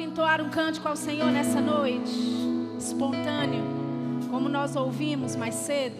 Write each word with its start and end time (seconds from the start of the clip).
pode 0.00 0.02
entoar 0.02 0.40
um 0.40 0.48
cântico 0.48 0.88
ao 0.88 0.96
Senhor 0.96 1.30
nessa 1.30 1.60
noite, 1.60 2.10
espontâneo, 2.78 3.62
como 4.30 4.48
nós 4.48 4.74
ouvimos 4.74 5.36
mais 5.36 5.54
cedo. 5.54 5.96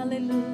Aleluia. 0.00 0.52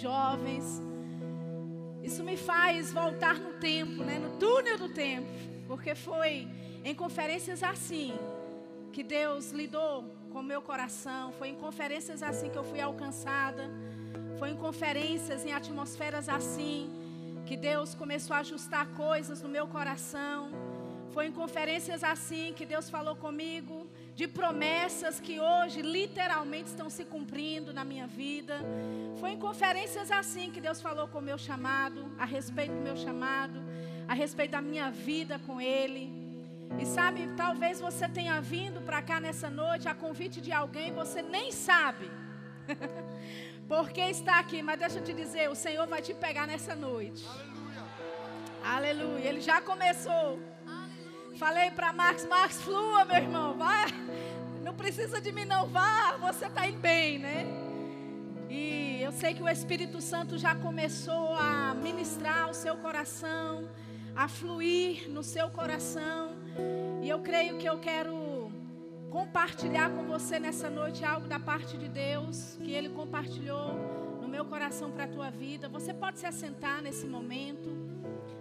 Jovens. 0.00 0.80
Isso 2.02 2.24
me 2.24 2.36
faz 2.36 2.92
voltar 2.92 3.34
no 3.34 3.52
tempo, 3.54 4.02
né? 4.02 4.18
no 4.18 4.38
túnel 4.38 4.78
do 4.78 4.88
tempo, 4.88 5.28
porque 5.66 5.94
foi 5.94 6.48
em 6.84 6.94
conferências 6.94 7.62
assim 7.62 8.14
que 8.92 9.02
Deus 9.02 9.52
lidou 9.52 10.04
com 10.32 10.42
meu 10.42 10.62
coração, 10.62 11.32
foi 11.32 11.48
em 11.48 11.54
conferências 11.54 12.22
assim 12.22 12.48
que 12.48 12.56
eu 12.56 12.64
fui 12.64 12.80
alcançada, 12.80 13.70
foi 14.38 14.50
em 14.50 14.56
conferências, 14.56 15.44
em 15.44 15.52
atmosferas 15.52 16.28
assim 16.28 16.90
que 17.44 17.56
Deus 17.56 17.94
começou 17.94 18.34
a 18.34 18.40
ajustar 18.40 18.86
coisas 18.88 19.42
no 19.42 19.48
meu 19.48 19.66
coração, 19.66 20.50
foi 21.12 21.26
em 21.26 21.32
conferências 21.32 22.02
assim 22.02 22.52
que 22.54 22.64
Deus 22.64 22.88
falou 22.88 23.16
comigo 23.16 23.79
de 24.20 24.28
promessas 24.28 25.18
que 25.18 25.40
hoje 25.40 25.80
literalmente 25.80 26.68
estão 26.68 26.90
se 26.90 27.04
cumprindo 27.06 27.72
na 27.72 27.84
minha 27.90 28.06
vida. 28.06 28.54
Foi 29.18 29.30
em 29.30 29.38
conferências 29.38 30.10
assim 30.10 30.50
que 30.50 30.60
Deus 30.60 30.78
falou 30.86 31.08
com 31.08 31.20
o 31.20 31.22
meu 31.22 31.38
chamado, 31.38 32.00
a 32.18 32.26
respeito 32.26 32.74
do 32.74 32.82
meu 32.82 32.96
chamado, 33.04 33.58
a 34.06 34.12
respeito 34.12 34.50
da 34.50 34.60
minha 34.60 34.90
vida 34.90 35.40
com 35.46 35.58
Ele. 35.58 36.04
E 36.78 36.84
sabe, 36.84 37.30
talvez 37.34 37.80
você 37.80 38.06
tenha 38.18 38.38
vindo 38.42 38.82
para 38.82 39.00
cá 39.00 39.18
nessa 39.26 39.48
noite 39.48 39.88
a 39.88 39.94
convite 39.94 40.38
de 40.46 40.52
alguém, 40.52 40.92
você 40.92 41.22
nem 41.22 41.50
sabe. 41.50 42.10
Porque 43.66 44.02
está 44.02 44.38
aqui, 44.38 44.60
mas 44.60 44.78
deixa 44.78 44.98
eu 44.98 45.02
te 45.02 45.14
dizer, 45.14 45.48
o 45.48 45.54
Senhor 45.54 45.86
vai 45.86 46.02
te 46.02 46.12
pegar 46.12 46.46
nessa 46.46 46.76
noite. 46.76 47.24
Aleluia. 48.62 49.24
Ele 49.30 49.40
já 49.40 49.62
começou. 49.62 50.38
Falei 51.40 51.70
para 51.70 51.90
Marcos, 51.90 52.26
Marcos, 52.26 52.60
flua, 52.60 53.02
meu 53.06 53.16
irmão, 53.16 53.56
vai. 53.56 53.86
Não 54.62 54.74
precisa 54.74 55.22
de 55.22 55.32
mim 55.32 55.46
não, 55.46 55.66
vá, 55.66 56.18
você 56.18 56.44
está 56.44 56.68
indo 56.68 56.78
bem, 56.78 57.18
né? 57.18 57.46
E 58.50 59.00
eu 59.00 59.10
sei 59.10 59.32
que 59.32 59.42
o 59.42 59.48
Espírito 59.48 60.02
Santo 60.02 60.36
já 60.36 60.54
começou 60.54 61.34
a 61.34 61.74
ministrar 61.74 62.50
o 62.50 62.52
seu 62.52 62.76
coração, 62.76 63.66
a 64.14 64.28
fluir 64.28 65.08
no 65.08 65.22
seu 65.22 65.48
coração. 65.48 66.36
E 67.02 67.08
eu 67.08 67.20
creio 67.20 67.56
que 67.56 67.66
eu 67.66 67.78
quero 67.78 68.52
compartilhar 69.08 69.88
com 69.92 70.04
você 70.04 70.38
nessa 70.38 70.68
noite 70.68 71.06
algo 71.06 71.26
da 71.26 71.40
parte 71.40 71.78
de 71.78 71.88
Deus 71.88 72.58
que 72.62 72.70
Ele 72.70 72.90
compartilhou 72.90 74.18
no 74.20 74.28
meu 74.28 74.44
coração 74.44 74.90
para 74.90 75.04
a 75.04 75.08
tua 75.08 75.30
vida. 75.30 75.70
Você 75.70 75.94
pode 75.94 76.18
se 76.18 76.26
assentar 76.26 76.82
nesse 76.82 77.06
momento. 77.06 77.70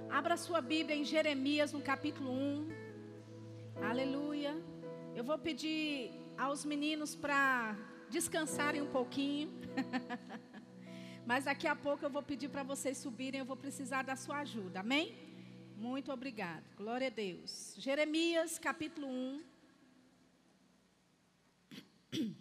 Abra 0.09 0.35
sua 0.35 0.59
Bíblia 0.59 0.97
em 0.97 1.05
Jeremias, 1.05 1.71
no 1.71 1.79
capítulo 1.79 2.29
1. 2.29 2.78
Aleluia. 3.81 4.55
Eu 5.15 5.23
vou 5.23 5.37
pedir 5.37 6.11
aos 6.37 6.65
meninos 6.65 7.15
para 7.15 7.75
descansarem 8.09 8.81
um 8.81 8.91
pouquinho. 8.91 9.49
Mas 11.25 11.45
daqui 11.45 11.67
a 11.67 11.75
pouco 11.75 12.03
eu 12.05 12.09
vou 12.09 12.21
pedir 12.21 12.49
para 12.49 12.63
vocês 12.63 12.97
subirem, 12.97 13.39
eu 13.39 13.45
vou 13.45 13.55
precisar 13.55 14.03
da 14.03 14.15
sua 14.15 14.39
ajuda. 14.39 14.81
Amém? 14.81 15.15
Muito 15.75 16.11
obrigado. 16.11 16.63
Glória 16.75 17.07
a 17.07 17.09
Deus. 17.09 17.73
Jeremias, 17.77 18.59
capítulo 18.59 19.07
1. 19.07 19.43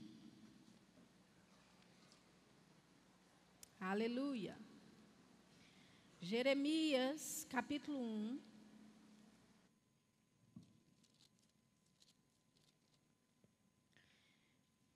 Aleluia. 3.80 4.56
Jeremias, 6.20 7.46
capítulo 7.48 7.98
1. 7.98 8.47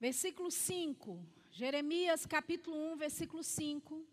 Versículo 0.04 0.50
5. 0.50 1.24
Jeremias, 1.58 2.26
capítulo 2.26 2.76
1, 2.94 2.96
versículo 2.96 3.42
5. 3.44 4.04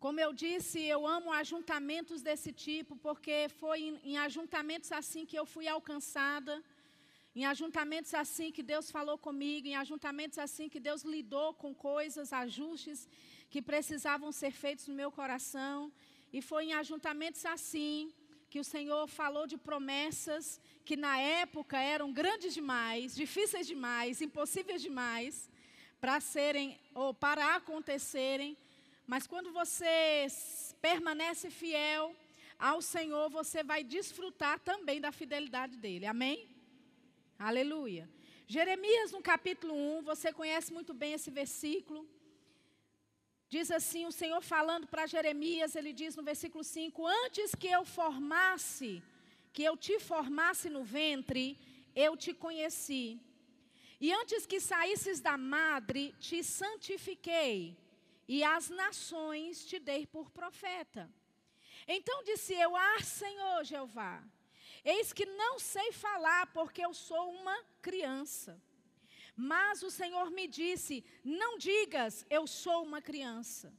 Como 0.00 0.18
eu 0.18 0.32
disse, 0.32 0.80
eu 0.94 1.06
amo 1.06 1.30
ajuntamentos 1.30 2.22
desse 2.26 2.50
tipo, 2.64 2.96
porque 2.96 3.36
foi 3.60 3.78
em, 3.88 4.00
em 4.02 4.16
ajuntamentos 4.18 4.90
assim 5.00 5.24
que 5.24 5.38
eu 5.40 5.46
fui 5.46 5.68
alcançada, 5.68 6.54
em 7.36 7.44
ajuntamentos 7.52 8.12
assim 8.22 8.50
que 8.50 8.64
Deus 8.64 8.90
falou 8.90 9.16
comigo, 9.16 9.68
em 9.68 9.76
ajuntamentos 9.76 10.38
assim 10.46 10.68
que 10.68 10.80
Deus 10.80 11.02
lidou 11.14 11.54
com 11.54 11.72
coisas, 11.72 12.32
ajustes 12.32 13.08
que 13.48 13.62
precisavam 13.62 14.32
ser 14.32 14.50
feitos 14.50 14.88
no 14.88 14.96
meu 15.02 15.12
coração. 15.12 15.92
E 16.32 16.42
foi 16.42 16.64
em 16.64 16.74
ajuntamentos 16.82 17.46
assim 17.46 18.12
que 18.52 18.60
o 18.60 18.64
Senhor 18.64 19.06
falou 19.08 19.46
de 19.46 19.56
promessas 19.56 20.60
que 20.84 20.94
na 20.94 21.18
época 21.18 21.78
eram 21.80 22.12
grandes 22.12 22.52
demais, 22.52 23.14
difíceis 23.14 23.66
demais, 23.66 24.20
impossíveis 24.20 24.82
demais 24.82 25.48
para 25.98 26.20
serem 26.20 26.78
ou 26.94 27.14
para 27.14 27.56
acontecerem. 27.56 28.54
Mas 29.06 29.26
quando 29.26 29.50
você 29.52 30.26
permanece 30.82 31.48
fiel 31.48 32.14
ao 32.58 32.82
Senhor, 32.82 33.30
você 33.30 33.64
vai 33.64 33.82
desfrutar 33.82 34.60
também 34.60 35.00
da 35.00 35.10
fidelidade 35.10 35.78
dele. 35.78 36.04
Amém? 36.04 36.46
Aleluia. 37.38 38.06
Jeremias, 38.46 39.12
no 39.12 39.22
capítulo 39.22 39.72
1, 40.00 40.02
você 40.02 40.30
conhece 40.30 40.70
muito 40.74 40.92
bem 40.92 41.14
esse 41.14 41.30
versículo. 41.30 42.06
Diz 43.54 43.70
assim: 43.70 44.06
o 44.06 44.12
Senhor 44.20 44.40
falando 44.40 44.86
para 44.86 45.06
Jeremias, 45.06 45.76
ele 45.76 45.92
diz 45.92 46.16
no 46.16 46.22
versículo 46.22 46.64
5: 46.64 47.06
Antes 47.06 47.54
que 47.54 47.68
eu 47.68 47.84
formasse, 47.84 49.02
que 49.52 49.62
eu 49.62 49.76
te 49.76 49.98
formasse 50.00 50.70
no 50.70 50.82
ventre, 50.82 51.58
eu 51.94 52.16
te 52.16 52.32
conheci. 52.32 53.20
E 54.00 54.10
antes 54.10 54.46
que 54.46 54.58
saísses 54.58 55.20
da 55.20 55.36
madre, 55.36 56.14
te 56.18 56.42
santifiquei 56.42 57.76
e 58.26 58.42
as 58.42 58.70
nações 58.70 59.66
te 59.66 59.78
dei 59.78 60.06
por 60.06 60.30
profeta. 60.30 61.10
Então 61.86 62.24
disse 62.24 62.54
eu: 62.54 62.74
Ah, 62.74 63.02
Senhor 63.02 63.64
Jeová, 63.64 64.24
eis 64.82 65.12
que 65.12 65.26
não 65.26 65.58
sei 65.58 65.92
falar, 65.92 66.46
porque 66.54 66.80
eu 66.82 66.94
sou 66.94 67.30
uma 67.30 67.62
criança. 67.82 68.58
Mas 69.36 69.82
o 69.82 69.90
Senhor 69.90 70.30
me 70.30 70.46
disse: 70.46 71.04
Não 71.24 71.58
digas, 71.58 72.26
eu 72.28 72.46
sou 72.46 72.82
uma 72.82 73.00
criança, 73.00 73.72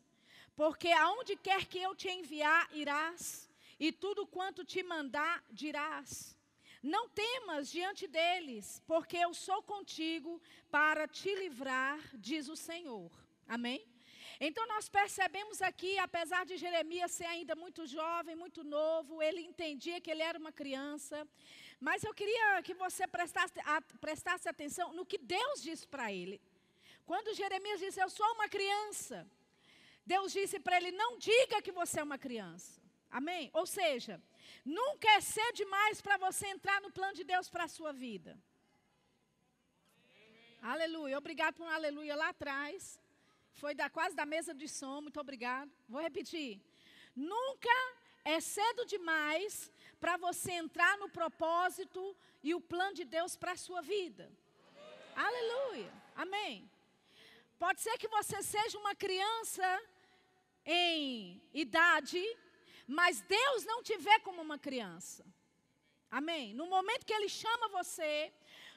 porque 0.55 0.89
aonde 0.89 1.35
quer 1.35 1.65
que 1.65 1.79
eu 1.79 1.95
te 1.95 2.09
enviar, 2.09 2.69
irás, 2.73 3.49
e 3.79 3.91
tudo 3.91 4.25
quanto 4.25 4.65
te 4.65 4.81
mandar, 4.83 5.43
dirás. 5.51 6.37
Não 6.81 7.07
temas 7.07 7.71
diante 7.71 8.07
deles, 8.07 8.81
porque 8.85 9.15
eu 9.15 9.33
sou 9.33 9.63
contigo 9.63 10.41
para 10.69 11.07
te 11.07 11.33
livrar, 11.35 11.97
diz 12.13 12.49
o 12.49 12.57
Senhor. 12.57 13.09
Amém? 13.47 13.87
Então 14.39 14.67
nós 14.67 14.89
percebemos 14.89 15.61
aqui, 15.61 15.97
apesar 15.97 16.45
de 16.45 16.57
Jeremias 16.57 17.11
ser 17.11 17.25
ainda 17.25 17.55
muito 17.55 17.85
jovem, 17.85 18.35
muito 18.35 18.63
novo, 18.63 19.21
ele 19.21 19.41
entendia 19.41 20.01
que 20.01 20.11
ele 20.11 20.21
era 20.21 20.37
uma 20.37 20.51
criança. 20.51 21.25
Mas 21.87 22.01
eu 22.07 22.13
queria 22.19 22.63
que 22.67 22.73
você 22.73 23.05
prestasse, 23.05 23.59
a, 23.73 23.81
prestasse 24.05 24.47
atenção 24.47 24.93
no 24.97 25.05
que 25.05 25.17
Deus 25.17 25.61
disse 25.67 25.85
para 25.93 26.05
ele. 26.19 26.37
Quando 27.09 27.35
Jeremias 27.39 27.81
disse, 27.81 27.99
Eu 28.01 28.09
sou 28.09 28.29
uma 28.35 28.47
criança, 28.55 29.17
Deus 30.13 30.31
disse 30.37 30.57
para 30.65 30.77
ele: 30.77 30.91
Não 31.03 31.17
diga 31.17 31.61
que 31.65 31.73
você 31.73 31.99
é 31.99 32.03
uma 32.09 32.17
criança. 32.17 32.81
Amém? 33.19 33.43
Ou 33.53 33.65
seja, 33.65 34.15
nunca 34.63 35.09
é 35.17 35.19
cedo 35.19 35.55
demais 35.63 35.99
para 36.05 36.15
você 36.25 36.47
entrar 36.55 36.79
no 36.85 36.91
plano 36.97 37.15
de 37.19 37.25
Deus 37.33 37.49
para 37.49 37.65
a 37.65 37.73
sua 37.77 37.91
vida. 37.91 38.31
Aleluia. 40.61 41.17
Obrigado 41.17 41.55
por 41.55 41.65
um 41.67 41.73
aleluia 41.79 42.15
lá 42.15 42.29
atrás. 42.29 42.97
Foi 43.61 43.75
da, 43.75 43.89
quase 43.89 44.15
da 44.15 44.25
mesa 44.25 44.53
de 44.53 44.69
som, 44.69 45.01
muito 45.01 45.19
obrigado. 45.19 45.69
Vou 45.89 46.01
repetir. 46.01 46.61
Nunca 47.13 47.77
é 48.23 48.39
cedo 48.39 48.85
demais 48.85 49.69
para 50.03 50.17
você 50.17 50.51
entrar 50.51 50.97
no 50.97 51.07
propósito 51.07 52.01
e 52.43 52.53
o 52.53 52.59
plano 52.59 52.93
de 52.93 53.05
Deus 53.05 53.37
para 53.37 53.53
a 53.53 53.61
sua 53.65 53.81
vida. 53.81 54.29
Amém. 55.15 55.27
Aleluia. 55.27 55.93
Amém. 56.13 56.69
Pode 57.57 57.79
ser 57.79 57.97
que 57.97 58.09
você 58.09 58.43
seja 58.43 58.77
uma 58.77 58.93
criança 58.93 59.65
em 60.65 61.41
idade, 61.53 62.21
mas 62.85 63.21
Deus 63.21 63.63
não 63.63 63.81
te 63.81 63.95
vê 63.95 64.19
como 64.19 64.41
uma 64.41 64.59
criança. 64.59 65.25
Amém. 66.11 66.53
No 66.53 66.65
momento 66.67 67.05
que 67.05 67.13
Ele 67.13 67.29
chama 67.29 67.69
você, 67.69 68.29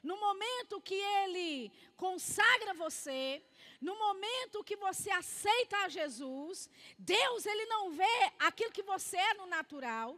no 0.04 0.16
momento 0.20 0.80
que 0.80 0.94
Ele 0.94 1.72
consagra 1.96 2.72
você, 2.72 3.42
no 3.86 3.94
momento 4.04 4.64
que 4.68 4.76
você 4.84 5.10
aceita 5.22 5.76
a 5.84 5.88
Jesus, 5.96 6.68
Deus 6.98 7.46
ele 7.46 7.66
não 7.74 7.82
vê 8.00 8.18
aquilo 8.48 8.76
que 8.76 8.82
você 8.92 9.16
é 9.16 9.34
no 9.34 9.46
natural. 9.46 10.08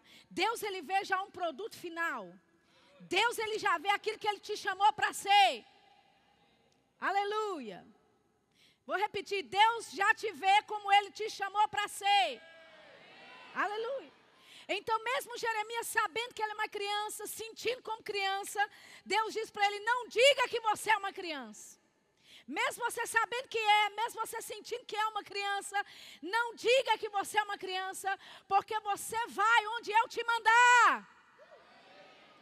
Deus 0.43 0.63
ele 0.63 0.81
vê 0.91 1.05
já 1.11 1.19
um 1.23 1.31
produto 1.39 1.77
final. 1.85 2.23
Deus 3.17 3.37
ele 3.39 3.59
já 3.59 3.77
vê 3.85 3.91
aquilo 3.91 4.19
que 4.19 4.29
ele 4.31 4.41
te 4.41 4.57
chamou 4.57 4.91
para 4.99 5.13
ser. 5.13 5.53
Aleluia. 7.09 7.87
Vou 8.87 8.97
repetir, 8.97 9.43
Deus 9.43 9.91
já 10.01 10.11
te 10.15 10.31
vê 10.33 10.57
como 10.63 10.91
ele 10.91 11.11
te 11.11 11.29
chamou 11.39 11.67
para 11.69 11.87
ser. 11.89 12.41
Aleluia. 13.55 14.13
Então, 14.77 14.97
mesmo 15.11 15.37
Jeremias 15.37 15.89
sabendo 15.89 16.35
que 16.35 16.43
ele 16.43 16.53
é 16.53 16.55
uma 16.55 16.69
criança, 16.69 17.27
sentindo 17.27 17.83
como 17.83 18.03
criança, 18.03 18.61
Deus 19.05 19.35
diz 19.35 19.51
para 19.51 19.67
ele: 19.67 19.81
não 19.81 20.09
diga 20.09 20.49
que 20.49 20.61
você 20.61 20.91
é 20.91 20.97
uma 20.97 21.13
criança. 21.13 21.78
Mesmo 22.49 22.83
você 22.85 23.07
sabendo 23.07 23.47
que 23.49 23.59
é, 23.59 23.91
mesmo 23.91 24.27
você 24.27 24.41
sentindo 24.41 24.87
que 24.87 24.97
é 24.97 25.07
uma 25.09 25.23
criança, 25.23 25.77
não 26.23 26.55
diga 26.55 26.97
que 26.97 27.11
você 27.11 27.37
é 27.39 27.43
uma 27.43 27.59
criança, 27.59 28.19
porque 28.49 28.79
você 28.81 29.19
vai 29.27 29.67
onde 29.77 29.93
eu 29.93 30.09
te 30.09 30.25
mandar. 30.25 31.07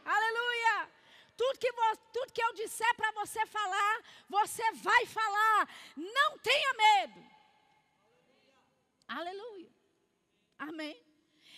Aleluia! 0.05 0.89
Tudo 1.37 1.59
que, 1.59 1.73
tudo 2.13 2.33
que 2.33 2.43
eu 2.43 2.53
disser 2.55 2.95
para 2.95 3.11
você 3.13 3.45
falar, 3.47 3.95
você 4.29 4.63
vai 4.75 5.07
falar. 5.07 5.69
Não 5.97 6.39
tenha 6.39 6.73
medo. 6.75 7.21
Aleluia. 9.09 9.71
Amém. 10.59 11.05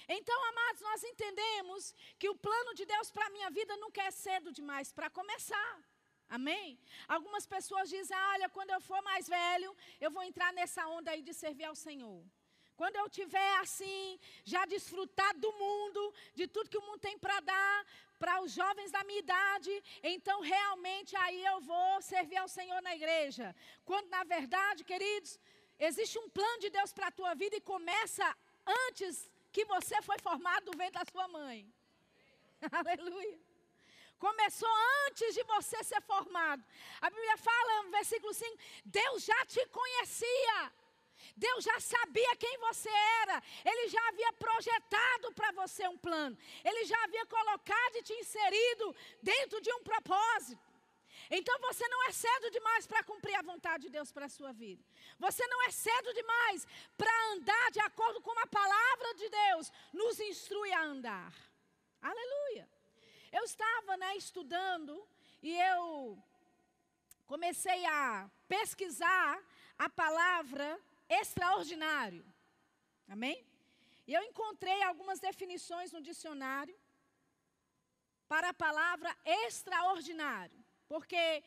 Então, 0.09 0.43
amados, 0.49 0.81
nós 0.81 1.05
entendemos 1.05 1.95
que 2.19 2.31
o 2.31 2.35
plano 2.35 2.75
de 2.75 2.87
Deus 2.87 3.11
para 3.11 3.27
a 3.27 3.31
minha 3.31 3.51
vida 3.51 3.77
nunca 3.77 4.03
é 4.03 4.11
cedo 4.11 4.51
demais 4.51 4.91
para 4.91 5.11
começar. 5.11 5.88
Amém? 6.29 6.79
Algumas 7.07 7.47
pessoas 7.47 7.89
dizem: 7.89 8.17
olha, 8.35 8.49
quando 8.49 8.71
eu 8.71 8.81
for 8.81 9.01
mais 9.03 9.29
velho, 9.29 9.75
eu 10.01 10.11
vou 10.11 10.23
entrar 10.23 10.53
nessa 10.53 10.87
onda 10.87 11.11
aí 11.11 11.23
de 11.23 11.33
servir 11.33 11.65
ao 11.65 11.75
Senhor. 11.75 12.23
Quando 12.77 12.97
eu 12.97 13.09
tiver 13.11 13.53
assim, 13.57 14.21
já 14.45 14.65
desfrutado 14.65 15.41
do 15.41 15.53
mundo, 15.53 16.15
de 16.35 16.47
tudo 16.47 16.71
que 16.71 16.79
o 16.79 16.87
mundo 16.87 17.01
tem 17.01 17.19
para 17.19 17.41
dar, 17.41 17.87
para 18.21 18.41
os 18.43 18.53
jovens 18.53 18.93
da 18.93 19.03
minha 19.03 19.19
idade, 19.19 19.73
então 20.01 20.41
realmente 20.41 21.17
aí 21.17 21.45
eu 21.45 21.61
vou 21.61 22.01
servir 22.01 22.37
ao 22.37 22.47
Senhor 22.47 22.81
na 22.83 22.95
igreja. 22.95 23.55
Quando 23.85 24.09
na 24.09 24.23
verdade, 24.23 24.85
queridos, 24.85 25.41
existe 25.77 26.19
um 26.21 26.29
plano 26.29 26.61
de 26.61 26.71
Deus 26.71 26.93
para 26.93 27.09
a 27.09 27.17
tua 27.19 27.35
vida 27.35 27.57
e 27.57 27.61
começa 27.61 28.27
antes 28.87 29.29
que 29.51 29.65
você 29.65 30.01
foi 30.03 30.19
formado 30.21 30.71
no 30.71 30.79
ventre 30.79 31.01
da 31.01 31.11
sua 31.11 31.27
mãe. 31.27 31.59
Aleluia. 32.71 33.48
Começou 34.19 34.69
antes 35.07 35.35
de 35.35 35.43
você 35.45 35.83
ser 35.85 36.03
formado. 36.03 36.65
A 37.01 37.09
Bíblia 37.11 37.37
fala 37.37 37.83
no 37.85 37.91
versículo 37.91 38.35
5: 38.35 38.59
Deus 38.85 39.25
já 39.25 39.47
te 39.47 39.65
conhecia. 39.67 40.73
Deus 41.37 41.65
já 41.65 41.79
sabia 41.79 42.37
quem 42.37 42.59
você 42.59 42.91
era. 43.23 43.43
Ele 43.65 43.89
já 43.89 44.09
havia 44.09 44.33
projetado 44.33 45.33
para 45.35 45.53
você 45.53 45.87
um 45.87 45.97
plano. 45.97 46.37
Ele 46.65 46.85
já 46.85 47.01
havia 47.05 47.27
colocado 47.27 47.97
e 47.97 48.03
te 48.03 48.13
inserido 48.13 48.95
dentro 49.23 49.61
de 49.61 49.73
um 49.73 49.83
propósito. 49.83 50.69
Então 51.31 51.59
você 51.61 51.87
não 51.89 52.05
é 52.09 52.13
cedo 52.13 52.51
demais 52.51 52.87
para 52.87 53.05
cumprir 53.05 53.35
a 53.37 53.43
vontade 53.43 53.85
de 53.85 53.91
Deus 53.91 54.11
para 54.11 54.27
a 54.27 54.29
sua 54.29 54.53
vida. 54.53 54.83
Você 55.19 55.47
não 55.47 55.63
é 55.65 55.71
cedo 55.71 56.13
demais 56.15 56.67
para 56.97 57.13
andar 57.33 57.71
de 57.71 57.81
acordo 57.81 58.21
com 58.21 58.37
a 58.39 58.47
palavra 58.47 59.15
de 59.15 59.29
Deus 59.29 59.71
nos 59.93 60.19
instrui 60.21 60.73
a 60.73 60.83
andar. 60.83 61.33
Aleluia. 62.01 62.78
Eu 63.31 63.45
estava 63.45 63.97
né, 63.97 64.17
estudando 64.17 65.07
e 65.43 65.55
eu 65.55 66.19
comecei 67.27 67.85
a 67.87 68.29
pesquisar 68.49 69.43
a 69.79 69.89
palavra 69.89 70.81
extraordinário. 71.09 72.25
Amém? 73.09 73.45
E 74.07 74.15
eu 74.15 74.23
encontrei 74.23 74.83
algumas 74.83 75.21
definições 75.21 75.93
no 75.93 76.01
dicionário 76.01 76.75
para 78.27 78.49
a 78.51 78.55
palavra 78.55 79.15
extraordinário. 79.25 80.59
Porque 80.87 81.45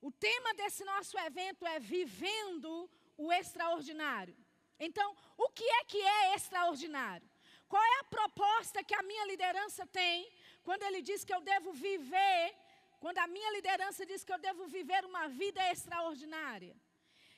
o 0.00 0.12
tema 0.12 0.54
desse 0.54 0.84
nosso 0.84 1.18
evento 1.18 1.66
é 1.66 1.80
Vivendo 1.80 2.88
o 3.16 3.32
Extraordinário. 3.32 4.36
Então, 4.78 5.16
o 5.36 5.48
que 5.50 5.64
é 5.64 5.84
que 5.84 6.00
é 6.00 6.34
extraordinário? 6.34 7.28
Qual 7.68 7.82
é 7.82 8.00
a 8.00 8.04
proposta 8.04 8.84
que 8.84 8.94
a 8.94 9.02
minha 9.02 9.26
liderança 9.26 9.86
tem 9.86 10.30
quando 10.64 10.82
ele 10.82 11.00
diz 11.02 11.24
que 11.24 11.34
eu 11.34 11.42
devo 11.52 11.72
viver, 11.72 12.54
quando 12.98 13.18
a 13.18 13.26
minha 13.26 13.50
liderança 13.52 14.06
diz 14.10 14.24
que 14.24 14.32
eu 14.32 14.38
devo 14.38 14.66
viver 14.66 15.04
uma 15.04 15.28
vida 15.28 15.60
extraordinária? 15.70 16.74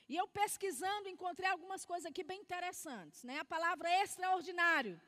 E 0.08 0.16
eu 0.16 0.26
pesquisando 0.28 1.08
encontrei 1.08 1.50
algumas 1.50 1.84
coisas 1.84 2.06
aqui 2.06 2.22
bem 2.22 2.40
interessantes, 2.40 3.24
né? 3.24 3.40
A 3.40 3.44
palavra 3.44 3.90
extraordinário 4.02 5.00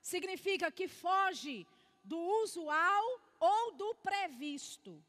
significa 0.00 0.72
que 0.72 0.88
foge 0.88 1.66
do 2.02 2.18
usual 2.42 3.04
ou 3.38 3.72
do 3.74 3.94
previsto, 3.96 5.04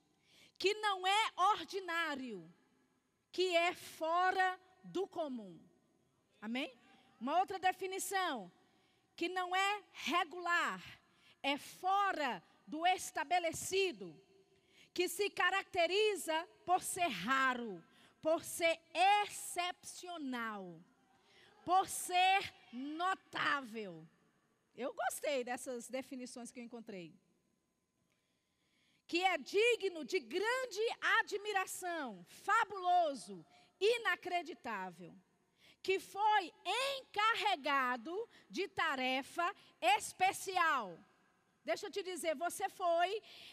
que 0.57 0.73
não 0.75 1.07
é 1.07 1.31
ordinário, 1.53 2.53
que 3.31 3.55
é 3.55 3.73
fora 3.73 4.59
do 4.83 5.07
comum. 5.07 5.57
Amém? 6.41 6.77
Uma 7.21 7.39
outra 7.39 7.57
definição, 7.57 8.51
que 9.15 9.29
não 9.29 9.55
é 9.55 9.83
regular, 9.93 10.81
é 11.41 11.57
fora 11.57 12.43
do 12.69 12.85
estabelecido, 12.85 14.07
que 14.93 15.07
se 15.09 15.29
caracteriza 15.29 16.47
por 16.65 16.81
ser 16.83 17.09
raro, 17.09 17.83
por 18.21 18.43
ser 18.43 18.79
excepcional, 19.23 20.79
por 21.65 21.87
ser 21.87 22.53
notável. 22.71 24.07
Eu 24.75 24.93
gostei 24.93 25.43
dessas 25.43 25.89
definições 25.89 26.51
que 26.51 26.59
eu 26.59 26.63
encontrei. 26.63 27.13
Que 29.07 29.23
é 29.23 29.37
digno 29.37 30.05
de 30.05 30.19
grande 30.19 30.85
admiração, 31.19 32.23
fabuloso, 32.27 33.43
inacreditável. 33.79 35.13
Que 35.81 35.99
foi 35.99 36.53
encarregado 36.99 38.29
de 38.49 38.67
tarefa 38.67 39.47
especial. 39.97 40.97
Deixa 41.69 41.85
eu 41.85 41.91
te 41.95 42.01
dizer, 42.11 42.33
você 42.35 42.67
foi 42.81 43.09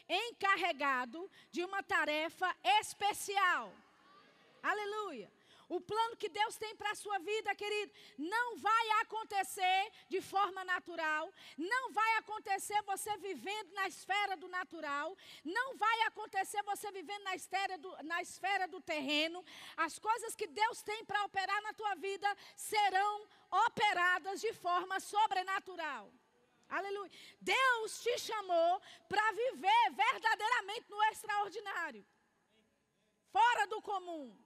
encarregado 0.09 1.21
de 1.55 1.63
uma 1.69 1.83
tarefa 1.83 2.49
especial. 2.81 3.65
Aleluia. 4.63 5.29
O 5.69 5.79
plano 5.91 6.17
que 6.17 6.31
Deus 6.39 6.57
tem 6.57 6.75
para 6.81 6.93
a 6.93 7.01
sua 7.03 7.19
vida, 7.19 7.55
querido, 7.63 7.93
não 8.17 8.57
vai 8.57 8.87
acontecer 9.03 9.81
de 10.09 10.21
forma 10.33 10.65
natural, 10.65 11.25
não 11.59 11.85
vai 11.93 12.11
acontecer 12.17 12.81
você 12.93 13.13
vivendo 13.19 13.71
na 13.75 13.87
esfera 13.93 14.35
do 14.43 14.49
natural, 14.49 15.09
não 15.45 15.69
vai 15.77 15.99
acontecer 16.11 16.63
você 16.63 16.91
vivendo 16.93 17.25
na 17.25 17.35
esfera 17.41 17.77
do, 17.77 17.91
na 18.13 18.23
esfera 18.23 18.67
do 18.67 18.81
terreno. 18.81 19.45
As 19.77 19.99
coisas 19.99 20.35
que 20.35 20.47
Deus 20.47 20.81
tem 20.91 21.05
para 21.05 21.25
operar 21.25 21.61
na 21.63 21.75
tua 21.75 21.95
vida 21.97 22.29
serão 22.55 23.27
operadas 23.67 24.41
de 24.41 24.55
forma 24.55 25.01
sobrenatural. 25.01 26.07
Aleluia. 26.69 27.11
Deus 27.41 28.01
te 28.01 28.19
chamou 28.19 28.81
para 29.09 29.33
viver 29.33 29.91
verdadeiramente 29.93 30.91
no 30.91 31.03
extraordinário, 31.05 32.05
fora 33.31 33.67
do 33.67 33.81
comum 33.83 34.37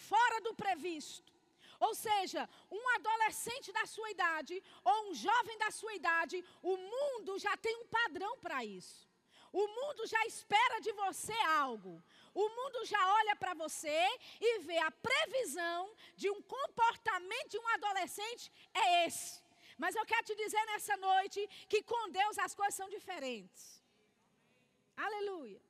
fora 0.00 0.40
do 0.40 0.54
previsto. 0.54 1.32
Ou 1.78 1.94
seja, 1.94 2.48
um 2.70 2.88
adolescente 2.96 3.72
da 3.72 3.86
sua 3.86 4.10
idade 4.10 4.62
ou 4.84 5.10
um 5.10 5.14
jovem 5.14 5.56
da 5.58 5.70
sua 5.70 5.94
idade, 5.94 6.44
o 6.62 6.76
mundo 6.76 7.38
já 7.38 7.56
tem 7.56 7.74
um 7.76 7.86
padrão 7.86 8.36
para 8.38 8.64
isso. 8.64 9.08
O 9.52 9.66
mundo 9.66 10.06
já 10.06 10.24
espera 10.26 10.78
de 10.80 10.92
você 10.92 11.38
algo. 11.64 12.02
O 12.34 12.48
mundo 12.48 12.84
já 12.84 13.02
olha 13.14 13.34
para 13.34 13.54
você 13.54 14.00
e 14.40 14.58
vê 14.60 14.78
a 14.78 14.90
previsão 14.90 15.92
de 16.16 16.30
um 16.30 16.40
comportamento 16.42 17.50
de 17.50 17.58
um 17.58 17.68
adolescente 17.68 18.52
é 18.72 19.06
esse. 19.06 19.42
Mas 19.82 19.96
eu 19.96 20.04
quero 20.10 20.24
te 20.28 20.34
dizer 20.34 20.62
nessa 20.70 20.94
noite 21.08 21.40
que 21.70 21.82
com 21.90 22.02
Deus 22.10 22.36
as 22.46 22.54
coisas 22.54 22.74
são 22.80 22.88
diferentes. 22.96 23.62
Aleluia. 25.06 25.60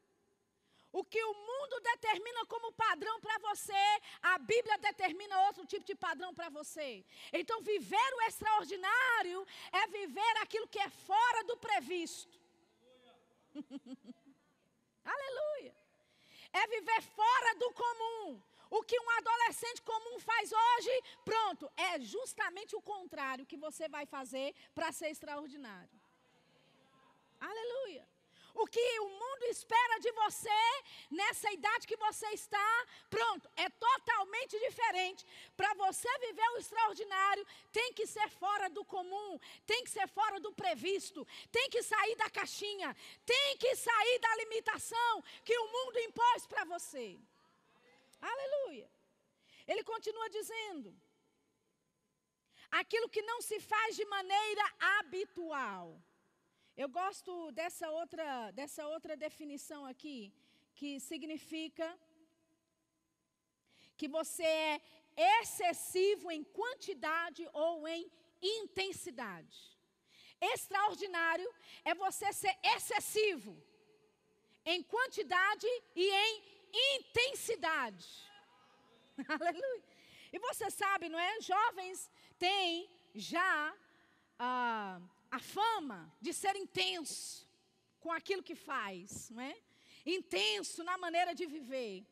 O 0.93 1.05
que 1.13 1.23
o 1.23 1.35
mundo 1.49 1.77
determina 1.91 2.45
como 2.47 2.73
padrão 2.73 3.17
para 3.21 3.39
você, 3.39 3.85
a 4.21 4.37
Bíblia 4.39 4.77
determina 4.79 5.43
outro 5.47 5.65
tipo 5.65 5.87
de 5.91 5.95
padrão 5.95 6.35
para 6.35 6.49
você. 6.59 7.05
Então, 7.33 7.63
viver 7.63 8.11
o 8.17 8.23
extraordinário 8.23 9.47
é 9.81 9.87
viver 9.99 10.35
aquilo 10.43 10.67
que 10.67 10.81
é 10.81 10.91
fora 11.11 11.45
do 11.45 11.57
previsto. 11.57 12.37
Aleluia. 15.15 15.73
É 16.53 16.67
viver 16.67 17.03
fora 17.03 17.55
do 17.63 17.71
comum. 17.83 18.43
O 18.71 18.83
que 18.85 18.99
um 19.01 19.11
adolescente 19.11 19.83
comum 19.83 20.21
faz 20.21 20.53
hoje, 20.53 21.03
pronto, 21.25 21.71
é 21.77 22.01
justamente 22.01 22.77
o 22.77 22.81
contrário 22.81 23.45
que 23.45 23.57
você 23.57 23.89
vai 23.89 24.07
fazer 24.07 24.55
para 24.75 24.93
ser 24.93 25.09
extraordinário. 25.11 26.01
Aleluia. 27.41 28.07
O 28.55 28.67
que 28.67 29.01
o 29.01 29.09
mundo 29.09 29.45
espera 29.45 29.99
de 30.01 30.11
você 30.13 30.61
nessa 31.11 31.51
idade 31.53 31.87
que 31.87 31.97
você 31.97 32.27
está, 32.29 32.87
pronto, 33.09 33.49
é 33.57 33.69
totalmente 33.71 34.59
diferente. 34.59 35.25
Para 35.57 35.73
você 35.75 36.09
viver 36.19 36.49
o 36.51 36.59
extraordinário, 36.59 37.47
tem 37.73 37.93
que 37.93 38.07
ser 38.07 38.29
fora 38.29 38.69
do 38.69 38.85
comum, 38.85 39.39
tem 39.67 39.83
que 39.85 39.91
ser 39.91 40.09
fora 40.09 40.39
do 40.41 40.53
previsto, 40.53 41.27
tem 41.51 41.71
que 41.71 41.83
sair 41.83 42.17
da 42.17 42.29
caixinha, 42.29 42.97
tem 43.25 43.57
que 43.57 43.75
sair 43.77 44.19
da 44.19 44.37
limitação 44.37 45.25
que 45.45 45.57
o 45.57 45.73
mundo 45.73 45.99
impôs 46.01 46.47
para 46.47 46.65
você. 46.65 47.19
Aleluia. 48.21 48.91
Ele 49.67 49.83
continua 49.85 50.29
dizendo: 50.31 50.95
aquilo 52.71 53.09
que 53.09 53.23
não 53.23 53.41
se 53.41 53.59
faz 53.61 53.97
de 53.97 54.05
maneira 54.05 54.65
habitual. 54.97 56.01
Eu 56.77 56.89
gosto 56.89 57.51
dessa 57.53 57.91
outra, 57.91 58.51
dessa 58.53 58.87
outra 58.87 59.17
definição 59.17 59.85
aqui, 59.85 60.33
que 60.75 60.99
significa 61.01 61.87
que 63.97 64.09
você 64.09 64.45
é 64.45 64.81
excessivo 65.41 66.31
em 66.31 66.43
quantidade 66.43 67.47
ou 67.53 67.87
em 67.87 68.11
intensidade. 68.41 69.59
Extraordinário 70.41 71.49
é 71.85 71.95
você 71.95 72.33
ser 72.33 72.57
excessivo 72.75 73.53
em 74.65 74.83
quantidade 74.83 75.67
e 75.95 76.07
em 76.11 76.60
intensidade. 76.73 78.07
Aleluia. 79.29 79.85
E 80.33 80.39
você 80.39 80.71
sabe, 80.71 81.09
não 81.09 81.19
é? 81.19 81.41
Jovens 81.41 82.11
têm 82.39 82.89
já 83.15 83.75
ah, 84.39 85.01
a 85.31 85.39
fama 85.39 86.13
de 86.21 86.33
ser 86.33 86.57
intenso 86.57 87.47
com 87.99 88.11
aquilo 88.13 88.43
que 88.43 88.55
faz, 88.55 89.31
não 89.31 89.43
é? 89.43 89.57
Intenso 90.07 90.83
na 90.83 90.97
maneira 90.97 91.35
de 91.35 91.47
viver. 91.47 92.07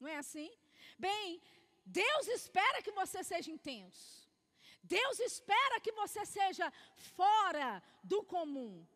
Não 0.00 0.08
é 0.08 0.16
assim? 0.16 0.50
Bem, 0.98 1.40
Deus 1.84 2.28
espera 2.28 2.82
que 2.82 2.92
você 2.92 3.22
seja 3.22 3.50
intenso. 3.50 4.26
Deus 4.82 5.18
espera 5.20 5.80
que 5.80 5.92
você 5.92 6.24
seja 6.24 6.72
fora 7.16 7.82
do 8.02 8.22
comum. 8.22 8.86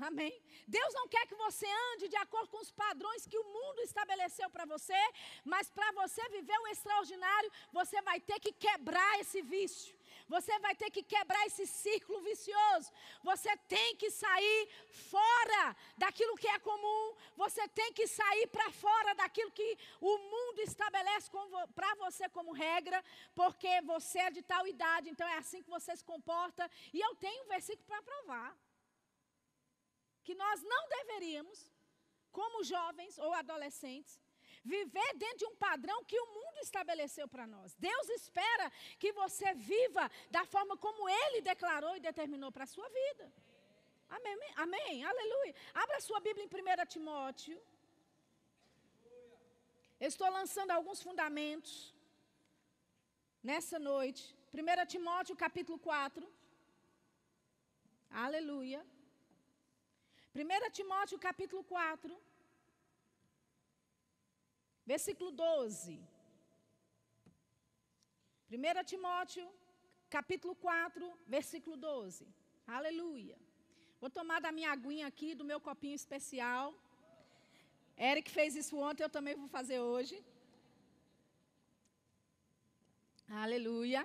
Amém? 0.00 0.40
Deus 0.66 0.94
não 0.94 1.08
quer 1.08 1.26
que 1.26 1.34
você 1.34 1.66
ande 1.92 2.08
de 2.08 2.16
acordo 2.16 2.48
com 2.48 2.58
os 2.58 2.70
padrões 2.70 3.26
que 3.26 3.38
o 3.38 3.44
mundo 3.44 3.80
estabeleceu 3.80 4.48
para 4.50 4.64
você, 4.64 5.00
mas 5.44 5.70
para 5.70 5.90
você 5.92 6.26
viver 6.28 6.58
o 6.60 6.68
extraordinário, 6.68 7.50
você 7.72 8.00
vai 8.02 8.20
ter 8.20 8.38
que 8.38 8.52
quebrar 8.52 9.20
esse 9.20 9.42
vício. 9.42 9.98
Você 10.28 10.58
vai 10.58 10.74
ter 10.74 10.90
que 10.90 11.02
quebrar 11.02 11.46
esse 11.46 11.66
círculo 11.66 12.20
vicioso. 12.20 12.92
Você 13.24 13.56
tem 13.74 13.96
que 13.96 14.10
sair 14.10 14.68
fora 15.10 15.76
daquilo 15.96 16.36
que 16.36 16.48
é 16.48 16.58
comum. 16.58 17.14
Você 17.36 17.66
tem 17.68 17.92
que 17.92 18.06
sair 18.06 18.46
para 18.48 18.70
fora 18.70 19.14
daquilo 19.14 19.50
que 19.50 19.78
o 20.00 20.18
mundo 20.18 20.60
estabelece 20.60 21.30
para 21.74 21.94
você 21.94 22.28
como 22.28 22.52
regra, 22.52 23.02
porque 23.34 23.80
você 23.82 24.18
é 24.18 24.30
de 24.30 24.42
tal 24.42 24.66
idade, 24.66 25.08
então 25.10 25.26
é 25.26 25.38
assim 25.38 25.62
que 25.62 25.70
você 25.70 25.96
se 25.96 26.04
comporta. 26.04 26.70
E 26.92 27.00
eu 27.00 27.14
tenho 27.16 27.44
um 27.44 27.48
versículo 27.48 27.86
para 27.86 28.02
provar. 28.02 28.67
Que 30.28 30.34
nós 30.44 30.58
não 30.72 30.82
deveríamos, 30.98 31.58
como 32.38 32.64
jovens 32.72 33.14
ou 33.24 33.30
adolescentes, 33.42 34.14
viver 34.74 35.10
dentro 35.22 35.38
de 35.42 35.46
um 35.50 35.56
padrão 35.66 35.98
que 36.10 36.18
o 36.24 36.26
mundo 36.36 36.58
estabeleceu 36.66 37.26
para 37.34 37.46
nós. 37.54 37.74
Deus 37.88 38.06
espera 38.20 38.66
que 39.02 39.10
você 39.20 39.48
viva 39.54 40.04
da 40.36 40.44
forma 40.54 40.76
como 40.84 41.08
Ele 41.20 41.40
declarou 41.52 41.94
e 41.96 42.06
determinou 42.08 42.50
para 42.56 42.64
a 42.64 42.72
sua 42.74 42.88
vida. 43.00 43.26
Amém, 44.16 44.36
amém, 44.64 45.04
aleluia. 45.12 45.54
Abra 45.82 46.04
sua 46.08 46.20
Bíblia 46.26 46.44
em 46.44 46.82
1 46.82 46.86
Timóteo. 46.94 47.58
Eu 50.04 50.08
estou 50.14 50.30
lançando 50.38 50.72
alguns 50.72 51.00
fundamentos 51.06 51.72
nessa 53.50 53.78
noite. 53.78 54.22
1 54.52 54.86
Timóteo 54.94 55.36
capítulo 55.46 55.78
4. 55.78 56.26
Aleluia. 58.26 58.82
1 60.38 60.70
Timóteo 60.70 61.18
capítulo 61.18 61.64
4. 61.64 62.16
versículo 64.90 65.30
12. 65.30 66.00
1 68.50 68.84
Timóteo, 68.90 69.46
capítulo 70.16 70.54
4, 70.54 71.12
versículo 71.34 71.76
12. 71.76 72.26
Aleluia. 72.76 73.36
Vou 74.00 74.10
tomar 74.18 74.38
da 74.44 74.52
minha 74.58 74.70
aguinha 74.76 75.06
aqui, 75.10 75.34
do 75.40 75.48
meu 75.50 75.60
copinho 75.68 75.98
especial. 76.02 76.66
Eric 78.10 78.30
fez 78.38 78.54
isso 78.60 78.78
ontem, 78.88 79.02
eu 79.02 79.14
também 79.18 79.34
vou 79.42 79.50
fazer 79.58 79.80
hoje. 79.80 80.16
Aleluia. 83.42 84.02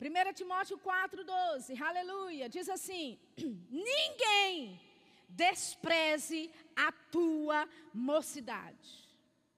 1 0.00 0.34
Timóteo 0.40 0.76
4,12, 0.78 1.80
aleluia, 1.88 2.48
diz 2.56 2.68
assim: 2.76 3.18
Ninguém 3.88 4.89
despreze 5.30 6.50
a 6.76 6.92
tua 6.92 7.68
mocidade. 7.92 9.08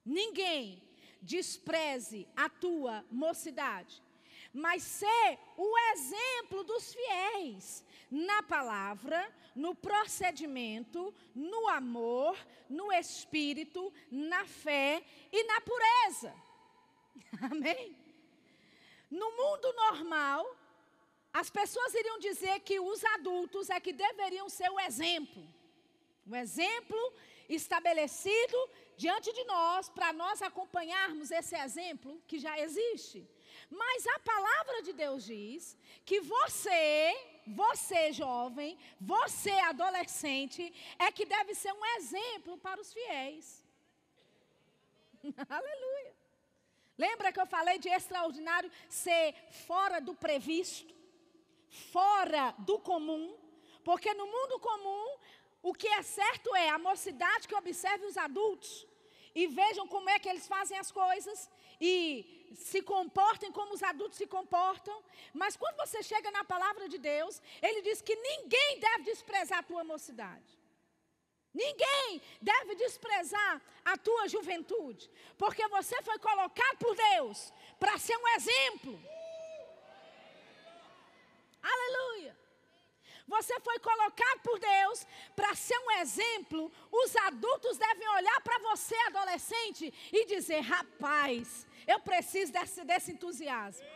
Ninguém 0.05 0.81
despreze 1.21 2.27
a 2.35 2.49
tua 2.49 3.05
mocidade, 3.09 4.01
mas 4.53 4.83
ser 4.83 5.39
o 5.57 5.77
exemplo 5.93 6.63
dos 6.63 6.93
fiéis 6.93 7.83
na 8.11 8.43
palavra, 8.43 9.33
no 9.55 9.73
procedimento, 9.73 11.13
no 11.33 11.67
amor, 11.69 12.37
no 12.69 12.91
espírito, 12.91 13.91
na 14.11 14.45
fé 14.45 15.03
e 15.31 15.43
na 15.45 15.61
pureza. 15.61 16.35
Amém? 17.51 17.97
No 19.09 19.31
mundo 19.31 19.73
normal, 19.73 20.57
as 21.31 21.49
pessoas 21.49 21.93
iriam 21.93 22.19
dizer 22.19 22.59
que 22.59 22.79
os 22.79 23.03
adultos 23.05 23.69
é 23.69 23.79
que 23.79 23.93
deveriam 23.93 24.49
ser 24.49 24.69
o 24.69 24.79
exemplo. 24.79 25.43
O 26.25 26.35
exemplo 26.35 27.13
estabelecido 27.49 28.57
diante 28.95 29.31
de 29.33 29.43
nós 29.43 29.89
para 29.89 30.13
nós 30.13 30.41
acompanharmos 30.41 31.31
esse 31.31 31.55
exemplo 31.55 32.21
que 32.27 32.39
já 32.39 32.59
existe. 32.59 33.27
Mas 33.69 34.07
a 34.07 34.19
palavra 34.19 34.81
de 34.81 34.93
Deus 34.93 35.25
diz 35.25 35.77
que 36.05 36.21
você, 36.21 37.13
você 37.47 38.11
jovem, 38.13 38.77
você 38.99 39.51
adolescente, 39.51 40.73
é 40.99 41.11
que 41.11 41.25
deve 41.25 41.53
ser 41.55 41.73
um 41.73 41.85
exemplo 41.97 42.57
para 42.57 42.79
os 42.79 42.93
fiéis. 42.93 43.63
Aleluia. 45.49 46.13
Lembra 46.97 47.31
que 47.31 47.39
eu 47.39 47.47
falei 47.47 47.79
de 47.79 47.89
extraordinário 47.89 48.71
ser 48.87 49.33
fora 49.65 49.99
do 49.99 50.13
previsto, 50.13 50.93
fora 51.91 52.53
do 52.59 52.77
comum? 52.79 53.35
Porque 53.83 54.13
no 54.13 54.27
mundo 54.27 54.59
comum, 54.59 55.17
o 55.63 55.73
que 55.73 55.87
é 55.87 56.01
certo 56.01 56.53
é 56.55 56.69
a 56.69 56.77
mocidade 56.77 57.47
que 57.47 57.55
observe 57.55 58.05
os 58.05 58.17
adultos 58.17 58.85
e 59.33 59.47
vejam 59.47 59.87
como 59.87 60.09
é 60.09 60.19
que 60.19 60.29
eles 60.29 60.45
fazem 60.45 60.77
as 60.77 60.91
coisas 60.91 61.49
e 61.79 62.53
se 62.53 62.81
comportem 62.81 63.51
como 63.51 63.73
os 63.73 63.81
adultos 63.81 64.17
se 64.17 64.27
comportam. 64.27 65.01
Mas 65.33 65.55
quando 65.55 65.77
você 65.77 66.03
chega 66.03 66.29
na 66.31 66.43
palavra 66.43 66.87
de 66.89 66.97
Deus, 66.97 67.41
ele 67.61 67.81
diz 67.81 68.01
que 68.01 68.15
ninguém 68.15 68.79
deve 68.79 69.03
desprezar 69.03 69.59
a 69.59 69.63
tua 69.63 69.85
mocidade. 69.85 70.59
Ninguém 71.53 72.21
deve 72.41 72.75
desprezar 72.75 73.61
a 73.85 73.95
tua 73.95 74.27
juventude, 74.27 75.09
porque 75.37 75.65
você 75.67 76.01
foi 76.01 76.19
colocado 76.19 76.77
por 76.77 76.95
Deus 76.95 77.53
para 77.79 77.97
ser 77.97 78.17
um 78.17 78.27
exemplo. 78.29 78.99
Aleluia. 81.61 82.42
Você 83.35 83.59
foi 83.61 83.79
colocado 83.79 84.39
por 84.43 84.59
Deus 84.59 85.07
para 85.35 85.55
ser 85.55 85.77
um 85.79 85.91
exemplo. 86.01 86.71
Os 86.91 87.15
adultos 87.15 87.77
devem 87.77 88.07
olhar 88.09 88.39
para 88.41 88.59
você, 88.59 88.95
adolescente, 89.07 89.91
e 90.11 90.25
dizer: 90.25 90.59
rapaz, 90.59 91.67
eu 91.87 91.99
preciso 91.99 92.51
desse, 92.51 92.83
desse 92.83 93.11
entusiasmo. 93.11 93.87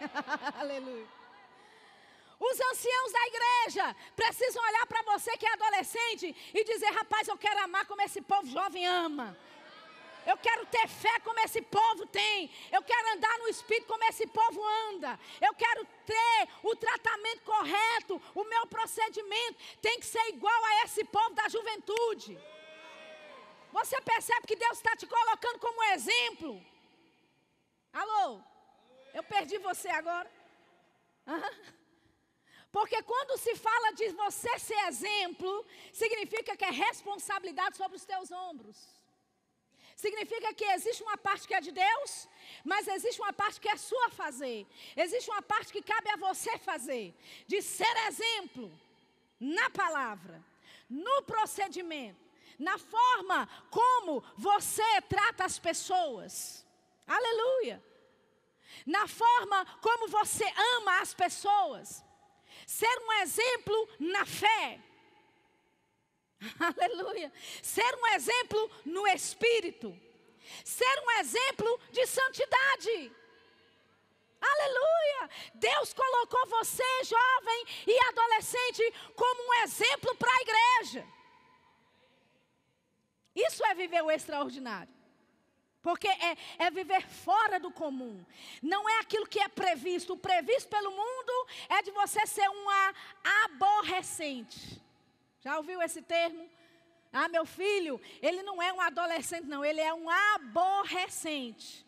Aleluia. 0.58 1.06
Os 2.40 2.60
anciãos 2.70 3.12
da 3.12 3.26
igreja 3.32 3.96
precisam 4.16 4.62
olhar 4.62 4.86
para 4.86 5.02
você 5.02 5.36
que 5.36 5.46
é 5.46 5.52
adolescente 5.52 6.34
e 6.52 6.64
dizer: 6.64 6.90
rapaz, 7.00 7.28
eu 7.28 7.38
quero 7.38 7.60
amar 7.62 7.86
como 7.86 8.02
esse 8.02 8.20
povo 8.20 8.46
jovem 8.48 8.84
ama. 8.86 9.38
Eu 10.26 10.36
quero 10.38 10.64
ter 10.66 10.88
fé 10.88 11.20
como 11.20 11.38
esse 11.40 11.60
povo 11.62 12.06
tem. 12.06 12.50
Eu 12.72 12.82
quero 12.82 13.12
andar 13.12 13.38
no 13.38 13.48
espírito 13.48 13.86
como 13.86 14.04
esse 14.04 14.26
povo 14.26 14.60
anda. 14.88 15.18
Eu 15.40 15.54
quero 15.54 15.84
ter 16.06 16.48
o 16.62 16.74
tratamento 16.76 17.42
correto. 17.42 18.22
O 18.34 18.44
meu 18.44 18.66
procedimento 18.66 19.58
tem 19.82 19.98
que 20.00 20.06
ser 20.06 20.26
igual 20.28 20.64
a 20.64 20.84
esse 20.84 21.04
povo 21.04 21.34
da 21.34 21.48
juventude. 21.48 22.38
Você 23.72 24.00
percebe 24.00 24.46
que 24.46 24.56
Deus 24.56 24.78
está 24.78 24.96
te 24.96 25.06
colocando 25.06 25.58
como 25.58 25.82
exemplo? 25.94 26.64
Alô? 27.92 28.40
Eu 29.12 29.22
perdi 29.22 29.58
você 29.58 29.88
agora? 29.88 30.30
Porque 32.70 33.02
quando 33.02 33.38
se 33.38 33.54
fala 33.56 33.92
de 33.92 34.08
você 34.10 34.58
ser 34.58 34.78
exemplo, 34.88 35.64
significa 35.92 36.56
que 36.56 36.64
é 36.64 36.70
responsabilidade 36.70 37.76
sobre 37.76 37.96
os 37.96 38.04
teus 38.04 38.32
ombros. 38.32 38.93
Significa 39.96 40.52
que 40.52 40.64
existe 40.64 41.02
uma 41.02 41.16
parte 41.16 41.46
que 41.46 41.54
é 41.54 41.60
de 41.60 41.70
Deus, 41.70 42.28
mas 42.64 42.88
existe 42.88 43.20
uma 43.20 43.32
parte 43.32 43.60
que 43.60 43.68
é 43.68 43.76
sua 43.76 44.10
fazer. 44.10 44.66
Existe 44.96 45.30
uma 45.30 45.42
parte 45.42 45.72
que 45.72 45.82
cabe 45.82 46.10
a 46.10 46.16
você 46.16 46.58
fazer. 46.58 47.14
De 47.46 47.62
ser 47.62 47.96
exemplo 48.08 48.70
na 49.38 49.70
palavra, 49.70 50.42
no 50.88 51.22
procedimento, 51.22 52.20
na 52.58 52.76
forma 52.78 53.48
como 53.70 54.22
você 54.36 55.00
trata 55.02 55.44
as 55.44 55.58
pessoas. 55.58 56.66
Aleluia. 57.06 57.82
Na 58.84 59.06
forma 59.06 59.64
como 59.80 60.08
você 60.08 60.44
ama 60.76 61.00
as 61.00 61.14
pessoas. 61.14 62.04
Ser 62.66 62.98
um 63.02 63.12
exemplo 63.22 63.88
na 63.98 64.24
fé. 64.24 64.80
Aleluia. 66.58 67.32
Ser 67.62 67.94
um 67.96 68.06
exemplo 68.14 68.70
no 68.84 69.06
espírito. 69.08 69.98
Ser 70.64 71.02
um 71.04 71.10
exemplo 71.20 71.80
de 71.90 72.06
santidade. 72.06 73.12
Aleluia! 74.40 75.30
Deus 75.54 75.94
colocou 75.94 76.46
você, 76.48 77.04
jovem 77.04 77.64
e 77.86 77.98
adolescente, 78.08 78.94
como 79.16 79.48
um 79.48 79.54
exemplo 79.62 80.14
para 80.16 80.30
a 80.30 80.42
igreja. 80.42 81.06
Isso 83.34 83.64
é 83.64 83.74
viver 83.74 84.02
o 84.02 84.10
extraordinário. 84.10 84.92
Porque 85.82 86.08
é, 86.08 86.36
é, 86.58 86.70
viver 86.70 87.06
fora 87.06 87.58
do 87.60 87.70
comum. 87.70 88.24
Não 88.62 88.88
é 88.88 89.00
aquilo 89.00 89.26
que 89.26 89.38
é 89.38 89.48
previsto. 89.48 90.14
O 90.14 90.18
previsto 90.18 90.68
pelo 90.68 90.90
mundo 90.90 91.46
é 91.68 91.82
de 91.82 91.90
você 91.90 92.26
ser 92.26 92.48
uma 92.48 92.94
aborrecente. 93.44 94.83
Já 95.44 95.58
ouviu 95.58 95.82
esse 95.82 96.00
termo? 96.00 96.48
Ah, 97.12 97.28
meu 97.28 97.44
filho, 97.44 98.00
ele 98.22 98.42
não 98.42 98.60
é 98.62 98.72
um 98.72 98.80
adolescente, 98.80 99.46
não. 99.46 99.64
Ele 99.64 99.80
é 99.80 99.92
um 99.92 100.08
aborrecente. 100.08 101.86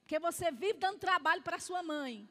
Porque 0.00 0.18
você 0.20 0.52
vive 0.52 0.74
dando 0.74 0.98
trabalho 0.98 1.42
para 1.42 1.58
sua 1.58 1.82
mãe. 1.82 2.28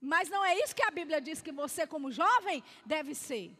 Mas 0.00 0.28
não 0.28 0.44
é 0.44 0.56
isso 0.60 0.76
que 0.76 0.82
a 0.82 0.92
Bíblia 0.92 1.20
diz 1.20 1.42
que 1.42 1.50
você, 1.50 1.86
como 1.86 2.12
jovem, 2.12 2.62
deve 2.86 3.14
ser. 3.16 3.50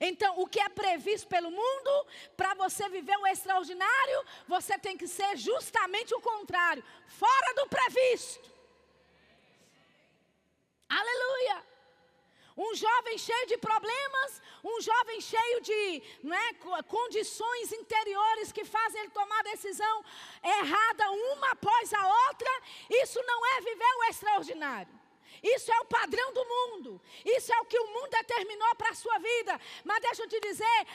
Então, 0.00 0.38
o 0.38 0.46
que 0.46 0.60
é 0.60 0.68
previsto 0.68 1.26
pelo 1.28 1.50
mundo, 1.50 2.06
para 2.36 2.54
você 2.54 2.88
viver 2.90 3.16
o 3.16 3.26
extraordinário, 3.26 4.24
você 4.46 4.78
tem 4.78 4.96
que 4.96 5.08
ser 5.08 5.36
justamente 5.36 6.14
o 6.14 6.20
contrário 6.20 6.84
fora 7.06 7.54
do 7.54 7.66
previsto. 7.68 8.52
Aleluia! 10.88 11.71
Um 12.56 12.74
jovem 12.74 13.16
cheio 13.16 13.46
de 13.46 13.56
problemas, 13.56 14.42
um 14.62 14.80
jovem 14.80 15.20
cheio 15.20 15.60
de 15.60 16.02
é, 16.30 16.82
condições 16.82 17.72
interiores 17.72 18.52
que 18.52 18.64
fazem 18.64 19.00
ele 19.00 19.10
tomar 19.10 19.42
decisão 19.42 20.04
errada 20.42 21.10
uma 21.10 21.50
após 21.52 21.92
a 21.94 22.06
outra, 22.28 22.50
isso 22.90 23.22
não 23.22 23.46
é 23.56 23.60
viver 23.60 23.94
o 23.98 24.04
extraordinário. 24.04 25.02
Isso 25.42 25.72
é 25.72 25.80
o 25.80 25.84
padrão 25.84 26.32
do 26.32 26.44
mundo. 26.44 27.00
Isso 27.24 27.52
é 27.52 27.60
o 27.60 27.64
que 27.64 27.78
o 27.78 27.86
mundo 27.88 28.10
determinou 28.10 28.74
para 28.76 28.90
a 28.90 28.94
sua 28.94 29.18
vida. 29.18 29.60
Mas 29.84 30.00
deixa 30.00 30.22
eu 30.22 30.28
te 30.28 30.38
dizer: 30.38 30.86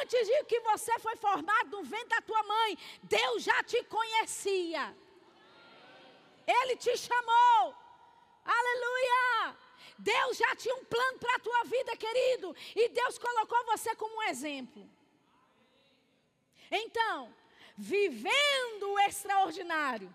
antes 0.00 0.26
de 0.28 0.44
que 0.44 0.60
você 0.60 0.96
foi 1.00 1.16
formado 1.16 1.70
no 1.70 1.82
ventre 1.82 2.08
da 2.08 2.20
tua 2.20 2.42
mãe, 2.44 2.78
Deus 3.02 3.42
já 3.42 3.62
te 3.64 3.82
conhecia. 3.84 4.96
Ele 6.46 6.76
te 6.76 6.96
chamou. 6.96 7.74
Aleluia! 8.44 9.65
Deus 9.98 10.36
já 10.36 10.54
tinha 10.56 10.74
um 10.74 10.84
plano 10.84 11.18
para 11.18 11.36
a 11.36 11.38
tua 11.38 11.64
vida, 11.64 11.96
querido. 11.96 12.54
E 12.74 12.88
Deus 12.88 13.18
colocou 13.18 13.64
você 13.66 13.94
como 13.94 14.16
um 14.18 14.22
exemplo. 14.24 14.88
Então, 16.70 17.34
vivendo 17.76 18.90
o 18.90 18.98
extraordinário, 19.00 20.14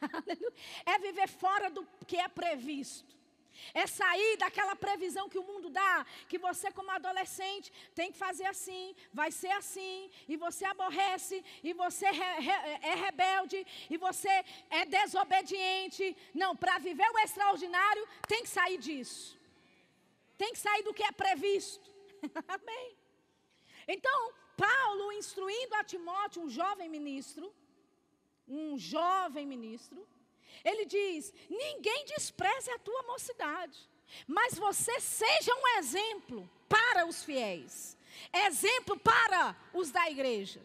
é 0.84 0.98
viver 0.98 1.28
fora 1.28 1.70
do 1.70 1.86
que 2.06 2.16
é 2.16 2.28
previsto. 2.28 3.05
É 3.74 3.86
sair 3.86 4.36
daquela 4.36 4.74
previsão 4.74 5.28
que 5.28 5.38
o 5.38 5.42
mundo 5.42 5.68
dá, 5.70 6.06
que 6.28 6.38
você, 6.38 6.70
como 6.70 6.90
adolescente, 6.90 7.72
tem 7.94 8.12
que 8.12 8.18
fazer 8.18 8.46
assim, 8.46 8.94
vai 9.12 9.30
ser 9.30 9.52
assim, 9.52 10.10
e 10.28 10.36
você 10.36 10.64
aborrece, 10.64 11.44
e 11.62 11.72
você 11.72 12.06
é 12.06 12.94
rebelde, 12.94 13.66
e 13.90 13.96
você 13.96 14.44
é 14.70 14.84
desobediente. 14.84 16.16
Não, 16.34 16.54
para 16.56 16.78
viver 16.78 17.08
o 17.10 17.18
extraordinário, 17.18 18.06
tem 18.28 18.42
que 18.42 18.48
sair 18.48 18.78
disso. 18.78 19.36
Tem 20.36 20.52
que 20.52 20.58
sair 20.58 20.82
do 20.82 20.94
que 20.94 21.02
é 21.02 21.12
previsto. 21.12 21.90
Amém. 22.48 22.96
Então, 23.88 24.32
Paulo 24.56 25.12
instruindo 25.12 25.74
a 25.76 25.84
Timóteo, 25.84 26.42
um 26.42 26.48
jovem 26.48 26.88
ministro, 26.88 27.52
um 28.48 28.78
jovem 28.78 29.46
ministro, 29.46 30.06
ele 30.64 30.84
diz: 30.84 31.32
ninguém 31.48 32.04
despreze 32.06 32.70
a 32.70 32.78
tua 32.78 33.02
mocidade, 33.04 33.78
mas 34.26 34.54
você 34.54 35.00
seja 35.00 35.54
um 35.54 35.78
exemplo 35.78 36.48
para 36.68 37.06
os 37.06 37.24
fiéis, 37.24 37.96
exemplo 38.32 38.98
para 38.98 39.56
os 39.72 39.90
da 39.90 40.10
igreja. 40.10 40.60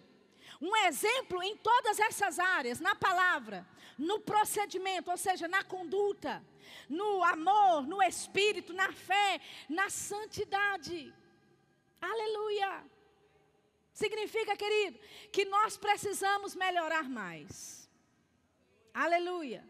Um 0.62 0.76
exemplo 0.86 1.42
em 1.42 1.58
todas 1.58 2.00
essas 2.00 2.38
áreas, 2.38 2.80
na 2.80 2.94
palavra, 2.94 3.68
no 3.98 4.20
procedimento, 4.20 5.10
ou 5.10 5.18
seja, 5.18 5.48
na 5.48 5.64
conduta, 5.64 6.44
no 6.88 7.24
amor, 7.24 7.88
no 7.88 8.02
espírito, 8.02 8.72
na 8.72 8.92
fé, 8.92 9.42
na 9.68 9.90
santidade. 9.90 11.12
Aleluia. 12.00 12.84
Significa, 13.94 14.56
querido, 14.56 15.00
que 15.32 15.46
nós 15.46 15.78
precisamos 15.78 16.56
melhorar 16.56 17.10
mais. 17.10 17.90
Aleluia. 18.94 19.64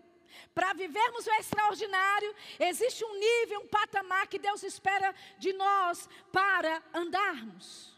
Para 0.54 0.74
vivermos 0.74 1.26
o 1.28 1.34
extraordinário, 1.34 2.36
existe 2.60 3.04
um 3.04 3.16
nível, 3.18 3.62
um 3.62 3.68
patamar 3.68 4.28
que 4.28 4.40
Deus 4.40 4.64
espera 4.64 5.14
de 5.38 5.54
nós 5.54 6.10
para 6.32 6.82
andarmos. 6.94 7.98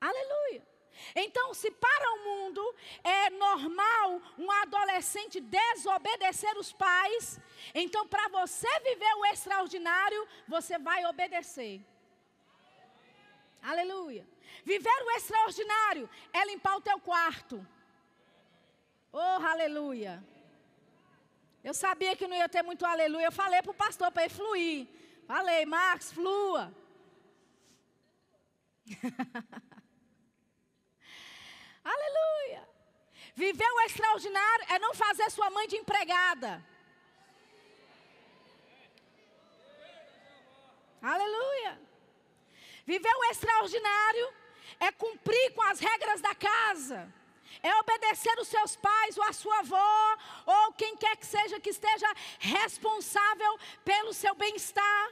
Aleluia. 0.00 0.62
Então, 1.14 1.52
se 1.54 1.70
para 1.70 2.12
o 2.14 2.24
mundo 2.24 2.74
é 3.04 3.30
normal 3.30 4.20
um 4.38 4.50
adolescente 4.50 5.40
desobedecer 5.40 6.56
os 6.56 6.72
pais, 6.72 7.38
então 7.74 8.06
para 8.08 8.28
você 8.28 8.68
viver 8.80 9.14
o 9.14 9.26
extraordinário, 9.26 10.26
você 10.48 10.78
vai 10.78 11.04
obedecer. 11.06 11.80
Aleluia. 13.62 14.26
Viver 14.64 15.02
o 15.04 15.10
extraordinário 15.12 16.08
é 16.32 16.44
limpar 16.46 16.76
o 16.76 16.80
teu 16.80 16.98
quarto. 17.00 17.66
Oh, 19.12 19.18
aleluia. 19.18 20.22
Eu 21.68 21.74
sabia 21.74 22.16
que 22.18 22.28
não 22.28 22.36
ia 22.36 22.48
ter 22.48 22.62
muito 22.62 22.86
aleluia. 22.86 23.26
Eu 23.26 23.32
falei 23.32 23.60
para 23.60 23.72
o 23.72 23.80
pastor 23.84 24.12
para 24.12 24.24
ele 24.24 24.32
fluir. 24.32 24.86
Falei, 25.26 25.66
Marcos, 25.66 26.12
flua. 26.12 26.72
aleluia. 31.92 32.62
Viver 33.34 33.68
o 33.72 33.80
extraordinário 33.80 34.64
é 34.74 34.78
não 34.78 34.94
fazer 34.94 35.28
sua 35.28 35.50
mãe 35.50 35.66
de 35.66 35.76
empregada. 35.76 36.64
Aleluia. 41.02 41.80
Viver 42.92 43.16
o 43.16 43.24
extraordinário 43.32 44.32
é 44.78 44.92
cumprir 44.92 45.52
com 45.52 45.62
as 45.62 45.80
regras 45.80 46.20
da 46.20 46.32
casa 46.32 47.12
é 47.62 47.74
obedecer 47.76 48.38
os 48.38 48.48
seus 48.48 48.76
pais 48.76 49.16
ou 49.16 49.24
a 49.24 49.32
sua 49.32 49.58
avó, 49.60 50.16
ou 50.46 50.72
quem 50.72 50.96
quer 50.96 51.16
que 51.16 51.26
seja 51.26 51.60
que 51.60 51.70
esteja 51.70 52.06
responsável 52.38 53.58
pelo 53.84 54.12
seu 54.12 54.34
bem-estar. 54.34 55.10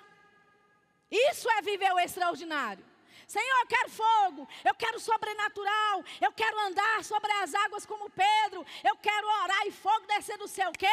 Isso 1.11 1.49
é 1.51 1.63
viver 1.63 1.93
o 1.93 1.99
extraordinário. 1.99 2.85
Senhor, 3.27 3.61
eu 3.61 3.67
quero 3.67 3.91
fogo, 3.91 4.49
eu 4.65 4.75
quero 4.75 5.01
sobrenatural, 5.01 6.05
eu 6.21 6.33
quero 6.33 6.59
andar 6.61 7.05
sobre 7.05 7.31
as 7.33 7.55
águas 7.55 7.87
como 7.87 8.11
Pedro, 8.11 8.67
eu 8.83 8.97
quero 8.97 9.27
orar 9.43 9.67
e 9.67 9.73
fogo 9.73 10.07
descer 10.07 10.37
do 10.37 10.49
céu. 10.49 10.71
Quê? 10.73 10.87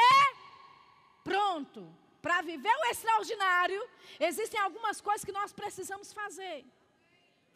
Pronto. 1.24 2.02
Para 2.22 2.42
viver 2.44 2.70
o 2.70 2.86
extraordinário, 2.86 3.90
existem 4.20 4.60
algumas 4.60 5.02
coisas 5.02 5.26
que 5.26 5.32
nós 5.32 5.52
precisamos 5.52 6.14
fazer. 6.14 6.64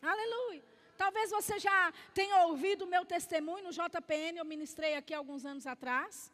Aleluia. 0.02 0.75
Talvez 0.98 1.30
você 1.32 1.60
já 1.60 1.94
tenha 2.14 2.46
ouvido 2.48 2.84
o 2.84 2.88
meu 2.88 3.04
testemunho 3.06 3.66
no 3.66 3.72
JPN, 3.72 4.38
eu 4.38 4.46
ministrei 4.46 4.96
aqui 4.96 5.14
alguns 5.14 5.46
anos 5.46 5.68
atrás. 5.68 6.32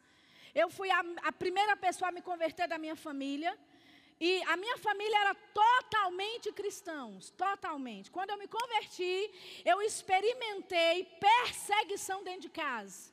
Eu 0.54 0.68
fui 0.70 0.90
a, 0.90 1.02
a 1.24 1.32
primeira 1.32 1.76
pessoa 1.76 2.08
a 2.08 2.12
me 2.12 2.22
converter 2.22 2.68
da 2.68 2.78
minha 2.78 2.96
família. 2.96 3.58
E 4.20 4.40
a 4.44 4.56
minha 4.56 4.78
família 4.78 5.18
era 5.18 5.34
totalmente 5.34 6.52
cristãos, 6.52 7.30
totalmente. 7.30 8.10
Quando 8.10 8.30
eu 8.30 8.38
me 8.38 8.46
converti, 8.46 9.30
eu 9.64 9.82
experimentei 9.82 11.04
perseguição 11.18 12.22
dentro 12.22 12.42
de 12.42 12.50
casa. 12.50 13.10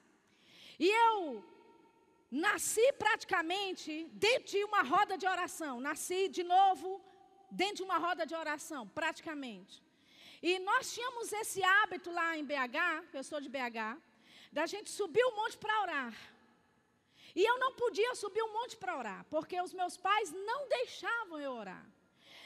E 0.78 0.88
eu 0.88 1.44
nasci 2.30 2.94
praticamente 2.94 4.08
dentro 4.14 4.52
de 4.52 4.64
uma 4.66 4.84
roda 4.84 5.18
de 5.18 5.26
oração. 5.26 5.80
Nasci 5.80 6.28
de 6.28 6.44
novo 6.44 7.02
dentro 7.50 7.78
de 7.78 7.84
uma 7.84 7.98
roda 7.98 8.24
de 8.26 8.36
oração, 8.36 8.88
praticamente. 8.88 9.82
E 10.42 10.60
nós 10.60 10.94
tínhamos 10.94 11.32
esse 11.34 11.62
hábito 11.64 12.12
lá 12.12 12.38
em 12.38 12.46
BH, 12.46 12.80
eu 13.14 13.24
sou 13.24 13.42
de 13.42 13.50
BH, 13.50 13.98
da 14.52 14.66
gente 14.66 14.90
subir 14.90 15.24
o 15.24 15.36
monte 15.36 15.58
para 15.58 15.82
orar. 15.82 16.14
E 17.36 17.44
eu 17.44 17.60
não 17.60 17.74
podia 17.74 18.16
subir 18.16 18.42
o 18.42 18.54
monte 18.54 18.76
para 18.78 18.98
orar, 18.98 19.26
porque 19.30 19.62
os 19.62 19.74
meus 19.74 19.98
pais 19.98 20.32
não 20.32 20.68
deixavam 20.68 21.40
eu 21.40 21.52
orar. 21.52 21.86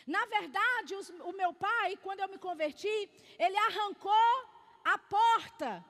Na 0.05 0.25
verdade, 0.25 0.95
os, 0.95 1.09
o 1.09 1.31
meu 1.31 1.53
pai, 1.53 1.97
quando 1.97 2.19
eu 2.19 2.27
me 2.27 2.37
converti, 2.37 3.09
ele 3.39 3.57
arrancou 3.57 4.49
a 4.83 4.97
porta 4.97 5.85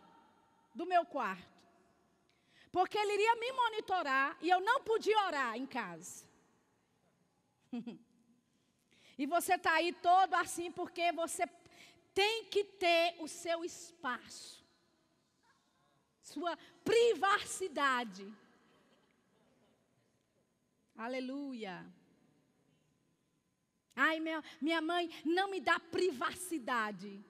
do 0.73 0.85
meu 0.85 1.05
quarto. 1.05 1.53
Porque 2.71 2.97
ele 2.97 3.13
iria 3.13 3.35
me 3.35 3.51
monitorar 3.51 4.37
e 4.41 4.49
eu 4.49 4.59
não 4.59 4.81
podia 4.81 5.17
orar 5.25 5.55
em 5.55 5.65
casa. 5.65 6.25
e 9.17 9.25
você 9.25 9.55
está 9.55 9.73
aí 9.73 9.93
todo 9.93 10.33
assim 10.35 10.71
porque 10.71 11.11
você 11.11 11.47
tem 12.13 12.45
que 12.45 12.63
ter 12.63 13.15
o 13.19 13.27
seu 13.27 13.63
espaço, 13.65 14.63
sua 16.21 16.57
privacidade. 16.83 18.25
Aleluia. 20.95 21.85
Ai, 23.95 24.19
minha, 24.19 24.43
minha 24.61 24.81
mãe 24.81 25.09
não 25.25 25.49
me 25.49 25.59
dá 25.59 25.79
privacidade. 25.79 27.23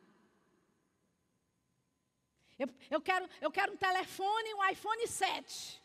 Eu, 2.58 2.70
eu, 2.90 3.02
quero, 3.02 3.28
eu 3.42 3.52
quero 3.52 3.74
um 3.74 3.78
telefone, 3.78 4.54
um 4.54 4.70
iPhone 4.70 5.08
7. 5.08 5.82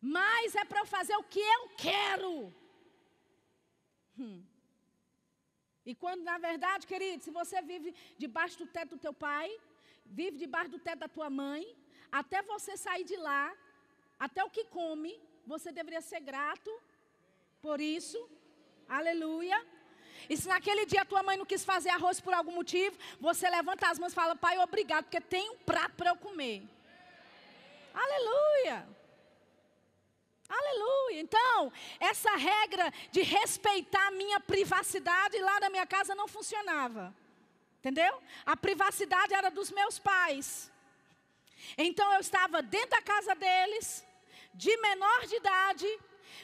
Mas 0.00 0.54
é 0.54 0.64
para 0.64 0.80
eu 0.80 0.86
fazer 0.86 1.14
o 1.16 1.24
que 1.24 1.40
eu 1.40 1.68
quero. 1.76 2.54
Hum. 4.18 4.44
E 5.84 5.94
quando, 5.94 6.22
na 6.22 6.38
verdade, 6.38 6.86
querido, 6.86 7.22
se 7.22 7.30
você 7.30 7.62
vive 7.62 7.94
debaixo 8.18 8.58
do 8.58 8.66
teto 8.66 8.90
do 8.90 8.98
teu 8.98 9.12
pai, 9.12 9.50
vive 10.04 10.36
debaixo 10.36 10.70
do 10.70 10.78
teto 10.78 11.00
da 11.00 11.08
tua 11.08 11.30
mãe, 11.30 11.66
até 12.12 12.42
você 12.42 12.76
sair 12.76 13.04
de 13.04 13.16
lá, 13.16 13.52
até 14.18 14.44
o 14.44 14.50
que 14.50 14.64
come, 14.64 15.18
você 15.46 15.72
deveria 15.72 16.00
ser 16.00 16.20
grato 16.20 16.70
por 17.62 17.80
isso. 17.80 18.18
Aleluia. 18.88 19.64
E 20.28 20.36
se 20.36 20.48
naquele 20.48 20.84
dia 20.84 21.02
a 21.02 21.04
tua 21.04 21.22
mãe 21.22 21.36
não 21.36 21.46
quis 21.46 21.64
fazer 21.64 21.90
arroz 21.90 22.20
por 22.20 22.34
algum 22.34 22.52
motivo, 22.52 22.98
você 23.18 23.48
levanta 23.48 23.88
as 23.88 23.98
mãos 23.98 24.12
e 24.12 24.14
fala: 24.14 24.36
Pai, 24.36 24.58
obrigado, 24.58 25.04
porque 25.04 25.20
tem 25.20 25.48
um 25.50 25.56
prato 25.56 25.94
para 25.94 26.10
eu 26.10 26.16
comer. 26.16 26.62
Aleluia. 27.94 28.86
Aleluia. 30.50 31.20
Então, 31.20 31.72
essa 32.00 32.34
regra 32.36 32.92
de 33.12 33.22
respeitar 33.22 34.08
a 34.08 34.10
minha 34.10 34.40
privacidade 34.40 35.38
lá 35.38 35.60
na 35.60 35.70
minha 35.70 35.86
casa 35.86 36.14
não 36.14 36.26
funcionava. 36.26 37.14
Entendeu? 37.78 38.22
A 38.44 38.56
privacidade 38.56 39.32
era 39.32 39.50
dos 39.50 39.70
meus 39.70 39.98
pais. 39.98 40.70
Então 41.78 42.12
eu 42.14 42.20
estava 42.20 42.60
dentro 42.62 42.90
da 42.90 43.02
casa 43.02 43.34
deles, 43.34 44.04
de 44.52 44.76
menor 44.78 45.26
de 45.26 45.36
idade, 45.36 46.00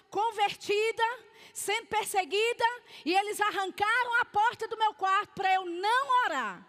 convertida, 0.08 1.04
sendo 1.52 1.86
perseguida, 1.86 2.64
e 3.04 3.14
eles 3.14 3.40
arrancaram 3.40 4.20
a 4.20 4.24
porta 4.24 4.68
do 4.68 4.78
meu 4.78 4.94
quarto 4.94 5.32
para 5.34 5.52
eu 5.54 5.64
não 5.66 6.24
orar. 6.24 6.66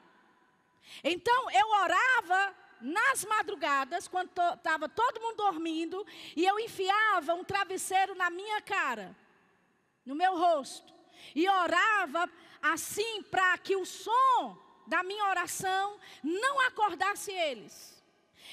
Então 1.03 1.51
eu 1.51 1.67
orava 1.69 2.55
nas 2.81 3.25
madrugadas, 3.25 4.07
quando 4.07 4.29
estava 4.29 4.87
to, 4.89 4.95
todo 4.95 5.21
mundo 5.21 5.37
dormindo, 5.37 6.05
e 6.35 6.45
eu 6.45 6.59
enfiava 6.59 7.33
um 7.33 7.43
travesseiro 7.43 8.15
na 8.15 8.29
minha 8.29 8.61
cara, 8.61 9.15
no 10.05 10.15
meu 10.15 10.37
rosto, 10.37 10.93
e 11.35 11.47
orava 11.47 12.29
assim 12.61 13.23
para 13.23 13.57
que 13.57 13.75
o 13.75 13.85
som 13.85 14.57
da 14.87 15.03
minha 15.03 15.25
oração 15.25 15.99
não 16.23 16.61
acordasse 16.61 17.31
eles. 17.31 18.01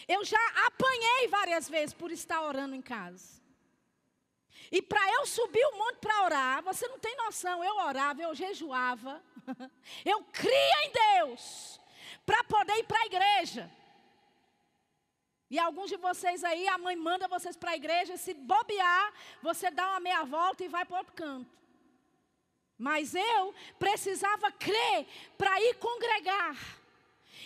Eu 0.08 0.24
já 0.24 0.40
apanhei 0.66 1.28
várias 1.28 1.68
vezes 1.68 1.94
por 1.94 2.10
estar 2.10 2.42
orando 2.42 2.74
em 2.74 2.82
casa. 2.82 3.42
E 4.70 4.82
para 4.82 5.08
eu 5.12 5.26
subir 5.26 5.64
o 5.66 5.78
monte 5.78 5.98
para 5.98 6.24
orar, 6.24 6.62
você 6.62 6.88
não 6.88 6.98
tem 6.98 7.14
noção, 7.16 7.62
eu 7.62 7.76
orava, 7.76 8.22
eu 8.22 8.34
jejuava, 8.34 9.22
eu 10.04 10.22
cria 10.24 10.84
em 10.86 10.92
Deus 10.92 11.80
para 12.26 12.42
poder 12.44 12.74
ir 12.78 12.84
para 12.84 13.00
a 13.00 13.06
igreja. 13.06 13.70
E 15.54 15.58
alguns 15.60 15.88
de 15.88 15.96
vocês 15.96 16.42
aí, 16.42 16.66
a 16.66 16.76
mãe 16.76 16.96
manda 16.96 17.28
vocês 17.28 17.56
para 17.56 17.70
a 17.70 17.76
igreja, 17.76 18.16
se 18.16 18.34
bobear, 18.34 19.12
você 19.40 19.70
dá 19.70 19.84
uma 19.90 20.00
meia 20.00 20.24
volta 20.24 20.64
e 20.64 20.68
vai 20.68 20.84
para 20.84 20.98
outro 20.98 21.12
canto. 21.12 21.56
Mas 22.76 23.14
eu 23.14 23.54
precisava 23.78 24.50
crer 24.50 25.06
para 25.38 25.60
ir 25.60 25.74
congregar. 25.76 26.56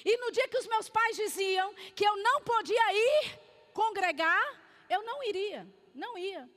E 0.06 0.16
no 0.16 0.32
dia 0.32 0.48
que 0.48 0.56
os 0.56 0.66
meus 0.66 0.88
pais 0.88 1.16
diziam 1.16 1.74
que 1.94 2.02
eu 2.02 2.16
não 2.16 2.40
podia 2.40 2.86
ir 2.94 3.38
congregar, 3.74 4.46
eu 4.88 5.02
não 5.02 5.22
iria, 5.24 5.68
não 5.94 6.16
ia. 6.16 6.48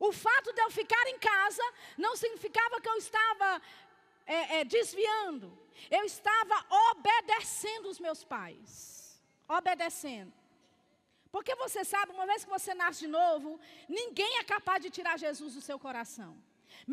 O 0.00 0.10
fato 0.12 0.52
de 0.52 0.60
eu 0.62 0.70
ficar 0.72 1.06
em 1.06 1.18
casa 1.20 1.62
não 1.96 2.16
significava 2.16 2.80
que 2.80 2.88
eu 2.88 2.96
estava 2.96 3.62
é, 4.26 4.58
é, 4.58 4.64
desviando. 4.64 5.56
Eu 5.88 6.02
estava 6.02 6.56
obedecendo 6.90 7.86
os 7.88 8.00
meus 8.00 8.24
pais. 8.24 9.22
Obedecendo. 9.48 10.45
Porque 11.36 11.54
você 11.54 11.80
sabe, 11.84 12.12
uma 12.12 12.26
vez 12.30 12.44
que 12.44 12.54
você 12.56 12.72
nasce 12.72 13.00
de 13.00 13.08
novo, 13.08 13.48
ninguém 13.86 14.38
é 14.38 14.44
capaz 14.52 14.78
de 14.84 14.88
tirar 14.96 15.18
Jesus 15.18 15.52
do 15.56 15.60
seu 15.66 15.78
coração. 15.78 16.30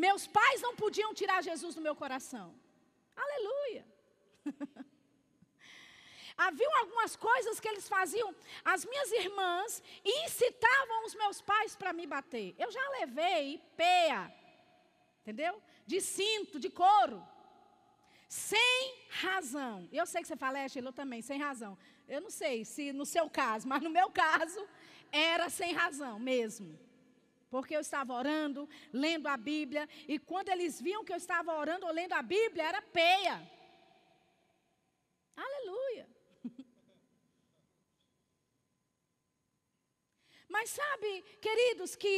Meus 0.06 0.24
pais 0.28 0.60
não 0.66 0.74
podiam 0.76 1.14
tirar 1.20 1.42
Jesus 1.42 1.76
do 1.76 1.86
meu 1.86 1.96
coração. 1.96 2.48
Aleluia. 3.16 3.86
Haviam 6.46 6.74
algumas 6.82 7.16
coisas 7.16 7.58
que 7.62 7.70
eles 7.70 7.88
faziam, 7.88 8.36
as 8.66 8.84
minhas 8.84 9.12
irmãs 9.14 9.82
incitavam 10.04 11.06
os 11.06 11.16
meus 11.16 11.40
pais 11.42 11.74
para 11.78 11.94
me 11.94 12.06
bater. 12.06 12.54
Eu 12.60 12.70
já 12.70 12.86
levei 13.00 13.62
peia, 13.78 14.22
entendeu? 15.22 15.54
De 15.88 16.02
cinto, 16.02 16.60
de 16.60 16.70
couro. 16.70 17.26
Sem 18.28 18.82
razão. 19.10 19.88
Eu 19.90 20.06
sei 20.06 20.22
que 20.22 20.28
você 20.28 20.36
fala, 20.36 20.60
é, 20.60 20.68
Sheila, 20.68 20.90
eu 20.90 20.94
também, 21.02 21.22
sem 21.22 21.40
razão. 21.40 21.78
Eu 22.14 22.22
não 22.22 22.30
sei 22.30 22.64
se 22.64 22.94
no 22.94 23.06
seu 23.08 23.28
caso, 23.28 23.68
mas 23.68 23.82
no 23.82 23.90
meu 23.90 24.08
caso, 24.12 24.62
era 25.12 25.50
sem 25.50 25.74
razão 25.74 26.20
mesmo. 26.20 26.80
Porque 27.50 27.76
eu 27.76 27.82
estava 27.82 28.14
orando, 28.14 28.70
lendo 29.04 29.26
a 29.28 29.36
Bíblia, 29.36 29.90
e 30.08 30.20
quando 30.20 30.50
eles 30.50 30.80
viam 30.80 31.04
que 31.04 31.12
eu 31.12 31.18
estava 31.18 31.56
orando 31.56 31.88
ou 31.88 31.92
lendo 31.92 32.14
a 32.14 32.22
Bíblia, 32.22 32.66
era 32.66 32.82
peia. 32.84 33.36
Aleluia. 35.36 36.08
Mas 40.48 40.70
sabe, 40.70 41.10
queridos, 41.42 41.96
que 41.96 42.18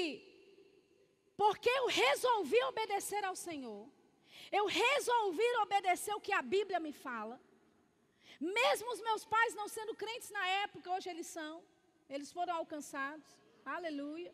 porque 1.38 1.70
eu 1.70 1.88
resolvi 1.88 2.62
obedecer 2.66 3.24
ao 3.24 3.36
Senhor, 3.48 3.88
eu 4.52 4.66
resolvi 4.66 5.50
obedecer 5.62 6.14
o 6.16 6.20
que 6.20 6.34
a 6.34 6.42
Bíblia 6.42 6.82
me 6.82 6.92
fala, 6.92 7.40
mesmo 8.40 8.92
os 8.94 9.02
meus 9.02 9.26
pais 9.26 9.56
não 9.56 9.68
sendo 9.68 9.96
crentes 9.96 10.30
na 10.30 10.46
época, 10.64 10.92
hoje 10.92 11.10
eles 11.10 11.28
são, 11.28 11.64
eles 12.10 12.32
foram 12.32 12.56
alcançados, 12.56 13.28
aleluia. 13.66 14.34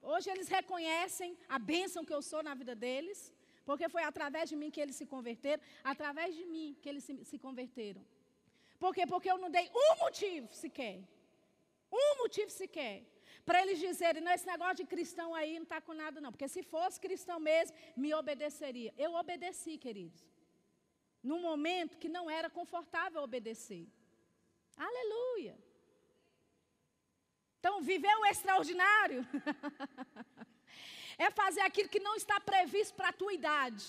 Hoje 0.00 0.30
eles 0.30 0.48
reconhecem 0.48 1.38
a 1.48 1.58
bênção 1.58 2.04
que 2.04 2.14
eu 2.14 2.22
sou 2.22 2.42
na 2.42 2.54
vida 2.54 2.74
deles, 2.74 3.32
porque 3.64 3.88
foi 3.88 4.02
através 4.02 4.48
de 4.50 4.56
mim 4.56 4.70
que 4.70 4.80
eles 4.80 4.96
se 4.96 5.06
converteram, 5.06 5.62
através 5.84 6.34
de 6.34 6.44
mim 6.44 6.76
que 6.82 6.88
eles 6.88 7.04
se, 7.04 7.24
se 7.24 7.38
converteram. 7.38 8.04
Por 8.78 8.92
quê? 8.94 9.06
Porque 9.06 9.30
eu 9.30 9.38
não 9.38 9.50
dei 9.50 9.70
um 9.72 9.98
motivo 10.04 10.52
sequer 10.52 11.02
um 11.92 12.18
motivo 12.22 12.50
sequer. 12.50 13.04
Para 13.44 13.60
eles 13.62 13.78
dizerem, 13.78 14.22
não, 14.22 14.32
esse 14.32 14.46
negócio 14.46 14.76
de 14.76 14.84
cristão 14.84 15.34
aí 15.34 15.54
não 15.56 15.64
está 15.64 15.80
com 15.80 15.92
nada, 15.92 16.20
não. 16.20 16.32
Porque 16.32 16.48
se 16.48 16.62
fosse 16.62 17.00
cristão 17.00 17.38
mesmo, 17.38 17.76
me 17.96 18.14
obedeceria. 18.14 18.92
Eu 18.96 19.14
obedeci, 19.14 19.76
queridos. 19.76 20.20
Num 21.22 21.40
momento 21.40 21.98
que 21.98 22.08
não 22.08 22.28
era 22.28 22.50
confortável 22.50 23.22
obedecer. 23.22 23.86
Aleluia. 24.76 25.56
Então, 27.58 27.80
viver 27.80 28.14
o 28.16 28.26
extraordinário 28.26 29.24
é 31.16 31.30
fazer 31.30 31.60
aquilo 31.60 31.88
que 31.88 32.00
não 32.00 32.16
está 32.16 32.40
previsto 32.40 32.94
para 32.94 33.10
a 33.10 33.12
tua 33.12 33.32
idade. 33.32 33.86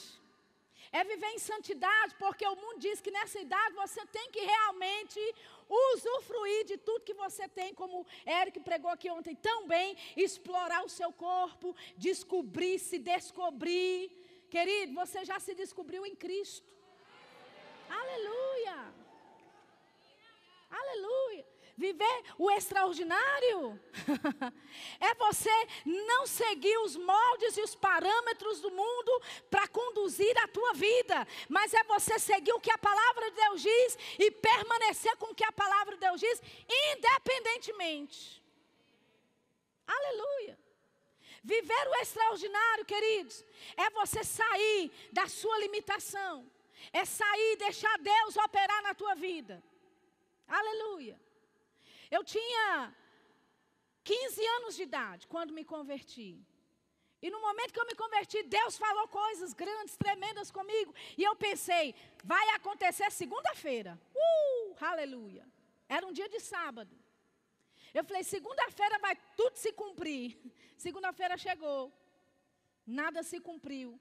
É 0.91 1.03
viver 1.03 1.31
em 1.31 1.39
santidade, 1.39 2.13
porque 2.19 2.45
o 2.45 2.55
mundo 2.55 2.79
diz 2.79 3.01
que 3.01 3.09
nessa 3.09 3.39
idade 3.39 3.73
você 3.73 4.05
tem 4.05 4.29
que 4.29 4.41
realmente 4.41 5.19
usufruir 5.67 6.65
de 6.65 6.77
tudo 6.77 7.03
que 7.03 7.15
você 7.15 7.47
tem, 7.47 7.73
como 7.73 8.05
Eric 8.27 8.59
pregou 8.59 8.91
aqui 8.91 9.09
ontem 9.09 9.35
tão 9.35 9.67
bem, 9.67 9.97
explorar 10.15 10.85
o 10.85 10.89
seu 10.89 11.11
corpo, 11.11 11.75
descobrir, 11.97 12.77
se 12.77 12.99
descobrir. 12.99 14.11
Querido, 14.51 14.93
você 14.93 15.25
já 15.25 15.39
se 15.39 15.55
descobriu 15.55 16.05
em 16.05 16.15
Cristo. 16.15 16.71
Aleluia. 18.01 18.93
Aleluia. 20.69 21.45
Viver 21.75 22.23
o 22.37 22.51
extraordinário 22.51 23.79
é 24.99 25.13
você 25.15 25.49
não 25.83 26.27
seguir 26.27 26.77
os 26.79 26.95
moldes 26.95 27.57
e 27.57 27.61
os 27.61 27.73
parâmetros 27.75 28.61
do 28.61 28.69
mundo 28.69 29.21
para 29.49 29.67
conduzir 29.67 30.37
a 30.43 30.47
tua 30.47 30.73
vida, 30.73 31.27
mas 31.49 31.73
é 31.73 31.83
você 31.83 32.19
seguir 32.19 32.53
o 32.53 32.59
que 32.59 32.71
a 32.71 32.77
palavra 32.77 33.31
de 33.31 33.37
Deus 33.37 33.61
diz 33.61 33.97
e 34.19 34.29
permanecer 34.29 35.15
com 35.17 35.31
o 35.31 35.35
que 35.35 35.43
a 35.43 35.51
palavra 35.51 35.95
de 35.95 36.01
Deus 36.01 36.19
diz, 36.19 36.41
independentemente. 36.91 38.43
Aleluia. 39.87 40.59
Viver 41.43 41.87
o 41.89 41.95
extraordinário, 41.95 42.85
queridos, 42.85 43.43
é 43.75 43.89
você 43.89 44.23
sair 44.23 44.91
da 45.11 45.27
sua 45.27 45.57
limitação, 45.59 46.49
é 46.91 47.05
sair 47.05 47.53
e 47.53 47.57
deixar 47.57 47.97
Deus 47.99 48.35
operar 48.37 48.81
na 48.83 48.93
tua 48.93 49.15
vida. 49.15 49.63
Aleluia. 50.47 51.19
Eu 52.11 52.23
tinha 52.23 52.93
15 54.03 54.45
anos 54.57 54.75
de 54.75 54.83
idade 54.83 55.27
quando 55.27 55.53
me 55.53 55.63
converti. 55.63 56.45
E 57.21 57.29
no 57.29 57.39
momento 57.39 57.71
que 57.71 57.79
eu 57.79 57.85
me 57.85 57.95
converti, 57.95 58.43
Deus 58.43 58.77
falou 58.77 59.07
coisas 59.07 59.53
grandes, 59.53 59.95
tremendas 59.95 60.51
comigo. 60.51 60.93
E 61.17 61.23
eu 61.23 61.35
pensei, 61.37 61.95
vai 62.21 62.49
acontecer 62.49 63.09
segunda-feira. 63.11 63.97
Uh, 64.13 64.75
aleluia. 64.81 65.47
Era 65.87 66.05
um 66.05 66.11
dia 66.11 66.27
de 66.27 66.41
sábado. 66.41 66.93
Eu 67.93 68.03
falei, 68.03 68.23
segunda-feira 68.23 68.99
vai 68.99 69.15
tudo 69.37 69.55
se 69.55 69.71
cumprir. 69.71 70.37
Segunda-feira 70.75 71.37
chegou. 71.37 71.93
Nada 72.85 73.23
se 73.23 73.39
cumpriu. 73.39 73.97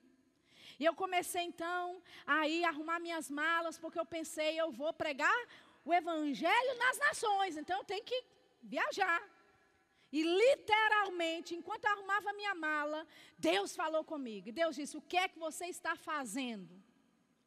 E 0.79 0.85
eu 0.85 0.95
comecei 0.95 1.43
então 1.43 2.03
a 2.27 2.49
ir 2.49 2.65
arrumar 2.65 2.99
minhas 3.01 3.31
malas, 3.31 3.79
porque 3.79 3.99
eu 3.99 4.07
pensei, 4.07 4.61
eu 4.61 4.71
vou 4.71 4.93
pregar 4.93 5.39
o 5.85 5.93
evangelho 5.93 6.79
nas 6.79 6.99
nações, 6.99 7.57
então 7.57 7.79
eu 7.79 7.85
tenho 7.85 8.05
que 8.05 8.25
viajar. 8.63 9.23
E 10.13 10.23
literalmente, 10.23 11.55
enquanto 11.55 11.87
eu 11.87 11.93
arrumava 11.93 12.33
minha 12.35 12.55
mala, 12.55 13.07
Deus 13.39 13.75
falou 13.75 14.05
comigo. 14.05 14.49
E 14.49 14.53
Deus 14.53 14.77
disse: 14.77 14.97
O 14.97 15.01
que 15.01 15.17
é 15.17 15.27
que 15.27 15.39
você 15.39 15.67
está 15.67 15.97
fazendo? 15.97 16.83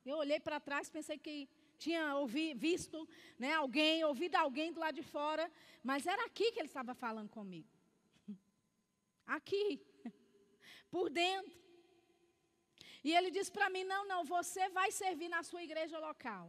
Eu 0.04 0.18
olhei 0.18 0.40
para 0.40 0.60
trás, 0.60 0.90
pensei 0.90 1.18
que 1.18 1.48
tinha 1.78 2.16
ouvi, 2.16 2.54
visto 2.54 3.08
né, 3.38 3.54
alguém, 3.54 4.04
ouvido 4.04 4.36
alguém 4.36 4.72
do 4.72 4.80
lado 4.80 4.96
de 4.96 5.04
fora, 5.04 5.52
mas 5.84 6.08
era 6.08 6.26
aqui 6.26 6.52
que 6.52 6.60
ele 6.60 6.68
estava 6.68 6.94
falando 6.96 7.30
comigo. 7.30 7.68
Aqui, 9.26 9.82
por 10.90 11.10
dentro. 11.10 11.65
E 13.08 13.12
ele 13.18 13.30
disse 13.38 13.52
para 13.58 13.70
mim: 13.74 13.84
Não, 13.94 14.04
não, 14.12 14.22
você 14.36 14.64
vai 14.78 14.90
servir 15.02 15.30
na 15.36 15.42
sua 15.50 15.64
igreja 15.68 15.98
local. 16.08 16.46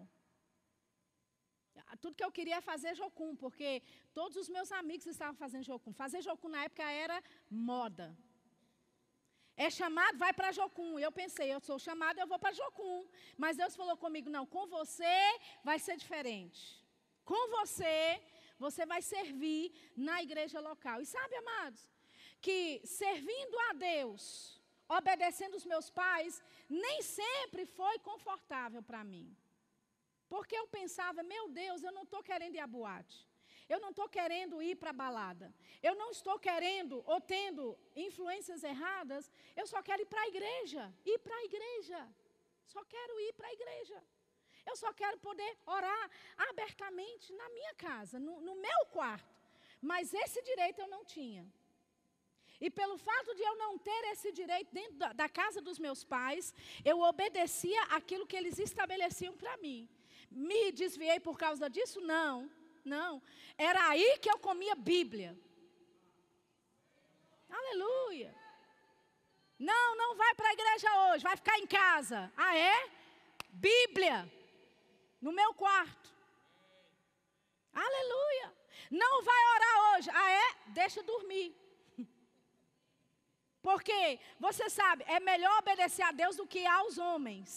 Tudo 2.02 2.16
que 2.18 2.26
eu 2.26 2.36
queria 2.36 2.56
é 2.58 2.68
fazer 2.72 2.92
jocum, 3.00 3.30
porque 3.42 3.70
todos 4.18 4.36
os 4.42 4.48
meus 4.54 4.70
amigos 4.80 5.06
estavam 5.06 5.36
fazendo 5.42 5.68
jocum. 5.72 5.92
Fazer 5.92 6.20
jocum 6.28 6.48
na 6.54 6.62
época 6.64 6.86
era 7.06 7.18
moda. 7.50 8.08
É 9.64 9.68
chamado, 9.70 10.18
vai 10.18 10.32
para 10.38 10.52
Jocum. 10.52 10.98
Eu 10.98 11.10
pensei, 11.10 11.46
eu 11.50 11.60
sou 11.60 11.78
chamado, 11.78 12.18
eu 12.18 12.26
vou 12.26 12.38
para 12.38 12.52
Jocum. 12.52 13.06
Mas 13.38 13.56
Deus 13.56 13.74
falou 13.74 13.96
comigo: 13.96 14.28
não, 14.28 14.44
com 14.54 14.66
você 14.66 15.18
vai 15.64 15.78
ser 15.78 15.96
diferente. 15.96 16.60
Com 17.24 17.48
você, 17.56 18.22
você 18.58 18.84
vai 18.84 19.00
servir 19.00 19.64
na 19.96 20.22
igreja 20.22 20.60
local. 20.60 21.00
E 21.00 21.06
sabe, 21.06 21.34
amados, 21.36 21.82
que 22.40 22.82
servindo 22.84 23.58
a 23.70 23.72
Deus, 23.72 24.55
obedecendo 24.88 25.54
os 25.54 25.66
meus 25.66 25.90
pais, 25.90 26.42
nem 26.68 27.02
sempre 27.02 27.66
foi 27.66 27.98
confortável 28.00 28.82
para 28.82 29.04
mim. 29.04 29.36
Porque 30.28 30.56
eu 30.56 30.66
pensava, 30.66 31.22
meu 31.22 31.48
Deus, 31.48 31.82
eu 31.82 31.92
não 31.92 32.02
estou 32.02 32.22
querendo 32.22 32.54
ir 32.54 32.60
à 32.60 32.66
boate. 32.66 33.26
Eu 33.68 33.80
não 33.80 33.90
estou 33.90 34.08
querendo 34.08 34.62
ir 34.62 34.76
para 34.76 34.90
a 34.90 35.00
balada. 35.04 35.52
Eu 35.82 35.94
não 35.96 36.10
estou 36.10 36.38
querendo 36.38 37.02
ou 37.04 37.20
tendo 37.20 37.76
influências 37.96 38.62
erradas. 38.62 39.30
Eu 39.56 39.66
só 39.66 39.82
quero 39.82 40.02
ir 40.02 40.06
para 40.06 40.20
a 40.22 40.28
igreja. 40.28 40.94
Ir 41.04 41.18
para 41.18 41.34
a 41.36 41.44
igreja. 41.44 42.08
Só 42.66 42.84
quero 42.84 43.20
ir 43.20 43.32
para 43.32 43.48
a 43.48 43.52
igreja. 43.52 44.02
Eu 44.64 44.76
só 44.76 44.92
quero 44.92 45.18
poder 45.18 45.58
orar 45.64 46.10
abertamente 46.48 47.32
na 47.32 47.48
minha 47.50 47.74
casa, 47.74 48.18
no, 48.18 48.40
no 48.40 48.54
meu 48.56 48.86
quarto. 48.90 49.34
Mas 49.80 50.12
esse 50.12 50.42
direito 50.42 50.80
eu 50.80 50.88
não 50.88 51.04
tinha. 51.04 51.46
E 52.60 52.70
pelo 52.70 52.96
fato 52.96 53.34
de 53.34 53.42
eu 53.42 53.56
não 53.56 53.78
ter 53.78 54.04
esse 54.12 54.32
direito 54.32 54.72
dentro 54.72 54.96
da, 55.14 55.28
casa 55.28 55.60
dos 55.60 55.78
meus 55.78 56.04
pais, 56.04 56.54
eu 56.84 57.00
obedecia 57.00 57.82
aquilo 57.84 58.26
que 58.26 58.36
eles 58.36 58.58
estabeleciam 58.58 59.36
para 59.36 59.56
mim. 59.58 59.88
Me 60.30 60.72
desviei 60.72 61.20
por 61.20 61.38
causa 61.38 61.68
disso? 61.68 62.00
Não, 62.00 62.50
não. 62.84 63.22
Era 63.58 63.88
aí 63.88 64.18
que 64.18 64.30
eu 64.30 64.38
comia 64.38 64.74
Bíblia. 64.74 65.38
Aleluia. 67.48 68.34
Não, 69.58 69.96
não 69.96 70.16
vai 70.16 70.34
para 70.34 70.48
a 70.48 70.52
igreja 70.52 70.88
hoje, 71.08 71.22
vai 71.22 71.36
ficar 71.36 71.58
em 71.58 71.66
casa. 71.66 72.32
Ah, 72.36 72.56
é? 72.56 72.90
Bíblia. 73.50 74.30
No 75.20 75.32
meu 75.32 75.54
quarto. 75.54 76.14
Aleluia. 77.72 78.52
Não 78.90 79.22
vai 79.22 79.46
orar 79.54 79.94
hoje. 79.94 80.10
Ah, 80.10 80.30
é? 80.30 80.54
Deixa 80.68 81.02
dormir. 81.02 81.54
Porque 83.68 84.20
você 84.38 84.70
sabe, 84.70 85.04
é 85.08 85.18
melhor 85.18 85.58
obedecer 85.58 86.04
a 86.08 86.12
Deus 86.12 86.36
do 86.36 86.46
que 86.46 86.64
aos 86.64 86.98
homens. 86.98 87.48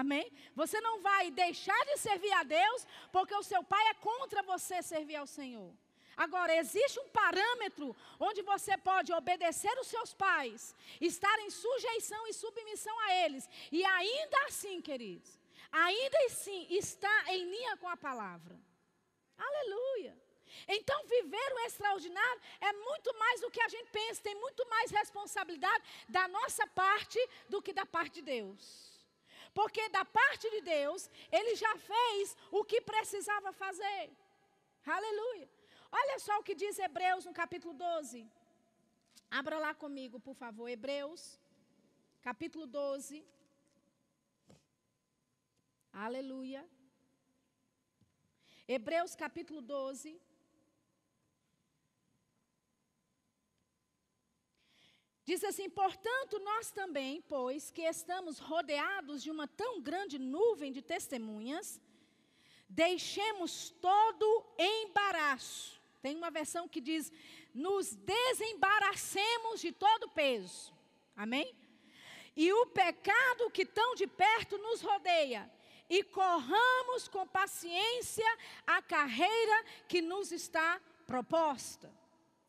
Amém? 0.00 0.30
Você 0.54 0.78
não 0.82 1.00
vai 1.00 1.30
deixar 1.30 1.82
de 1.86 1.96
servir 1.96 2.30
a 2.34 2.42
Deus 2.42 2.86
porque 3.10 3.34
o 3.34 3.42
seu 3.42 3.62
pai 3.64 3.84
é 3.88 3.94
contra 3.94 4.42
você 4.42 4.82
servir 4.82 5.16
ao 5.16 5.26
Senhor. 5.26 5.72
Agora, 6.14 6.54
existe 6.54 7.00
um 7.00 7.08
parâmetro 7.08 7.96
onde 8.20 8.42
você 8.42 8.76
pode 8.76 9.10
obedecer 9.10 9.74
os 9.78 9.86
seus 9.86 10.12
pais, 10.12 10.74
estar 11.00 11.38
em 11.38 11.48
sujeição 11.48 12.26
e 12.26 12.34
submissão 12.34 12.96
a 13.06 13.14
eles, 13.22 13.48
e 13.72 13.82
ainda 13.82 14.38
assim, 14.44 14.78
queridos, 14.82 15.40
ainda 15.72 16.18
assim 16.26 16.66
está 16.68 17.16
em 17.32 17.44
linha 17.54 17.78
com 17.78 17.88
a 17.88 17.96
palavra. 17.96 18.60
Aleluia. 19.38 20.27
Então, 20.66 20.98
viver 21.06 21.52
o 21.54 21.60
extraordinário 21.66 22.40
é 22.60 22.72
muito 22.72 23.16
mais 23.18 23.40
do 23.40 23.50
que 23.50 23.60
a 23.60 23.68
gente 23.68 23.90
pensa, 23.90 24.22
tem 24.22 24.34
muito 24.34 24.66
mais 24.68 24.90
responsabilidade 24.90 25.84
da 26.08 26.26
nossa 26.28 26.66
parte 26.68 27.18
do 27.48 27.60
que 27.62 27.72
da 27.72 27.86
parte 27.86 28.14
de 28.14 28.22
Deus. 28.22 28.62
Porque 29.54 29.88
da 29.88 30.04
parte 30.04 30.48
de 30.50 30.60
Deus, 30.60 31.10
Ele 31.32 31.54
já 31.56 31.76
fez 31.76 32.36
o 32.50 32.64
que 32.64 32.80
precisava 32.80 33.52
fazer. 33.52 34.10
Aleluia. 34.86 35.48
Olha 35.90 36.18
só 36.18 36.38
o 36.38 36.42
que 36.42 36.54
diz 36.54 36.78
Hebreus 36.78 37.24
no 37.24 37.32
capítulo 37.32 37.74
12. 37.74 38.26
Abra 39.30 39.58
lá 39.58 39.74
comigo, 39.74 40.18
por 40.20 40.34
favor. 40.34 40.68
Hebreus, 40.68 41.38
capítulo 42.22 42.66
12. 42.66 43.24
Aleluia. 45.92 46.62
Hebreus, 48.66 49.14
capítulo 49.14 49.60
12. 49.60 50.20
Diz 55.30 55.42
assim: 55.44 55.68
portanto, 55.68 56.38
nós 56.40 56.70
também, 56.70 57.22
pois 57.34 57.70
que 57.70 57.82
estamos 57.82 58.38
rodeados 58.38 59.22
de 59.22 59.30
uma 59.30 59.46
tão 59.46 59.80
grande 59.88 60.18
nuvem 60.18 60.70
de 60.72 60.82
testemunhas, 60.94 61.80
deixemos 62.68 63.70
todo 63.88 64.26
embaraço 64.58 65.78
tem 66.00 66.16
uma 66.16 66.30
versão 66.30 66.68
que 66.68 66.80
diz: 66.80 67.12
nos 67.54 67.94
desembaracemos 67.94 69.60
de 69.60 69.72
todo 69.72 70.08
peso. 70.08 70.72
Amém? 71.16 71.54
E 72.36 72.52
o 72.52 72.66
pecado 72.66 73.50
que 73.50 73.66
tão 73.66 73.94
de 73.94 74.06
perto 74.06 74.56
nos 74.58 74.80
rodeia, 74.80 75.50
e 75.90 76.04
corramos 76.04 77.08
com 77.08 77.26
paciência 77.26 78.38
a 78.66 78.80
carreira 78.80 79.64
que 79.88 80.00
nos 80.00 80.30
está 80.30 80.80
proposta. 81.06 81.92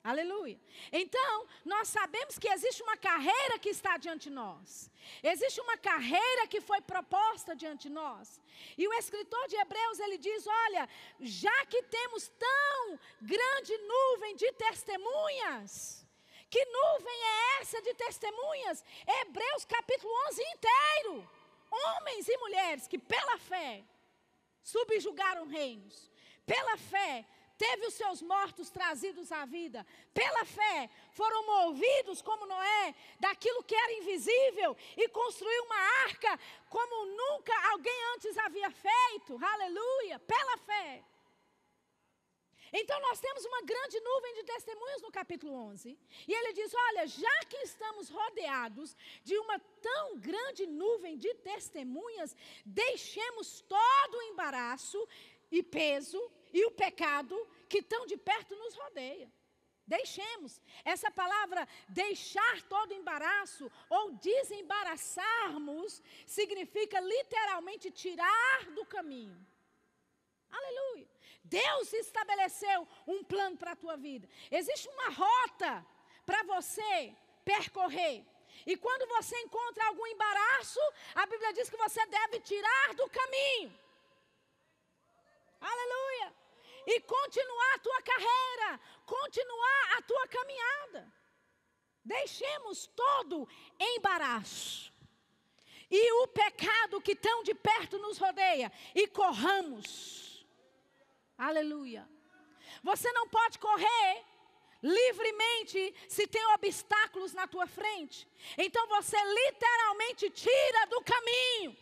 Aleluia. 0.01 0.57
Então, 0.93 1.45
nós 1.65 1.89
sabemos 1.89 2.39
que 2.39 2.47
existe 2.47 2.81
uma 2.81 2.95
carreira 2.95 3.59
que 3.59 3.69
está 3.69 3.97
diante 3.97 4.29
de 4.29 4.29
nós. 4.29 4.89
Existe 5.21 5.59
uma 5.59 5.77
carreira 5.77 6.47
que 6.47 6.61
foi 6.61 6.79
proposta 6.79 7.53
diante 7.53 7.89
de 7.89 7.93
nós. 7.93 8.39
E 8.77 8.87
o 8.87 8.93
escritor 8.93 9.45
de 9.49 9.57
Hebreus, 9.57 9.99
ele 9.99 10.17
diz: 10.17 10.47
Olha, 10.47 10.87
já 11.19 11.65
que 11.65 11.83
temos 11.83 12.29
tão 12.29 12.99
grande 13.21 13.77
nuvem 13.77 14.37
de 14.37 14.49
testemunhas, 14.53 16.05
que 16.49 16.63
nuvem 16.63 17.21
é 17.21 17.61
essa 17.61 17.81
de 17.81 17.93
testemunhas? 17.93 18.83
Hebreus 19.05 19.65
capítulo 19.65 20.13
11 20.29 20.41
inteiro. 20.41 21.29
Homens 21.69 22.27
e 22.27 22.37
mulheres 22.37 22.87
que, 22.87 22.97
pela 22.97 23.37
fé, 23.37 23.83
subjugaram 24.63 25.45
reinos, 25.45 26.09
pela 26.45 26.77
fé, 26.77 27.25
teve 27.59 27.85
os 27.87 27.93
seus 27.93 28.21
mortos 28.21 28.69
trazidos 28.69 29.31
à 29.33 29.45
vida. 29.45 29.85
Pela 30.13 30.45
fé, 30.45 30.89
foram 31.11 31.45
movidos 31.45 32.21
como 32.21 32.45
Noé, 32.45 32.95
daquilo 33.19 33.63
que 33.65 33.75
era 33.75 33.93
invisível, 33.99 34.75
e 34.95 35.09
construiu 35.09 35.63
uma 35.65 35.81
arca 36.07 36.39
como 36.69 37.05
nunca 37.05 37.53
alguém 37.71 37.99
antes 38.15 38.37
havia 38.37 38.71
feito. 38.71 39.37
Aleluia! 39.53 40.17
Pela 40.19 40.57
fé. 40.59 41.03
Então 42.71 42.99
nós 43.01 43.19
temos 43.19 43.43
uma 43.45 43.61
grande 43.63 43.99
nuvem 43.99 44.33
de 44.35 44.43
testemunhas 44.43 45.01
no 45.01 45.11
capítulo 45.11 45.53
11. 45.71 45.97
E 46.27 46.33
ele 46.33 46.53
diz: 46.53 46.71
Olha, 46.73 47.07
já 47.07 47.39
que 47.49 47.57
estamos 47.57 48.09
rodeados 48.09 48.95
de 49.23 49.37
uma 49.37 49.59
tão 49.81 50.17
grande 50.19 50.67
nuvem 50.67 51.17
de 51.17 51.33
testemunhas, 51.35 52.35
deixemos 52.63 53.61
todo 53.61 54.17
o 54.17 54.21
embaraço 54.21 55.05
e 55.51 55.63
peso 55.63 56.21
e 56.53 56.65
o 56.65 56.71
pecado 56.71 57.35
que 57.67 57.81
tão 57.81 58.05
de 58.05 58.17
perto 58.17 58.55
nos 58.55 58.75
rodeia. 58.75 59.31
Deixemos. 59.85 60.61
Essa 60.85 61.09
palavra 61.09 61.67
deixar 61.87 62.61
todo 62.63 62.93
embaraço 62.93 63.71
ou 63.89 64.11
desembaraçarmos 64.11 66.01
significa 66.27 66.99
literalmente 66.99 67.89
tirar 67.89 68.65
do 68.75 68.85
caminho. 68.85 69.35
Aleluia. 70.51 71.07
Deus 71.43 71.91
estabeleceu 71.93 72.87
um 73.07 73.23
plano 73.23 73.57
para 73.57 73.71
a 73.71 73.75
tua 73.75 73.97
vida. 73.97 74.29
Existe 74.51 74.87
uma 74.89 75.09
rota 75.09 75.85
para 76.23 76.43
você 76.43 77.15
percorrer. 77.43 78.23
E 78.67 78.77
quando 78.77 79.07
você 79.07 79.35
encontra 79.39 79.87
algum 79.87 80.05
embaraço, 80.05 80.79
a 81.15 81.25
Bíblia 81.25 81.53
diz 81.53 81.67
que 81.67 81.77
você 81.77 82.05
deve 82.05 82.41
tirar 82.41 82.93
do 82.93 83.09
caminho. 83.09 83.73
Aleluia. 85.59 86.38
E 86.91 86.99
continuar 87.01 87.73
a 87.75 87.79
tua 87.79 88.01
carreira, 88.01 88.79
continuar 89.05 89.97
a 89.97 90.01
tua 90.01 90.27
caminhada. 90.27 91.13
Deixemos 92.03 92.87
todo 92.87 93.47
embaraço 93.79 94.91
e 95.91 96.11
o 96.23 96.27
pecado 96.27 96.99
que 96.99 97.15
tão 97.15 97.43
de 97.43 97.53
perto 97.53 97.99
nos 97.99 98.17
rodeia 98.17 98.71
e 98.95 99.07
corramos. 99.07 100.43
Aleluia. 101.37 102.09
Você 102.81 103.11
não 103.11 103.27
pode 103.27 103.59
correr 103.59 104.25
livremente 104.81 105.93
se 106.07 106.25
tem 106.25 106.43
obstáculos 106.55 107.33
na 107.33 107.45
tua 107.45 107.67
frente. 107.67 108.27
Então 108.57 108.87
você 108.87 109.17
literalmente 109.23 110.27
tira 110.31 110.87
do 110.87 111.03
caminho. 111.03 111.77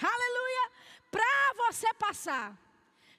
Aleluia 0.00 0.86
para 1.16 1.54
você 1.64 1.88
passar. 1.94 2.48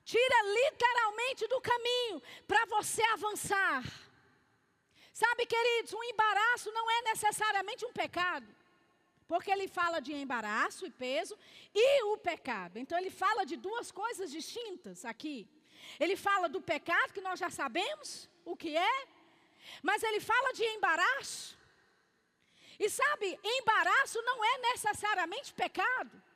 Tira 0.05 0.39
literalmente 0.59 1.47
do 1.47 1.59
caminho 1.59 2.21
para 2.47 2.63
você 2.75 3.03
avançar. 3.15 3.83
Sabe, 5.11 5.47
queridos, 5.47 5.93
um 5.93 6.03
embaraço 6.03 6.71
não 6.71 6.85
é 6.91 7.01
necessariamente 7.11 7.85
um 7.85 7.91
pecado. 7.91 8.47
Porque 9.27 9.51
ele 9.51 9.67
fala 9.67 9.99
de 9.99 10.13
embaraço 10.13 10.85
e 10.85 10.91
peso 10.91 11.37
e 11.73 12.03
o 12.03 12.17
pecado. 12.17 12.77
Então 12.77 12.97
ele 12.97 13.09
fala 13.09 13.45
de 13.45 13.57
duas 13.57 13.91
coisas 13.91 14.31
distintas 14.31 15.03
aqui. 15.03 15.37
Ele 15.99 16.15
fala 16.15 16.47
do 16.47 16.61
pecado, 16.61 17.13
que 17.13 17.25
nós 17.27 17.39
já 17.39 17.49
sabemos 17.49 18.29
o 18.45 18.55
que 18.55 18.77
é, 18.77 18.97
mas 19.81 20.03
ele 20.03 20.19
fala 20.19 20.53
de 20.53 20.63
embaraço. 20.63 21.57
E 22.79 22.89
sabe, 22.89 23.39
embaraço 23.43 24.21
não 24.21 24.45
é 24.45 24.57
necessariamente 24.69 25.53
pecado. 25.53 26.26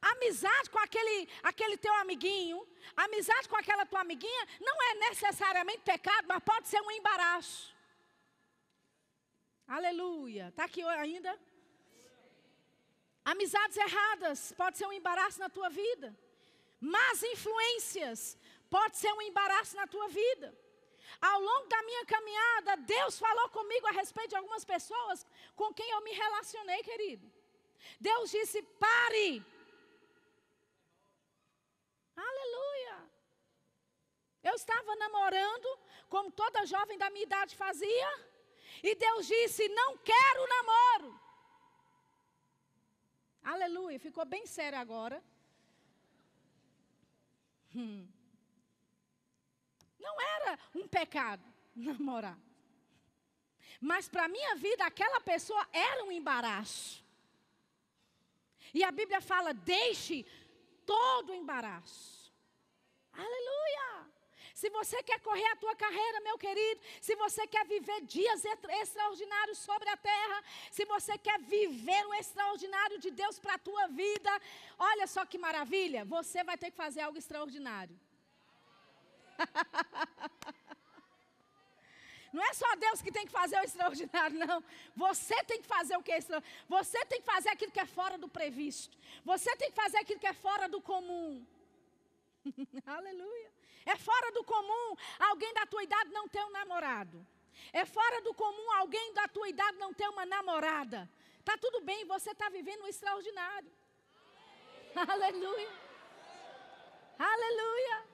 Amizade 0.00 0.70
com 0.70 0.78
aquele, 0.78 1.28
aquele 1.42 1.76
teu 1.76 1.92
amiguinho, 1.94 2.66
amizade 2.96 3.48
com 3.48 3.56
aquela 3.56 3.84
tua 3.84 4.00
amiguinha, 4.00 4.46
não 4.60 4.82
é 4.82 4.94
necessariamente 5.08 5.80
pecado, 5.80 6.26
mas 6.26 6.42
pode 6.42 6.68
ser 6.68 6.80
um 6.80 6.90
embaraço. 6.90 7.74
Aleluia. 9.66 10.48
Está 10.48 10.64
aqui 10.64 10.82
ainda? 10.82 11.38
Amizades 13.24 13.76
erradas 13.76 14.52
pode 14.52 14.78
ser 14.78 14.86
um 14.86 14.92
embaraço 14.92 15.38
na 15.38 15.48
tua 15.48 15.68
vida. 15.68 16.16
Más 16.80 17.22
influências 17.22 18.38
pode 18.68 18.96
ser 18.96 19.12
um 19.12 19.22
embaraço 19.22 19.76
na 19.76 19.86
tua 19.86 20.08
vida. 20.08 20.56
Ao 21.20 21.40
longo 21.40 21.66
da 21.66 21.82
minha 21.82 22.04
caminhada, 22.06 22.76
Deus 22.78 23.18
falou 23.18 23.48
comigo 23.50 23.86
a 23.86 23.92
respeito 23.92 24.30
de 24.30 24.36
algumas 24.36 24.64
pessoas 24.64 25.26
com 25.54 25.72
quem 25.74 25.88
eu 25.90 26.00
me 26.02 26.12
relacionei, 26.12 26.82
querido. 26.82 27.30
Deus 28.00 28.30
disse: 28.30 28.62
pare, 28.62 29.44
Aleluia. 32.16 32.96
Eu 34.42 34.54
estava 34.54 34.96
namorando, 34.96 35.78
como 36.08 36.30
toda 36.32 36.66
jovem 36.66 36.96
da 36.96 37.10
minha 37.10 37.24
idade 37.24 37.54
fazia, 37.56 38.10
e 38.82 38.94
Deus 38.94 39.26
disse: 39.26 39.68
Não 39.68 39.98
quero 39.98 40.48
namoro. 40.48 41.20
Aleluia, 43.42 43.98
ficou 43.98 44.24
bem 44.24 44.46
sério 44.46 44.78
agora. 44.78 45.22
Hum. 47.74 48.08
Não 49.98 50.20
era 50.20 50.58
um 50.74 50.88
pecado 50.88 51.44
namorar. 51.76 52.38
Mas 53.80 54.08
para 54.08 54.24
a 54.24 54.28
minha 54.28 54.56
vida, 54.56 54.84
aquela 54.84 55.20
pessoa 55.20 55.66
era 55.72 56.04
um 56.04 56.12
embaraço. 56.12 57.04
E 58.74 58.84
a 58.84 58.90
Bíblia 58.90 59.20
fala: 59.20 59.52
deixe 59.52 60.24
todo 60.84 61.30
o 61.30 61.34
embaraço. 61.34 62.32
Aleluia! 63.12 64.09
Se 64.60 64.68
você 64.68 65.02
quer 65.02 65.18
correr 65.20 65.50
a 65.52 65.56
tua 65.56 65.74
carreira, 65.74 66.20
meu 66.20 66.36
querido, 66.36 66.82
se 67.00 67.16
você 67.16 67.46
quer 67.46 67.66
viver 67.66 68.02
dias 68.02 68.44
extraordinários 68.82 69.56
sobre 69.56 69.88
a 69.88 69.96
terra, 69.96 70.44
se 70.70 70.84
você 70.84 71.16
quer 71.26 71.40
viver 71.40 72.06
o 72.06 72.12
extraordinário 72.12 72.98
de 72.98 73.10
Deus 73.10 73.38
para 73.38 73.54
a 73.54 73.62
tua 73.68 73.86
vida, 73.86 74.30
olha 74.78 75.06
só 75.06 75.24
que 75.24 75.38
maravilha, 75.38 76.04
você 76.04 76.44
vai 76.44 76.58
ter 76.58 76.70
que 76.70 76.76
fazer 76.76 77.00
algo 77.00 77.16
extraordinário. 77.16 77.98
Não 82.34 82.44
é 82.44 82.52
só 82.52 82.76
Deus 82.76 83.00
que 83.00 83.10
tem 83.10 83.24
que 83.24 83.32
fazer 83.32 83.58
o 83.60 83.64
extraordinário, 83.64 84.38
não. 84.38 84.62
Você 84.94 85.34
tem 85.44 85.60
que 85.60 85.66
fazer 85.66 85.96
o 85.96 86.02
que 86.02 86.12
é 86.12 86.18
extraordinário. 86.18 86.66
Você 86.68 87.04
tem 87.06 87.20
que 87.20 87.26
fazer 87.26 87.48
aquilo 87.48 87.72
que 87.72 87.80
é 87.80 87.86
fora 87.86 88.16
do 88.16 88.28
previsto. 88.28 88.96
Você 89.24 89.56
tem 89.56 89.70
que 89.70 89.74
fazer 89.74 89.98
aquilo 89.98 90.20
que 90.20 90.28
é 90.28 90.32
fora 90.32 90.68
do 90.68 90.80
comum. 90.80 91.44
Aleluia. 92.86 93.59
É 93.86 93.96
fora 93.96 94.32
do 94.32 94.44
comum 94.44 94.96
alguém 95.18 95.52
da 95.54 95.66
tua 95.66 95.82
idade 95.82 96.10
não 96.10 96.28
ter 96.28 96.44
um 96.44 96.50
namorado. 96.50 97.26
É 97.72 97.84
fora 97.84 98.20
do 98.22 98.32
comum 98.34 98.72
alguém 98.72 99.12
da 99.12 99.28
tua 99.28 99.48
idade 99.48 99.78
não 99.78 99.92
ter 99.92 100.08
uma 100.08 100.26
namorada. 100.26 101.08
Tá 101.44 101.56
tudo 101.58 101.80
bem, 101.80 102.04
você 102.06 102.30
está 102.30 102.48
vivendo 102.48 102.82
um 102.82 102.88
extraordinário. 102.88 103.70
Aleluia. 105.08 105.72
Aleluia. 107.18 108.04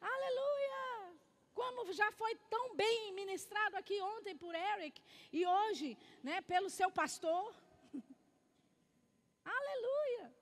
Aleluia. 0.00 1.14
Como 1.54 1.92
já 1.92 2.10
foi 2.12 2.34
tão 2.50 2.74
bem 2.74 3.12
ministrado 3.12 3.76
aqui 3.76 4.00
ontem 4.00 4.36
por 4.36 4.54
Eric 4.54 5.00
e 5.32 5.46
hoje, 5.46 5.96
né, 6.22 6.40
pelo 6.42 6.68
seu 6.68 6.90
pastor. 6.90 7.54
Aleluia. 9.44 10.33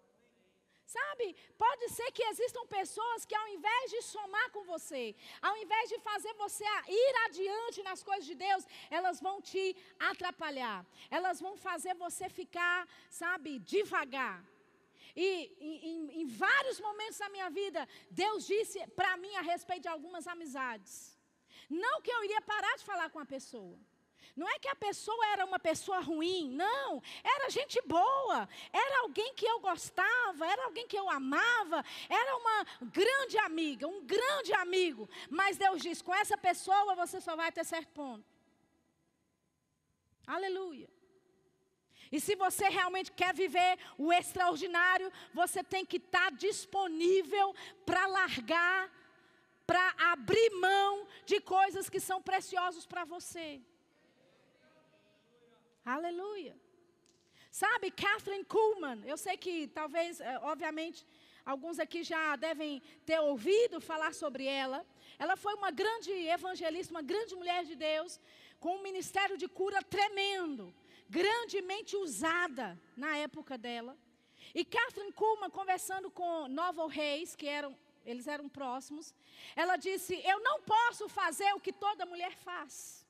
Sabe, 0.97 1.27
pode 1.65 1.85
ser 1.97 2.09
que 2.17 2.25
existam 2.31 2.65
pessoas 2.79 3.25
que 3.29 3.37
ao 3.41 3.49
invés 3.57 3.85
de 3.93 4.01
somar 4.15 4.47
com 4.55 4.63
você, 4.73 5.05
ao 5.49 5.55
invés 5.63 5.89
de 5.93 5.99
fazer 6.09 6.33
você 6.45 6.65
ir 7.03 7.15
adiante 7.27 7.87
nas 7.89 8.03
coisas 8.09 8.27
de 8.31 8.37
Deus, 8.47 8.65
elas 8.99 9.21
vão 9.27 9.37
te 9.51 9.65
atrapalhar. 10.11 10.81
Elas 11.19 11.41
vão 11.45 11.55
fazer 11.69 11.95
você 12.07 12.29
ficar, 12.41 12.79
sabe, 13.23 13.59
devagar. 13.75 14.39
E 15.17 15.29
em, 15.93 16.21
em 16.21 16.27
vários 16.27 16.79
momentos 16.81 17.19
da 17.23 17.29
minha 17.35 17.49
vida, 17.51 17.81
Deus 18.11 18.47
disse 18.47 18.79
para 18.99 19.17
mim 19.23 19.35
a 19.37 19.43
respeito 19.53 19.83
de 19.83 19.95
algumas 19.97 20.27
amizades. 20.27 20.95
Não 21.85 22.03
que 22.03 22.13
eu 22.17 22.23
iria 22.25 22.43
parar 22.53 22.75
de 22.77 22.85
falar 22.91 23.09
com 23.11 23.21
a 23.25 23.33
pessoa. 23.37 23.79
Não 24.37 24.49
é 24.49 24.59
que 24.59 24.69
a 24.69 24.75
pessoa 24.75 25.27
era 25.27 25.45
uma 25.45 25.59
pessoa 25.59 26.01
ruim, 26.01 26.49
não. 26.49 27.03
Era 27.23 27.51
gente 27.51 27.81
boa. 27.83 28.49
Era 28.73 29.01
alguém 29.03 29.35
que 29.35 29.47
eu 29.47 29.61
gostava, 29.61 30.47
era 30.47 30.65
alguém 30.65 30.87
que 30.87 30.99
eu 30.99 31.09
amava, 31.11 31.85
era 32.09 32.37
uma 32.37 32.67
grande 32.83 33.39
amiga, 33.39 33.87
um 33.87 34.05
grande 34.05 34.53
amigo. 34.55 35.09
Mas 35.31 35.57
Deus 35.57 35.83
diz: 35.83 36.01
com 36.03 36.15
essa 36.15 36.37
pessoa 36.37 36.95
você 36.95 37.21
só 37.21 37.37
vai 37.37 37.49
até 37.49 37.63
certo 37.65 37.93
ponto. 37.93 38.25
Aleluia. 40.27 40.89
E 42.11 42.21
se 42.21 42.37
você 42.37 42.69
realmente 42.69 43.11
quer 43.11 43.35
viver 43.35 43.79
o 43.97 44.13
extraordinário, 44.13 45.11
você 45.33 45.65
tem 45.65 45.85
que 45.85 45.97
estar 45.97 46.31
disponível 46.33 47.55
para 47.87 48.07
largar, 48.07 48.91
para 49.67 49.95
abrir 50.13 50.51
mão 50.51 51.07
de 51.25 51.41
coisas 51.41 51.89
que 51.89 51.99
são 51.99 52.21
preciosas 52.21 52.85
para 52.85 53.07
você. 53.07 53.63
Aleluia. 55.85 56.57
Sabe, 57.51 57.91
Catherine 57.91 58.45
Kuhlman, 58.45 59.03
eu 59.05 59.17
sei 59.17 59.37
que 59.37 59.67
talvez, 59.67 60.21
eh, 60.21 60.39
obviamente, 60.43 61.05
alguns 61.45 61.79
aqui 61.81 62.05
já 62.05 62.37
devem 62.37 62.81
ter 63.05 63.19
ouvido 63.21 63.81
falar 63.81 64.15
sobre 64.15 64.47
ela. 64.47 64.87
Ela 65.19 65.37
foi 65.37 65.55
uma 65.55 65.71
grande 65.71 66.11
evangelista, 66.11 66.95
uma 66.95 67.03
grande 67.03 67.35
mulher 67.35 67.65
de 67.65 67.75
Deus, 67.75 68.21
com 68.61 68.77
um 68.77 68.83
ministério 68.83 69.37
de 69.37 69.49
cura 69.49 69.83
tremendo, 69.83 70.73
grandemente 71.11 71.97
usada 71.97 72.81
na 72.97 73.17
época 73.17 73.59
dela. 73.59 73.99
E 74.55 74.65
Catherine 74.65 75.13
Kuhlman, 75.13 75.51
conversando 75.51 76.11
com 76.11 76.47
Novel 76.47 76.87
Reis, 76.87 77.35
que 77.35 77.49
eram, 77.49 77.77
eles 78.07 78.29
eram 78.29 78.49
próximos, 78.49 79.13
ela 79.57 79.77
disse: 79.77 80.15
Eu 80.25 80.39
não 80.41 80.63
posso 80.63 81.09
fazer 81.09 81.53
o 81.55 81.61
que 81.61 81.73
toda 81.73 82.07
mulher 82.07 82.35
faz. 82.37 83.03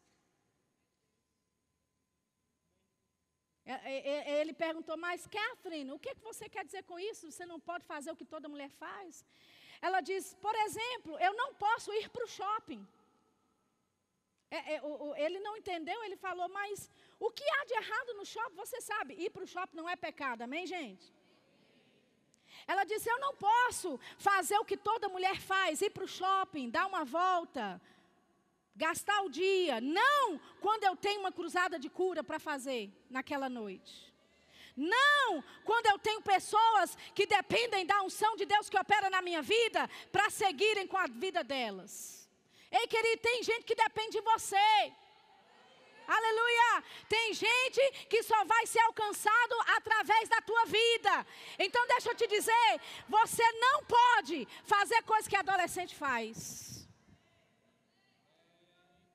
É, 3.25 3.35
é, 3.35 3.51
é, 3.51 3.52
ele 3.65 4.53
perguntou, 4.53 4.97
mas 4.97 5.27
Catherine, 5.27 5.93
o 5.93 5.99
que 5.99 6.15
você 6.23 6.49
quer 6.49 6.65
dizer 6.65 6.83
com 6.85 6.99
isso? 6.99 7.31
Você 7.31 7.47
não 7.47 7.61
pode 7.61 7.85
fazer 7.85 8.11
o 8.11 8.17
que 8.17 8.25
toda 8.25 8.49
mulher 8.49 8.71
faz? 8.71 9.25
Ela 9.81 10.01
diz, 10.01 10.35
por 10.47 10.55
exemplo, 10.55 11.19
eu 11.19 11.33
não 11.35 11.55
posso 11.55 11.93
ir 11.93 12.09
para 12.09 12.25
o 12.25 12.29
shopping. 12.29 12.87
É, 14.51 14.75
é, 14.75 14.83
ele 15.25 15.39
não 15.41 15.57
entendeu, 15.57 16.03
ele 16.05 16.17
falou, 16.17 16.49
mas 16.49 16.91
o 17.19 17.31
que 17.31 17.45
há 17.55 17.65
de 17.65 17.75
errado 17.75 18.15
no 18.15 18.27
shopping? 18.27 18.57
Você 18.57 18.81
sabe, 18.81 19.15
ir 19.15 19.31
para 19.31 19.45
o 19.45 19.47
shopping 19.47 19.77
não 19.77 19.89
é 19.89 19.97
pecado, 19.97 20.43
amém, 20.43 20.67
gente? 20.67 21.13
Ela 22.67 22.85
disse: 22.85 23.09
Eu 23.09 23.19
não 23.19 23.35
posso 23.35 23.99
fazer 24.19 24.59
o 24.59 24.65
que 24.65 24.77
toda 24.77 25.09
mulher 25.09 25.41
faz, 25.41 25.81
ir 25.81 25.91
para 25.91 26.05
o 26.05 26.09
shopping, 26.09 26.71
dar 26.71 26.87
uma 26.87 27.05
volta, 27.05 27.81
gastar 28.75 29.23
o 29.23 29.31
dia, 29.31 29.81
não 29.81 30.41
quando 30.61 30.85
eu 30.85 30.97
tenho 30.97 31.21
uma 31.21 31.33
cruzada 31.33 31.79
de 31.79 31.89
cura 31.89 32.23
para 32.25 32.39
fazer 32.39 32.91
naquela 33.11 33.49
noite. 33.49 34.13
Não 34.75 35.45
quando 35.65 35.87
eu 35.87 35.99
tenho 35.99 36.23
pessoas 36.23 36.97
que 37.15 37.27
dependem 37.27 37.85
da 37.85 38.03
unção 38.03 38.37
de 38.37 38.47
Deus 38.47 38.71
que 38.71 38.79
opera 38.79 39.11
na 39.11 39.21
minha 39.21 39.43
vida 39.43 39.89
para 40.11 40.31
seguirem 40.31 40.87
com 40.87 40.97
a 40.97 41.07
vida 41.07 41.45
delas. 41.45 42.29
Ei, 42.71 42.87
querido, 42.87 43.21
tem 43.21 43.43
gente 43.43 43.65
que 43.65 43.75
depende 43.75 44.13
de 44.13 44.23
você. 44.23 44.93
Aleluia! 46.09 46.85
Tem 47.09 47.33
gente 47.35 48.07
que 48.09 48.23
só 48.23 48.45
vai 48.45 48.67
ser 48.67 48.81
alcançado 48.81 49.55
através 49.77 50.29
da 50.29 50.41
tua 50.41 50.65
vida. 50.65 51.27
Então 51.59 51.87
deixa 51.87 52.11
eu 52.11 52.15
te 52.15 52.27
dizer, 52.27 52.81
você 53.09 53.45
não 53.53 53.85
pode 53.85 54.49
fazer 54.65 55.03
coisas 55.03 55.29
que 55.29 55.37
adolescente 55.37 55.95
faz. 55.95 56.72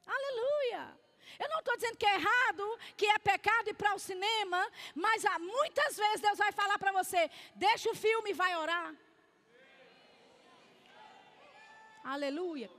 Aleluia. 0.07 0.97
Eu 1.39 1.49
não 1.49 1.59
estou 1.59 1.75
dizendo 1.75 1.97
que 1.97 2.05
é 2.05 2.15
errado, 2.15 2.79
que 2.95 3.05
é 3.05 3.19
pecado 3.19 3.69
ir 3.69 3.73
para 3.73 3.93
o 3.93 3.99
cinema, 3.99 4.71
mas 4.95 5.23
há, 5.25 5.37
muitas 5.37 5.95
vezes 5.95 6.21
Deus 6.21 6.37
vai 6.37 6.51
falar 6.51 6.79
para 6.79 6.91
você: 6.91 7.29
deixa 7.55 7.89
o 7.91 7.95
filme 7.95 8.31
e 8.31 8.33
vai 8.33 8.55
orar. 8.55 8.95
Aleluia. 12.03 12.71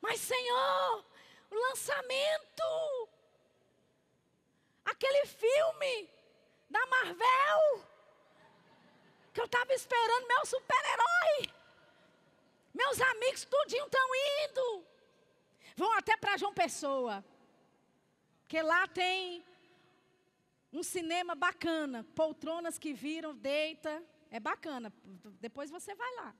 Mas, 0.00 0.20
Senhor, 0.20 1.04
o 1.50 1.54
lançamento, 1.54 3.08
aquele 4.84 5.24
filme 5.26 6.10
da 6.68 6.84
Marvel, 6.86 7.88
que 9.32 9.40
eu 9.40 9.46
estava 9.46 9.72
esperando, 9.72 10.26
meu 10.26 10.44
super-herói. 10.44 11.53
Meus 12.74 13.00
amigos 13.00 13.44
tudinho 13.44 13.86
estão 13.86 14.08
indo. 14.42 14.84
Vão 15.76 15.92
até 15.92 16.16
para 16.16 16.36
João 16.36 16.52
Pessoa. 16.52 17.24
Porque 18.42 18.60
lá 18.60 18.86
tem 18.88 19.44
um 20.72 20.82
cinema 20.82 21.34
bacana. 21.36 22.04
Poltronas 22.16 22.78
que 22.78 22.92
viram, 22.92 23.34
deita. 23.34 24.02
É 24.30 24.40
bacana. 24.40 24.92
Depois 25.40 25.70
você 25.70 25.94
vai 25.94 26.14
lá. 26.16 26.34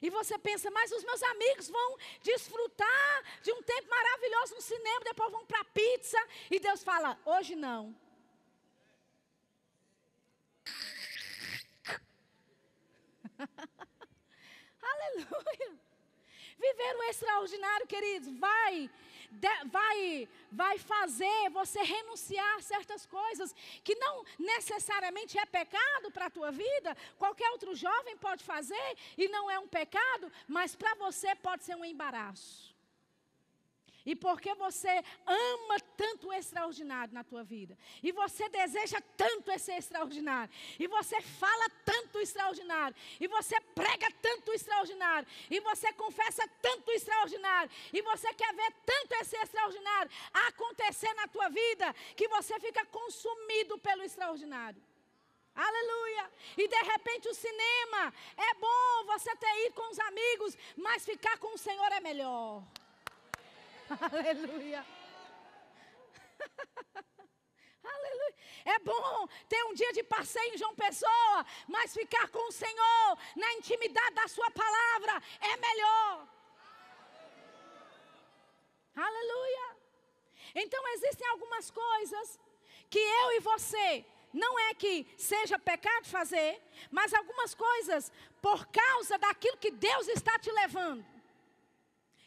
E 0.00 0.10
você 0.10 0.38
pensa, 0.38 0.70
mas 0.70 0.92
os 0.92 1.02
meus 1.02 1.22
amigos 1.22 1.68
vão 1.68 1.98
desfrutar 2.22 3.24
de 3.42 3.50
um 3.52 3.62
tempo 3.62 3.88
maravilhoso 3.88 4.54
no 4.54 4.60
cinema, 4.60 5.00
depois 5.04 5.32
vão 5.32 5.46
para 5.46 5.64
pizza. 5.64 6.18
E 6.50 6.60
Deus 6.60 6.82
fala: 6.82 7.18
hoje 7.24 7.56
não. 7.56 7.96
Aleluia. 15.06 15.78
Viver 16.58 16.96
o 16.96 17.02
extraordinário, 17.04 17.86
queridos, 17.86 18.28
vai 18.38 18.90
vai, 19.66 20.28
vai 20.50 20.78
fazer 20.78 21.50
você 21.50 21.82
renunciar 21.82 22.56
a 22.56 22.62
certas 22.62 23.06
coisas 23.06 23.54
que 23.82 23.94
não 23.96 24.24
necessariamente 24.38 25.38
é 25.38 25.46
pecado 25.46 26.10
para 26.10 26.26
a 26.26 26.30
tua 26.30 26.50
vida. 26.50 26.96
Qualquer 27.18 27.50
outro 27.50 27.74
jovem 27.74 28.16
pode 28.16 28.44
fazer 28.44 28.96
e 29.16 29.28
não 29.28 29.50
é 29.50 29.58
um 29.58 29.68
pecado, 29.68 30.30
mas 30.46 30.74
para 30.74 30.94
você 30.94 31.34
pode 31.36 31.64
ser 31.64 31.76
um 31.76 31.84
embaraço. 31.84 32.75
E 34.06 34.14
porque 34.14 34.54
você 34.54 35.02
ama 35.26 35.80
tanto 35.96 36.28
o 36.28 36.32
extraordinário 36.32 37.12
na 37.12 37.24
tua 37.24 37.42
vida. 37.42 37.76
E 38.00 38.12
você 38.12 38.48
deseja 38.48 39.00
tanto 39.16 39.50
esse 39.50 39.72
extraordinário. 39.72 40.48
E 40.78 40.86
você 40.86 41.20
fala 41.20 41.68
tanto 41.84 42.18
o 42.18 42.20
extraordinário. 42.20 42.96
E 43.20 43.26
você 43.26 43.60
prega 43.74 44.08
tanto 44.22 44.52
o 44.52 44.54
extraordinário. 44.54 45.26
E 45.50 45.58
você 45.58 45.92
confessa 45.92 46.48
tanto 46.62 46.88
o 46.88 46.94
extraordinário. 46.94 47.70
E 47.92 48.00
você 48.00 48.32
quer 48.32 48.54
ver 48.54 48.72
tanto 48.86 49.12
esse 49.14 49.36
extraordinário 49.36 50.10
acontecer 50.48 51.12
na 51.14 51.26
tua 51.26 51.48
vida. 51.48 51.92
Que 52.14 52.28
você 52.28 52.60
fica 52.60 52.86
consumido 52.86 53.76
pelo 53.78 54.04
extraordinário. 54.04 54.80
Aleluia! 55.56 56.30
E 56.56 56.68
de 56.68 56.82
repente 56.92 57.28
o 57.28 57.34
cinema 57.34 58.12
é 58.36 58.54
bom 58.54 59.04
você 59.06 59.34
ter 59.36 59.66
ido 59.66 59.74
com 59.74 59.90
os 59.90 59.98
amigos, 59.98 60.56
mas 60.76 61.04
ficar 61.04 61.38
com 61.38 61.54
o 61.54 61.58
Senhor 61.58 61.90
é 61.92 62.00
melhor. 62.00 62.62
Aleluia. 64.12 64.84
Aleluia. 67.84 68.34
É 68.64 68.78
bom 68.80 69.28
ter 69.48 69.62
um 69.64 69.74
dia 69.74 69.92
de 69.92 70.02
passeio 70.02 70.54
em 70.54 70.58
João 70.58 70.74
Pessoa, 70.74 71.46
mas 71.68 71.94
ficar 71.94 72.28
com 72.28 72.48
o 72.48 72.52
Senhor 72.52 73.18
na 73.36 73.52
intimidade 73.54 74.14
da 74.14 74.26
Sua 74.28 74.50
palavra 74.50 75.22
é 75.40 75.56
melhor. 75.56 76.28
Aleluia. 78.96 79.76
Então 80.54 80.88
existem 80.94 81.28
algumas 81.28 81.70
coisas 81.70 82.40
que 82.88 82.98
eu 82.98 83.32
e 83.32 83.40
você 83.40 84.04
não 84.32 84.58
é 84.58 84.74
que 84.74 85.06
seja 85.16 85.58
pecado 85.58 86.06
fazer, 86.06 86.60
mas 86.90 87.14
algumas 87.14 87.54
coisas 87.54 88.10
por 88.42 88.66
causa 88.66 89.18
daquilo 89.18 89.56
que 89.58 89.70
Deus 89.70 90.08
está 90.08 90.38
te 90.38 90.50
levando. 90.50 91.15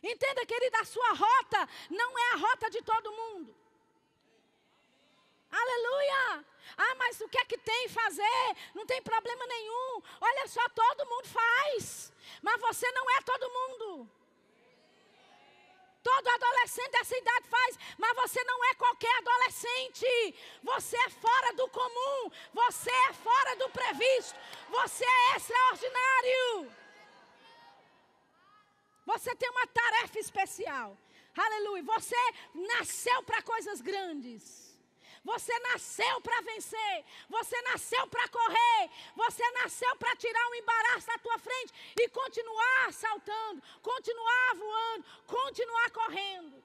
Entenda, 0.02 0.45
querida, 0.45 0.80
a 0.80 0.86
sua 0.86 1.14
rota 1.14 1.70
não 1.89 2.18
é 2.18 2.32
a 2.34 2.38
rota 2.38 2.70
de 2.70 2.82
todo 2.82 3.12
mundo. 3.12 3.56
Aleluia! 5.52 6.45
Ah, 6.78 6.95
mas 6.95 7.20
o 7.22 7.28
que 7.28 7.38
é 7.38 7.45
que 7.45 7.58
tem 7.58 7.89
fazer? 7.89 8.56
Não 8.76 8.86
tem 8.86 9.02
problema 9.02 9.45
nenhum. 9.47 10.02
Olha 10.22 10.47
só, 10.47 10.62
todo 10.70 11.08
mundo 11.08 11.28
faz. 11.28 12.14
Mas 12.41 12.62
você 12.62 12.89
não 12.91 13.10
é 13.12 13.22
todo 13.22 13.50
mundo. 13.50 14.10
Todo 16.02 16.28
adolescente 16.30 16.91
dessa 16.91 17.18
idade 17.18 17.50
faz, 17.50 17.78
mas 17.97 18.16
você 18.16 18.41
não 18.45 18.64
é 18.66 18.74
qualquer 18.76 19.14
adolescente. 19.18 20.36
Você 20.64 20.95
é 20.97 21.10
fora 21.10 21.54
do 21.54 21.68
comum. 21.70 22.32
Você 22.54 22.89
é 22.89 23.14
fora 23.14 23.56
do 23.58 23.70
previsto. 23.70 24.39
Você 24.70 25.04
é 25.04 25.36
extraordinário. 25.36 26.79
Você 29.12 29.32
tem 29.41 29.49
uma 29.49 29.68
tarefa 29.82 30.20
especial. 30.20 30.89
Aleluia. 31.45 31.84
Você 31.93 32.22
nasceu 32.72 33.20
para 33.24 33.41
coisas 33.41 33.82
grandes. 33.89 34.43
Você 35.30 35.53
nasceu 35.70 36.16
para 36.26 36.41
vencer. 36.49 36.95
Você 37.36 37.60
nasceu 37.70 38.03
para 38.07 38.28
correr. 38.38 38.82
Você 39.16 39.45
nasceu 39.60 39.93
para 40.01 40.16
tirar 40.24 40.45
um 40.49 40.55
embaraço 40.62 41.07
da 41.07 41.18
tua 41.26 41.38
frente 41.47 41.74
e 42.01 42.07
continuar 42.10 42.93
saltando, 42.93 43.64
continuar 43.91 44.51
voando, 44.64 45.05
continuar 45.38 45.89
correndo. 46.01 46.64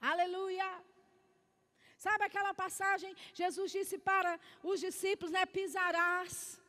Aleluia. 0.00 0.68
Sabe 2.06 2.24
aquela 2.24 2.52
passagem? 2.52 3.16
Jesus 3.32 3.72
disse 3.72 3.96
para 4.10 4.38
os 4.62 4.78
discípulos, 4.80 5.32
né? 5.32 5.46
Pisarás, 5.46 6.60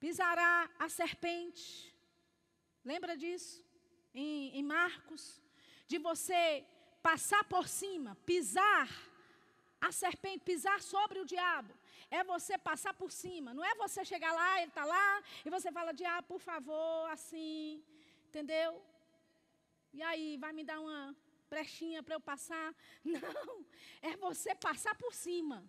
pisará 0.00 0.68
a 0.78 0.88
serpente 0.88 1.89
Lembra 2.84 3.16
disso? 3.16 3.64
Em, 4.14 4.58
em 4.58 4.62
Marcos. 4.62 5.40
De 5.86 5.98
você 5.98 6.64
passar 7.02 7.44
por 7.44 7.66
cima, 7.66 8.16
pisar 8.26 8.88
a 9.80 9.90
serpente, 9.90 10.44
pisar 10.44 10.80
sobre 10.80 11.18
o 11.18 11.24
diabo. 11.24 11.72
É 12.10 12.22
você 12.24 12.58
passar 12.58 12.92
por 12.94 13.10
cima. 13.10 13.54
Não 13.54 13.64
é 13.64 13.74
você 13.74 14.04
chegar 14.04 14.32
lá, 14.32 14.58
ele 14.58 14.68
está 14.68 14.84
lá, 14.84 15.22
e 15.44 15.50
você 15.50 15.70
fala, 15.72 15.92
diabo, 15.92 16.28
por 16.28 16.40
favor, 16.40 17.08
assim. 17.10 17.82
Entendeu? 18.28 18.82
E 19.92 20.02
aí, 20.02 20.36
vai 20.36 20.52
me 20.52 20.64
dar 20.64 20.80
uma 20.80 21.16
brechinha 21.48 22.02
para 22.02 22.14
eu 22.14 22.20
passar? 22.20 22.74
Não. 23.04 23.64
É 24.02 24.16
você 24.16 24.54
passar 24.54 24.94
por 24.94 25.14
cima. 25.14 25.64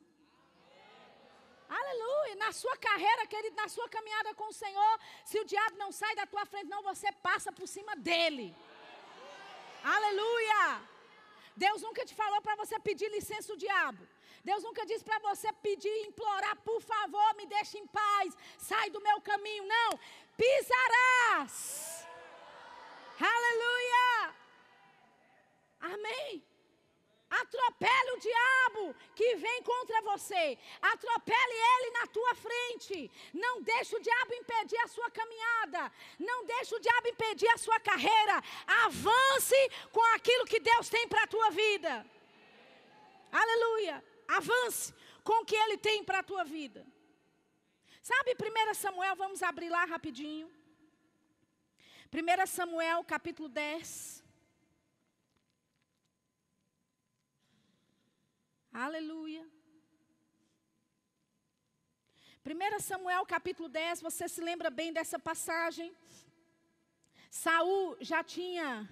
Aleluia. 1.79 2.35
Na 2.43 2.51
sua 2.51 2.75
carreira, 2.77 3.25
querido, 3.33 3.55
na 3.55 3.67
sua 3.75 3.87
caminhada 3.95 4.33
com 4.39 4.47
o 4.49 4.57
Senhor, 4.61 4.93
se 5.29 5.39
o 5.39 5.45
diabo 5.45 5.77
não 5.77 5.91
sai 5.91 6.13
da 6.15 6.25
tua 6.25 6.45
frente, 6.45 6.67
não, 6.73 6.81
você 6.83 7.09
passa 7.27 7.51
por 7.51 7.67
cima 7.75 7.95
dele. 7.95 8.47
Aleluia. 9.83 10.81
Deus 11.55 11.81
nunca 11.81 12.05
te 12.05 12.13
falou 12.21 12.41
para 12.41 12.55
você 12.55 12.77
pedir 12.79 13.09
licença 13.09 13.51
ao 13.53 13.57
diabo. 13.57 14.01
Deus 14.43 14.63
nunca 14.63 14.85
disse 14.85 15.03
para 15.03 15.19
você 15.19 15.51
pedir, 15.67 15.95
implorar, 16.07 16.55
por 16.69 16.81
favor, 16.81 17.35
me 17.35 17.45
deixe 17.45 17.77
em 17.77 17.87
paz, 17.87 18.35
sai 18.57 18.89
do 18.89 19.01
meu 19.07 19.21
caminho. 19.21 19.63
Não, 19.65 19.99
pisarás. 20.35 22.07
Aleluia. 23.19 24.35
Amém. 25.93 26.50
Atropele 27.39 28.11
o 28.11 28.19
diabo 28.19 28.95
que 29.15 29.35
vem 29.37 29.63
contra 29.63 30.01
você. 30.01 30.57
Atropele 30.81 31.57
ele 31.73 31.91
na 31.91 32.07
tua 32.07 32.35
frente. 32.35 33.09
Não 33.33 33.61
deixe 33.61 33.95
o 33.95 34.01
diabo 34.01 34.33
impedir 34.33 34.77
a 34.79 34.87
sua 34.87 35.09
caminhada. 35.09 35.91
Não 36.19 36.45
deixe 36.45 36.75
o 36.75 36.79
diabo 36.79 37.07
impedir 37.07 37.47
a 37.47 37.57
sua 37.57 37.79
carreira. 37.79 38.43
Avance 38.85 39.61
com 39.93 40.03
aquilo 40.15 40.45
que 40.45 40.59
Deus 40.59 40.89
tem 40.89 41.07
para 41.07 41.23
a 41.23 41.27
tua 41.27 41.49
vida. 41.51 42.05
Aleluia. 43.31 44.03
Avance 44.27 44.93
com 45.23 45.41
o 45.41 45.45
que 45.45 45.55
ele 45.55 45.77
tem 45.77 46.03
para 46.03 46.19
a 46.19 46.23
tua 46.23 46.43
vida. 46.43 46.85
Sabe 48.01 48.35
1 48.35 48.73
Samuel, 48.73 49.15
vamos 49.15 49.41
abrir 49.41 49.69
lá 49.69 49.85
rapidinho. 49.85 50.51
1 52.11 52.45
Samuel 52.47 53.05
capítulo 53.05 53.47
10. 53.47 54.20
Aleluia. 58.73 59.45
1 62.45 62.79
Samuel 62.79 63.25
capítulo 63.25 63.67
10, 63.67 64.01
você 64.01 64.29
se 64.29 64.39
lembra 64.39 64.69
bem 64.69 64.93
dessa 64.93 65.19
passagem? 65.19 65.93
Saul 67.29 67.97
já 67.99 68.23
tinha 68.23 68.89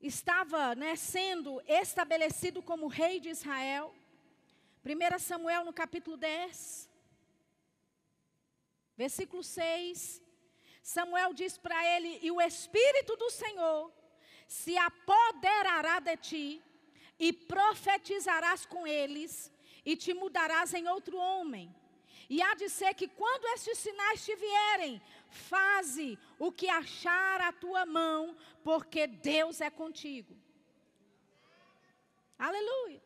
estava 0.00 0.76
né, 0.76 0.94
sendo 0.94 1.60
estabelecido 1.66 2.62
como 2.62 2.86
rei 2.86 3.18
de 3.18 3.30
Israel. 3.30 3.92
1 4.84 5.18
Samuel 5.18 5.64
no 5.64 5.72
capítulo 5.72 6.16
10, 6.16 6.88
versículo 8.96 9.42
6. 9.42 10.22
Samuel 10.80 11.34
diz 11.34 11.58
para 11.58 11.84
ele: 11.96 12.20
E 12.22 12.30
o 12.30 12.40
Espírito 12.40 13.16
do 13.16 13.30
Senhor 13.30 13.92
se 14.46 14.76
apoderará 14.78 15.98
de 15.98 16.16
ti 16.16 16.71
e 17.26 17.32
profetizarás 17.32 18.66
com 18.66 18.84
eles, 18.84 19.32
e 19.84 19.94
te 19.96 20.12
mudarás 20.12 20.74
em 20.74 20.88
outro 20.88 21.16
homem. 21.16 21.72
E 22.28 22.42
há 22.42 22.52
de 22.54 22.68
ser 22.68 22.92
que 22.94 23.06
quando 23.06 23.44
estes 23.54 23.78
sinais 23.78 24.24
te 24.24 24.34
vierem, 24.34 25.00
faze 25.30 26.18
o 26.36 26.50
que 26.50 26.68
achar 26.68 27.40
a 27.40 27.52
tua 27.52 27.86
mão, 27.86 28.36
porque 28.64 29.06
Deus 29.06 29.60
é 29.60 29.70
contigo. 29.70 30.36
Aleluia. 32.36 33.00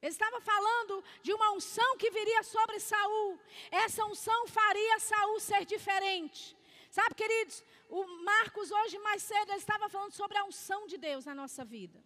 Ele 0.00 0.12
estava 0.18 0.40
falando 0.40 1.04
de 1.22 1.34
uma 1.34 1.52
unção 1.52 1.98
que 1.98 2.10
viria 2.10 2.42
sobre 2.42 2.80
Saul. 2.80 3.38
Essa 3.70 4.06
unção 4.06 4.46
faria 4.46 4.98
Saul 5.00 5.38
ser 5.38 5.66
diferente. 5.66 6.56
Sabe, 6.90 7.14
queridos, 7.14 7.62
o 7.90 8.06
Marcos 8.24 8.70
hoje 8.70 8.98
mais 9.00 9.22
cedo 9.22 9.50
ele 9.50 9.58
estava 9.58 9.90
falando 9.90 10.12
sobre 10.12 10.38
a 10.38 10.44
unção 10.44 10.86
de 10.86 10.96
Deus 10.96 11.26
na 11.26 11.34
nossa 11.34 11.62
vida. 11.62 12.02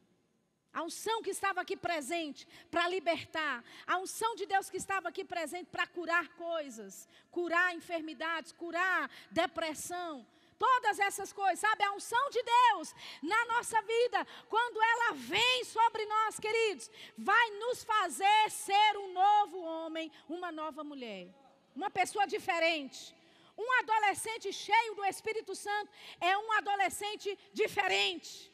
A 0.73 0.83
unção 0.83 1.23
que 1.23 1.31
estava 1.31 1.61
aqui 1.61 1.77
presente 1.77 2.47
para 2.71 2.89
libertar. 2.89 3.65
A 3.87 3.99
unção 3.99 4.35
de 4.35 4.47
Deus 4.47 4.69
que 4.71 4.77
estava 4.77 5.09
aqui 5.09 5.25
presente 5.25 5.69
para 5.71 5.87
curar 5.87 6.29
coisas, 6.31 7.09
curar 7.31 7.75
enfermidades, 7.75 8.53
curar 8.53 9.11
depressão. 9.31 10.27
Todas 10.59 10.99
essas 10.99 11.33
coisas, 11.33 11.61
sabe? 11.61 11.85
A 11.85 11.93
unção 11.93 12.31
de 12.31 12.43
Deus 12.43 12.95
na 13.23 13.45
nossa 13.47 13.81
vida, 13.81 14.27
quando 14.49 14.83
ela 14.83 15.13
vem 15.13 15.65
sobre 15.65 16.05
nós, 16.05 16.39
queridos, 16.41 16.91
vai 17.17 17.51
nos 17.51 17.85
fazer 17.85 18.51
ser 18.51 18.97
um 18.97 19.13
novo 19.13 19.61
homem, 19.61 20.11
uma 20.29 20.51
nova 20.51 20.83
mulher. 20.83 21.29
Uma 21.77 21.91
pessoa 21.91 22.27
diferente. 22.27 23.15
Um 23.57 23.73
adolescente 23.81 24.53
cheio 24.53 24.95
do 24.95 25.05
Espírito 25.05 25.55
Santo 25.55 25.91
é 26.21 26.37
um 26.37 26.53
adolescente 26.53 27.39
diferente. 27.53 28.53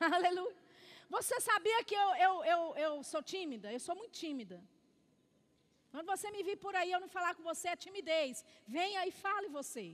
Aleluia. 0.16 0.56
Você 1.08 1.40
sabia 1.40 1.84
que 1.84 1.94
eu, 1.94 2.10
eu, 2.26 2.44
eu, 2.52 2.60
eu 2.84 2.92
sou 3.02 3.22
tímida? 3.22 3.72
Eu 3.72 3.80
sou 3.80 3.94
muito 3.94 4.14
tímida. 4.24 4.62
Quando 5.90 6.06
você 6.14 6.30
me 6.30 6.42
vir 6.42 6.56
por 6.64 6.74
aí, 6.74 6.90
eu 6.92 7.00
não 7.00 7.08
falar 7.08 7.34
com 7.34 7.42
você, 7.42 7.68
é 7.68 7.76
timidez. 7.76 8.44
Venha 8.66 9.06
e 9.06 9.10
fale 9.10 9.48
você. 9.48 9.86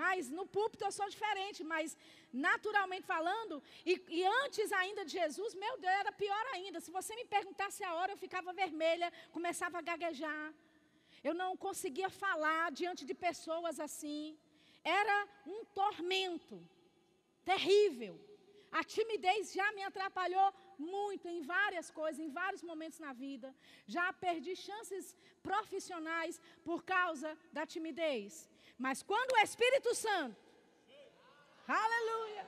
Mas 0.00 0.30
no 0.30 0.44
púlpito 0.46 0.84
eu 0.84 0.92
sou 0.98 1.08
diferente, 1.14 1.62
mas 1.72 1.96
naturalmente 2.32 3.06
falando, 3.14 3.62
e, 3.84 3.94
e, 4.18 4.24
antes 4.42 4.72
ainda 4.72 5.04
de 5.04 5.12
Jesus, 5.20 5.54
meu 5.54 5.74
Deus, 5.76 5.94
era 6.02 6.12
pior 6.12 6.44
ainda. 6.54 6.80
Se 6.80 6.90
você 6.90 7.14
me 7.14 7.26
perguntasse 7.36 7.82
a 7.84 7.94
hora, 7.96 8.12
eu 8.12 8.22
ficava 8.24 8.54
vermelha, 8.62 9.12
começava 9.36 9.78
a 9.78 9.86
gaguejar. 9.90 10.54
Eu 11.22 11.34
não 11.34 11.50
conseguia 11.56 12.08
falar 12.08 12.72
diante 12.72 13.04
de 13.04 13.14
pessoas 13.26 13.78
assim. 13.78 14.38
Era 14.82 15.28
um 15.46 15.64
tormento 15.80 16.56
terrível. 17.44 18.14
A 18.70 18.82
timidez 18.82 19.52
já 19.52 19.70
me 19.72 19.82
atrapalhou 19.82 20.52
muito 20.78 21.28
em 21.28 21.42
várias 21.42 21.90
coisas, 21.90 22.20
em 22.20 22.30
vários 22.30 22.62
momentos 22.62 22.98
na 22.98 23.12
vida. 23.12 23.54
Já 23.86 24.12
perdi 24.12 24.56
chances 24.56 25.16
profissionais 25.42 26.40
por 26.64 26.82
causa 26.84 27.36
da 27.52 27.66
timidez. 27.66 28.48
Mas 28.78 29.02
quando 29.02 29.32
o 29.32 29.38
Espírito 29.38 29.94
Santo, 29.94 30.36
aleluia, 31.68 32.46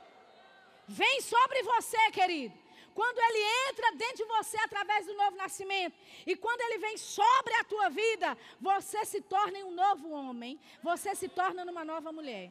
vem 0.89 1.21
sobre 1.21 1.63
você, 1.63 2.11
querido, 2.11 2.57
quando 2.95 3.19
ele 3.19 3.43
entra 3.69 3.97
dentro 3.97 4.17
de 4.17 4.25
você 4.25 4.57
através 4.59 5.05
do 5.07 5.15
novo 5.15 5.37
nascimento, 5.37 5.97
e 6.25 6.37
quando 6.37 6.61
ele 6.61 6.79
vem 6.79 6.97
sobre 6.97 7.53
a 7.55 7.65
tua 7.65 7.89
vida, 7.91 8.39
você 8.61 9.05
se 9.05 9.21
torna 9.21 9.59
um 9.59 9.73
novo 9.73 10.11
homem, 10.11 10.61
você 10.83 11.15
se 11.15 11.29
torna 11.29 11.65
uma 11.65 11.85
nova 11.85 12.13
mulher. 12.13 12.51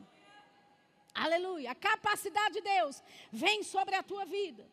Aleluia. 1.14 1.72
A 1.72 1.76
capacidade 1.76 2.56
de 2.56 2.62
Deus 2.62 3.04
vem 3.32 3.64
sobre 3.64 3.96
a 3.96 4.04
tua 4.04 4.26
vida. 4.26 4.68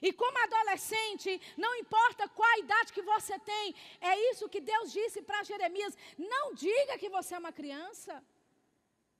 E 0.00 0.12
como 0.12 0.38
adolescente, 0.38 1.40
não 1.56 1.74
importa 1.76 2.28
qual 2.28 2.48
a 2.50 2.58
idade 2.58 2.92
que 2.92 3.02
você 3.02 3.38
tem, 3.38 3.74
é 4.00 4.30
isso 4.30 4.48
que 4.48 4.60
Deus 4.60 4.92
disse 4.92 5.22
para 5.22 5.42
Jeremias: 5.42 5.96
não 6.16 6.54
diga 6.54 6.98
que 6.98 7.08
você 7.08 7.34
é 7.34 7.38
uma 7.38 7.52
criança. 7.52 8.22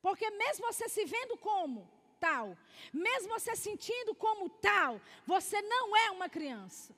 Porque 0.01 0.31
mesmo 0.31 0.67
você 0.67 0.89
se 0.89 1.05
vendo 1.05 1.37
como 1.37 1.91
tal, 2.21 2.57
mesmo 2.93 3.29
você 3.29 3.55
sentindo 3.57 4.15
como 4.15 4.49
tal, 4.49 5.01
você 5.27 5.61
não 5.63 5.97
é 5.97 6.11
uma 6.11 6.29
criança. 6.29 6.95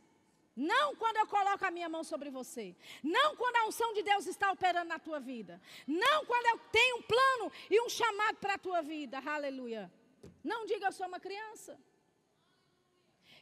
Não 0.57 0.97
quando 0.97 1.17
eu 1.17 1.27
coloco 1.27 1.65
a 1.65 1.71
minha 1.71 1.89
mão 1.89 2.03
sobre 2.03 2.31
você. 2.31 2.77
Não 3.03 3.37
quando 3.37 3.57
a 3.57 3.67
unção 3.67 3.93
de 3.95 4.03
Deus 4.03 4.27
está 4.27 4.51
operando 4.51 4.89
na 4.89 4.99
tua 4.99 5.21
vida. 5.21 5.61
Não 5.87 6.25
quando 6.27 6.47
eu 6.47 6.59
tenho 6.71 6.99
um 6.99 7.03
plano 7.03 7.53
e 7.71 7.81
um 7.81 7.89
chamado 7.89 8.37
para 8.39 8.55
a 8.55 8.59
tua 8.59 8.83
vida. 8.83 9.19
Aleluia. 9.19 9.91
Não 10.43 10.67
diga 10.67 10.87
eu 10.87 10.93
sou 10.93 11.07
uma 11.07 11.21
criança. 11.21 11.79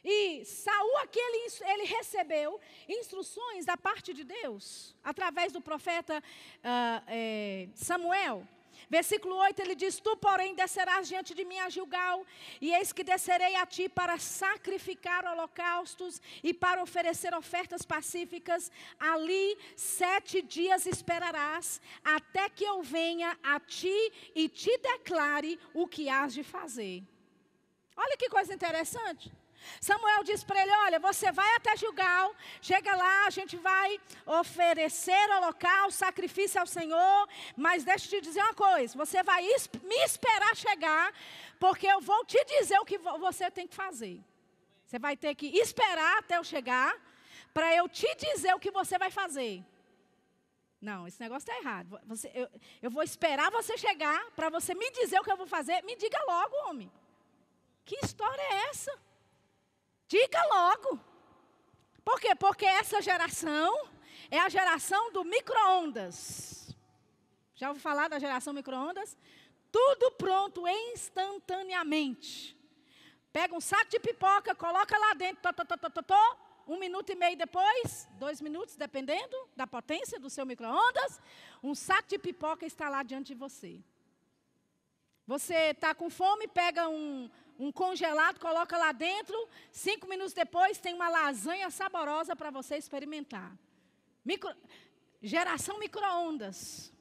E 0.03 0.45
Saul 0.45 0.97
aqui 0.99 1.19
ele, 1.19 1.53
ele, 1.73 1.83
recebeu 1.83 2.59
instruções 2.87 3.65
da 3.65 3.75
parte 3.75 4.13
de 4.13 4.23
Deus 4.23 4.95
através 5.03 5.51
do 5.51 5.59
profeta 5.59 6.23
uh, 6.59 7.71
Samuel. 7.75 8.47
Versículo 8.89 9.35
8 9.35 9.61
ele 9.61 9.75
diz: 9.75 9.99
Tu, 9.99 10.17
porém, 10.17 10.55
descerás 10.55 11.07
diante 11.07 11.35
de 11.35 11.45
mim 11.45 11.59
a 11.59 11.69
Gilgal, 11.69 12.25
e 12.59 12.73
eis 12.73 12.91
que 12.91 13.03
descerei 13.03 13.55
a 13.55 13.65
ti 13.65 13.87
para 13.87 14.17
sacrificar 14.17 15.25
holocaustos 15.25 16.19
e 16.43 16.53
para 16.53 16.81
oferecer 16.81 17.33
ofertas 17.35 17.85
pacíficas. 17.85 18.71
Ali 18.99 19.57
sete 19.75 20.41
dias 20.41 20.87
esperarás, 20.87 21.79
até 22.03 22.49
que 22.49 22.63
eu 22.63 22.81
venha 22.81 23.37
a 23.43 23.59
ti 23.59 24.11
e 24.33 24.49
te 24.49 24.75
declare 24.79 25.59
o 25.73 25.87
que 25.87 26.09
has 26.09 26.33
de 26.33 26.43
fazer. 26.43 27.03
Olha 27.95 28.17
que 28.17 28.29
coisa 28.29 28.53
interessante. 28.53 29.31
Samuel 29.79 30.23
disse 30.23 30.45
para 30.45 30.61
ele: 30.61 30.71
Olha, 30.85 30.99
você 30.99 31.31
vai 31.31 31.55
até 31.55 31.75
Gilgal, 31.77 32.35
chega 32.61 32.95
lá, 32.95 33.25
a 33.25 33.29
gente 33.29 33.57
vai 33.57 33.99
oferecer 34.25 35.29
holocausto, 35.37 35.99
sacrifício 35.99 36.59
ao 36.59 36.67
Senhor, 36.67 37.29
mas 37.55 37.83
deixa 37.83 38.05
eu 38.05 38.09
te 38.09 38.27
dizer 38.27 38.41
uma 38.41 38.53
coisa: 38.53 38.97
você 38.97 39.23
vai 39.23 39.43
me 39.83 39.95
esperar 40.03 40.55
chegar, 40.55 41.13
porque 41.59 41.87
eu 41.87 42.01
vou 42.01 42.25
te 42.25 42.43
dizer 42.45 42.79
o 42.79 42.85
que 42.85 42.97
você 42.97 43.49
tem 43.51 43.67
que 43.67 43.75
fazer. 43.75 44.21
Você 44.85 44.97
vai 44.97 45.15
ter 45.15 45.35
que 45.35 45.47
esperar 45.47 46.17
até 46.17 46.37
eu 46.37 46.43
chegar, 46.43 46.95
para 47.53 47.75
eu 47.75 47.87
te 47.87 48.07
dizer 48.15 48.53
o 48.55 48.59
que 48.59 48.71
você 48.71 48.97
vai 48.97 49.11
fazer. 49.11 49.63
Não, 50.81 51.05
esse 51.07 51.19
negócio 51.19 51.49
está 51.49 51.57
errado. 51.61 51.99
Você, 52.05 52.31
eu, 52.33 52.47
eu 52.81 52.89
vou 52.89 53.03
esperar 53.03 53.51
você 53.51 53.77
chegar 53.77 54.31
para 54.31 54.49
você 54.49 54.73
me 54.73 54.89
dizer 54.91 55.19
o 55.19 55.23
que 55.23 55.31
eu 55.31 55.37
vou 55.37 55.45
fazer. 55.45 55.83
Me 55.83 55.95
diga 55.95 56.17
logo, 56.25 56.55
homem. 56.69 56.89
Que 57.83 57.99
história 58.03 58.41
é 58.41 58.69
essa? 58.69 58.91
Diga 60.09 60.43
logo. 60.45 60.99
Por 62.03 62.19
quê? 62.19 62.33
Porque 62.33 62.65
essa 62.65 62.99
geração 62.99 63.87
é 64.31 64.39
a 64.39 64.49
geração 64.49 65.11
do 65.13 65.23
micro-ondas. 65.23 66.75
Já 67.53 67.67
ouviu 67.67 67.83
falar 67.83 68.07
da 68.07 68.17
geração 68.17 68.51
micro-ondas? 68.51 69.15
Tudo 69.71 70.09
pronto 70.13 70.67
instantaneamente. 70.67 72.57
Pega 73.31 73.55
um 73.55 73.61
saco 73.61 73.91
de 73.91 73.99
pipoca, 73.99 74.55
coloca 74.55 74.97
lá 74.97 75.13
dentro, 75.13 75.53
tó, 75.53 75.53
tó, 75.53 76.01
tó, 76.01 76.39
um 76.67 76.79
minuto 76.79 77.11
e 77.11 77.15
meio 77.15 77.37
depois, 77.37 78.07
dois 78.13 78.41
minutos, 78.41 78.75
dependendo 78.75 79.37
da 79.55 79.67
potência 79.67 80.19
do 80.19 80.27
seu 80.27 80.43
micro-ondas, 80.43 81.21
um 81.61 81.75
saco 81.75 82.09
de 82.09 82.17
pipoca 82.17 82.65
está 82.65 82.89
lá 82.89 83.03
diante 83.03 83.27
de 83.27 83.35
você. 83.35 83.79
Você 85.27 85.53
está 85.53 85.93
com 85.93 86.09
fome, 86.09 86.47
pega 86.47 86.89
um, 86.89 87.29
um 87.59 87.73
congelado, 87.73 88.39
coloca 88.39 88.77
lá 88.77 88.93
dentro. 88.93 89.37
Cinco 89.69 90.07
minutos 90.07 90.33
depois 90.33 90.77
tem 90.77 90.93
uma 90.93 91.09
lasanha 91.09 91.69
saborosa 91.69 92.33
para 92.33 92.49
você 92.49 92.77
experimentar. 92.77 93.51
Micro, 94.23 94.55
geração 95.21 95.77
micro-ondas. 95.77 96.93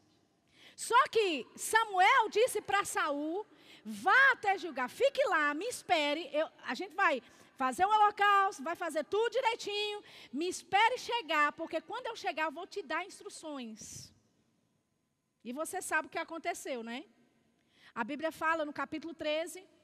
Só 0.75 1.01
que 1.13 1.47
Samuel 1.55 2.29
disse 2.29 2.61
para 2.61 2.85
Saul: 2.85 3.47
vá 3.85 4.33
até 4.33 4.59
julgar, 4.59 4.91
fique 4.91 5.23
lá, 5.29 5.55
me 5.55 5.67
espere. 5.67 6.29
Eu, 6.33 6.51
a 6.65 6.75
gente 6.75 6.95
vai 6.95 7.23
fazer 7.57 7.85
o 7.85 7.89
holocausto, 7.89 8.63
vai 8.63 8.75
fazer 8.75 9.05
tudo 9.05 9.31
direitinho. 9.31 10.03
Me 10.33 10.49
espere 10.49 10.99
chegar, 10.99 11.53
porque 11.53 11.81
quando 11.81 12.07
eu 12.07 12.17
chegar, 12.17 12.47
eu 12.47 12.53
vou 12.53 12.67
te 12.67 12.83
dar 12.83 13.05
instruções. 13.07 14.13
E 15.45 15.53
você 15.53 15.81
sabe 15.81 16.09
o 16.09 16.11
que 16.11 16.19
aconteceu, 16.19 16.83
né? 16.83 17.05
A 17.95 18.03
Bíblia 18.03 18.33
fala 18.33 18.65
no 18.65 18.73
capítulo 18.73 19.15
13 19.15 19.78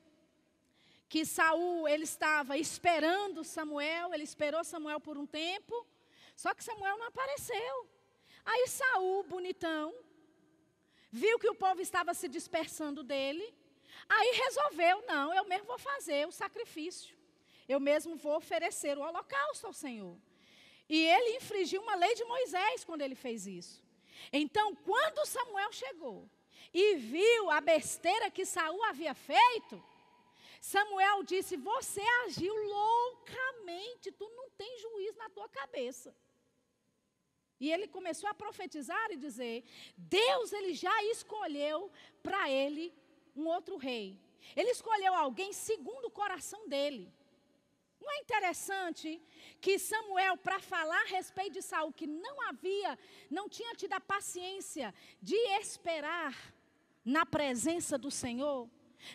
que 1.15 1.25
Saul 1.25 1.87
ele 1.87 2.03
estava 2.03 2.59
esperando 2.59 3.45
Samuel, 3.45 4.13
ele 4.13 4.25
esperou 4.25 4.65
Samuel 4.65 4.99
por 4.99 5.17
um 5.17 5.25
tempo, 5.25 5.87
só 6.35 6.53
que 6.53 6.65
Samuel 6.65 6.99
não 6.99 7.07
apareceu. 7.07 7.89
Aí 8.45 8.67
Saul, 8.67 9.23
bonitão, 9.23 9.95
viu 11.13 11.39
que 11.39 11.49
o 11.49 11.55
povo 11.55 11.81
estava 11.81 12.13
se 12.15 12.27
dispersando 12.27 13.05
dele, 13.05 13.47
aí 14.09 14.33
resolveu, 14.45 15.05
não, 15.07 15.33
eu 15.33 15.45
mesmo 15.45 15.69
vou 15.69 15.79
fazer 15.79 16.27
o 16.27 16.33
sacrifício. 16.33 17.17
Eu 17.69 17.79
mesmo 17.79 18.17
vou 18.17 18.37
oferecer 18.37 18.99
o 18.99 19.03
holocausto 19.03 19.69
ao 19.69 19.73
Senhor. 19.73 20.17
E 20.89 20.99
ele 20.99 21.37
infringiu 21.37 21.81
uma 21.81 21.95
lei 21.95 22.17
de 22.17 22.25
Moisés 22.25 22.85
quando 22.85 23.03
ele 23.03 23.15
fez 23.15 23.47
isso. 23.47 23.81
Então, 24.33 24.75
quando 24.75 25.25
Samuel 25.25 25.71
chegou 25.71 26.29
e 26.73 26.97
viu 26.97 27.53
a 27.53 27.61
besteira 27.61 28.33
que 28.33 28.45
Saul 28.45 28.83
havia 28.83 29.15
feito, 29.15 29.81
Samuel 30.73 31.23
disse: 31.25 31.59
Você 31.59 32.01
agiu 32.25 32.55
loucamente, 32.55 34.11
tu 34.11 34.27
não 34.35 34.49
tem 34.61 34.79
juiz 34.79 35.15
na 35.15 35.29
tua 35.29 35.47
cabeça. 35.47 36.17
E 37.61 37.71
ele 37.71 37.87
começou 37.87 38.31
a 38.31 38.41
profetizar 38.43 39.09
e 39.11 39.17
dizer: 39.17 39.63
Deus 39.95 40.55
ele 40.55 40.73
já 40.73 40.97
escolheu 41.05 41.93
para 42.23 42.49
ele 42.49 42.95
um 43.37 43.47
outro 43.47 43.77
rei. 43.77 44.19
Ele 44.57 44.71
escolheu 44.71 45.15
alguém 45.15 45.53
segundo 45.53 46.07
o 46.07 46.17
coração 46.23 46.67
dele. 46.67 47.13
Não 48.01 48.11
é 48.11 48.21
interessante 48.21 49.21
que 49.61 49.79
Samuel, 49.79 50.39
para 50.39 50.61
falar 50.61 51.03
a 51.03 51.13
respeito 51.19 51.55
de 51.59 51.63
Saul, 51.63 51.93
que 51.93 52.07
não 52.07 52.41
havia, 52.49 52.99
não 53.31 53.51
tinha 53.51 53.75
tido 53.75 53.93
a 53.93 54.01
paciência 54.01 54.95
de 55.21 55.37
esperar 55.61 56.35
na 57.05 57.27
presença 57.27 57.99
do 57.99 58.11
Senhor, 58.11 58.67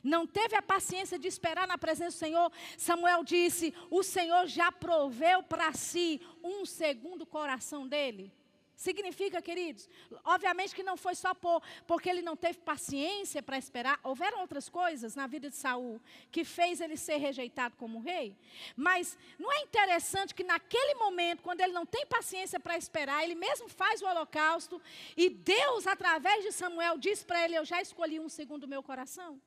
não 0.04 0.26
teve 0.26 0.56
a 0.56 0.62
paciência 0.62 1.18
de 1.18 1.28
esperar 1.28 1.68
na 1.68 1.78
presença 1.78 2.18
do 2.18 2.20
Senhor, 2.20 2.52
Samuel 2.78 3.24
disse: 3.24 3.74
O 3.90 4.04
Senhor 4.04 4.48
já 4.48 4.72
proveu 4.72 5.44
para 5.44 5.74
si 5.74 6.22
um 6.44 6.66
segundo 6.66 7.26
coração 7.26 7.88
dele. 7.88 8.32
Significa, 8.80 9.42
queridos, 9.42 9.90
obviamente 10.24 10.74
que 10.74 10.82
não 10.82 10.96
foi 10.96 11.14
só 11.14 11.34
por, 11.34 11.62
porque 11.86 12.10
ele 12.10 12.22
não 12.22 12.38
teve 12.38 12.60
paciência 12.60 13.44
para 13.44 13.58
esperar. 13.58 14.00
Houveram 14.02 14.40
outras 14.40 14.70
coisas 14.70 15.16
na 15.18 15.28
vida 15.28 15.50
de 15.50 15.56
Saul 15.58 16.02
que 16.32 16.46
fez 16.46 16.80
ele 16.80 16.96
ser 16.96 17.18
rejeitado 17.18 17.76
como 17.76 18.00
rei. 18.00 18.38
Mas 18.78 19.18
não 19.38 19.52
é 19.52 19.60
interessante 19.64 20.34
que 20.34 20.46
naquele 20.46 20.94
momento, 20.94 21.44
quando 21.44 21.60
ele 21.60 21.74
não 21.74 21.86
tem 21.86 22.06
paciência 22.06 22.58
para 22.58 22.78
esperar, 22.78 23.22
ele 23.22 23.36
mesmo 23.36 23.68
faz 23.68 24.02
o 24.02 24.06
holocausto 24.06 24.82
e 25.18 25.30
Deus, 25.30 25.86
através 25.86 26.46
de 26.46 26.54
Samuel, 26.54 26.98
diz 26.98 27.22
para 27.22 27.44
ele: 27.44 27.56
Eu 27.56 27.66
já 27.66 27.82
escolhi 27.82 28.18
um 28.18 28.30
segundo 28.30 28.66
meu 28.66 28.82
coração. 28.82 29.42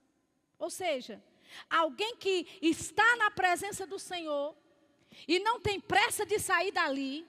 Ou 0.59 0.71
seja, 0.71 1.23
alguém 1.69 2.17
que 2.17 2.47
está 2.61 3.17
na 3.17 3.31
presença 3.31 3.87
do 3.87 3.99
Senhor 3.99 4.57
e 5.27 5.39
não 5.39 5.61
tem 5.61 5.81
pressa 5.81 6.25
de 6.25 6.39
sair 6.39 6.73
dali 6.73 7.27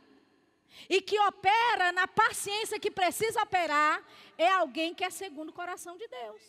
e 0.90 1.02
que 1.02 1.20
opera 1.20 1.92
na 1.92 2.08
paciência 2.08 2.80
que 2.80 2.90
precisa 2.90 3.42
operar, 3.42 4.04
é 4.38 4.52
alguém 4.52 4.94
que 4.94 5.04
é 5.04 5.10
segundo 5.10 5.50
o 5.50 5.54
coração 5.54 5.98
de 5.98 6.08
Deus. 6.08 6.42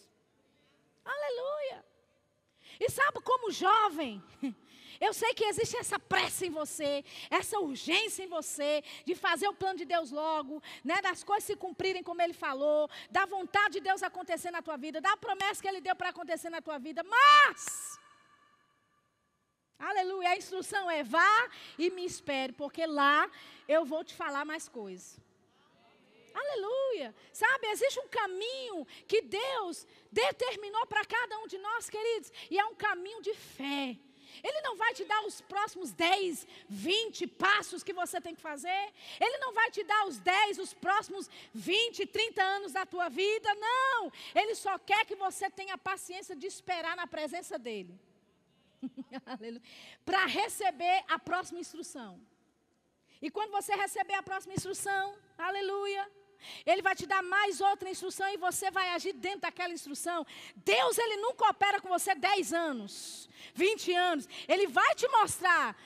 Aleluia. 1.05 1.85
E 2.81 2.91
sabe 2.91 3.21
como 3.21 3.53
jovem, 3.53 4.23
eu 5.07 5.13
sei 5.13 5.35
que 5.35 5.45
existe 5.45 5.77
essa 5.77 5.99
pressa 5.99 6.47
em 6.47 6.51
você, 6.51 7.05
essa 7.31 7.59
urgência 7.59 8.23
em 8.25 8.29
você 8.29 8.83
de 9.05 9.15
fazer 9.15 9.49
o 9.49 9.55
plano 9.55 9.79
de 9.79 9.85
Deus 9.85 10.11
logo, 10.11 10.63
né, 10.83 11.01
das 11.03 11.23
coisas 11.23 11.45
se 11.45 11.57
cumprirem 11.57 12.03
como 12.03 12.23
ele 12.23 12.33
falou, 12.33 12.89
da 13.11 13.27
vontade 13.27 13.75
de 13.75 13.81
Deus 13.81 14.03
acontecer 14.03 14.51
na 14.51 14.63
tua 14.63 14.77
vida, 14.77 15.01
da 15.01 15.17
promessa 15.17 15.61
que 15.61 15.69
ele 15.69 15.81
deu 15.81 15.95
para 15.95 16.09
acontecer 16.09 16.51
na 16.51 16.63
tua 16.63 16.79
vida, 16.79 17.03
mas 17.03 17.99
Aleluia. 19.79 20.31
A 20.31 20.37
instrução 20.37 20.91
é 20.91 21.03
vá 21.03 21.51
e 21.79 21.91
me 21.91 22.05
espere, 22.07 22.53
porque 22.53 22.87
lá 22.87 23.31
eu 23.69 23.85
vou 23.85 24.03
te 24.03 24.15
falar 24.15 24.45
mais 24.45 24.69
coisas. 24.69 25.19
Aleluia. 26.33 27.15
Sabe, 27.33 27.67
existe 27.67 28.01
um 28.01 28.09
caminho 28.09 28.87
que 29.07 29.21
Deus 29.21 29.87
determinou 30.11 30.87
para 30.87 31.05
cada 31.05 31.39
um 31.41 31.47
de 31.47 31.59
nós, 31.59 31.91
queridos, 31.91 32.33
e 32.51 32.59
é 32.59 32.65
um 32.65 32.75
caminho 32.75 33.21
de 33.21 33.35
fé. 33.35 33.99
Ele 34.43 34.61
não 34.63 34.77
vai 34.77 34.93
te 34.95 35.05
dar 35.05 35.25
os 35.25 35.41
próximos 35.41 35.93
10, 35.93 36.47
20 36.69 37.27
passos 37.27 37.83
que 37.83 37.93
você 37.93 38.21
tem 38.21 38.35
que 38.35 38.41
fazer. 38.41 38.93
Ele 39.21 39.39
não 39.39 39.53
vai 39.53 39.71
te 39.71 39.83
dar 39.85 40.07
os 40.07 40.19
10, 40.19 40.59
os 40.59 40.75
próximos 40.75 41.29
20, 41.53 42.07
30 42.07 42.43
anos 42.43 42.73
da 42.73 42.85
tua 42.85 43.09
vida. 43.09 43.55
Não. 43.55 44.13
Ele 44.35 44.55
só 44.55 44.79
quer 44.79 45.05
que 45.05 45.15
você 45.15 45.51
tenha 45.51 45.77
paciência 45.79 46.35
de 46.35 46.47
esperar 46.47 46.97
na 46.97 47.07
presença 47.07 47.59
dEle. 47.59 47.99
para 50.05 50.27
receber 50.27 51.05
a 51.09 51.19
próxima 51.19 51.61
instrução. 51.61 52.21
E 53.21 53.31
quando 53.31 53.51
você 53.51 53.75
receber 53.75 54.15
a 54.15 54.23
próxima 54.23 54.55
instrução, 54.55 55.17
aleluia, 55.39 56.11
ele 56.65 56.83
vai 56.83 56.95
te 56.95 57.07
dar 57.07 57.23
mais 57.23 57.61
outra 57.61 57.91
instrução 57.91 58.29
e 58.29 58.37
você 58.37 58.71
vai 58.71 58.91
agir 58.91 59.13
dentro 59.13 59.41
daquela 59.41 59.73
instrução. 59.73 60.27
Deus, 60.57 60.99
ele 60.99 61.17
nunca 61.19 61.49
opera 61.49 61.81
com 61.81 61.89
você 61.89 62.15
10 62.15 62.53
anos, 62.53 63.29
20 63.55 63.93
anos. 63.93 64.29
Ele 64.49 64.67
vai 64.67 64.95
te 64.95 65.09
mostrar 65.09 65.77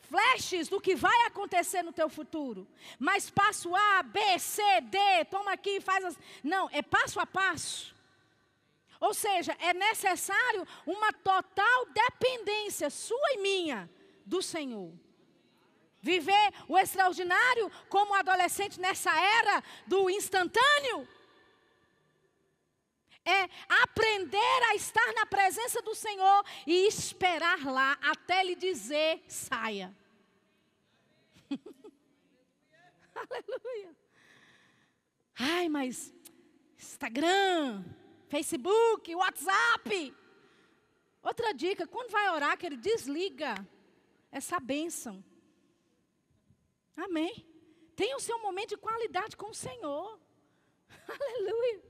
flashes 0.00 0.68
do 0.68 0.80
que 0.80 0.94
vai 0.94 1.26
acontecer 1.26 1.82
no 1.82 1.92
teu 1.92 2.08
futuro. 2.08 2.66
Mas 2.98 3.30
passo 3.30 3.74
A, 3.74 4.02
B, 4.02 4.38
C, 4.38 4.62
D, 4.82 5.24
toma 5.30 5.52
aqui, 5.52 5.80
faz 5.80 6.04
as... 6.04 6.18
Não, 6.42 6.68
é 6.72 6.82
passo 6.82 7.20
a 7.20 7.26
passo. 7.26 7.94
Ou 9.00 9.12
seja, 9.12 9.56
é 9.60 9.74
necessário 9.74 10.66
uma 10.86 11.12
total 11.12 11.86
dependência 11.86 12.88
sua 12.88 13.32
e 13.34 13.38
minha 13.38 13.90
do 14.24 14.40
Senhor. 14.40 14.92
Viver 16.06 16.48
o 16.68 16.78
extraordinário 16.78 17.68
como 17.88 18.14
adolescente 18.14 18.78
nessa 18.80 19.10
era 19.42 19.60
do 19.88 20.08
instantâneo 20.08 20.98
é 23.24 23.50
aprender 23.82 24.58
a 24.70 24.76
estar 24.76 25.12
na 25.14 25.26
presença 25.26 25.82
do 25.82 25.96
Senhor 25.96 26.44
e 26.64 26.86
esperar 26.86 27.66
lá 27.66 27.98
até 28.00 28.40
Ele 28.40 28.54
dizer: 28.54 29.24
saia. 29.26 29.92
Aleluia. 33.22 33.96
Ai, 35.36 35.68
mas 35.68 36.14
Instagram, 36.78 37.84
Facebook, 38.28 39.12
WhatsApp. 39.12 40.14
Outra 41.20 41.52
dica, 41.52 41.84
quando 41.84 42.10
vai 42.12 42.30
orar, 42.30 42.56
que 42.56 42.64
ele 42.64 42.76
desliga 42.76 43.66
essa 44.30 44.60
bênção. 44.60 45.24
Amém. 46.96 47.46
Tenha 47.94 48.16
o 48.16 48.20
seu 48.20 48.38
momento 48.40 48.70
de 48.70 48.76
qualidade 48.76 49.36
com 49.36 49.50
o 49.50 49.54
Senhor. 49.54 50.18
Aleluia. 51.08 51.82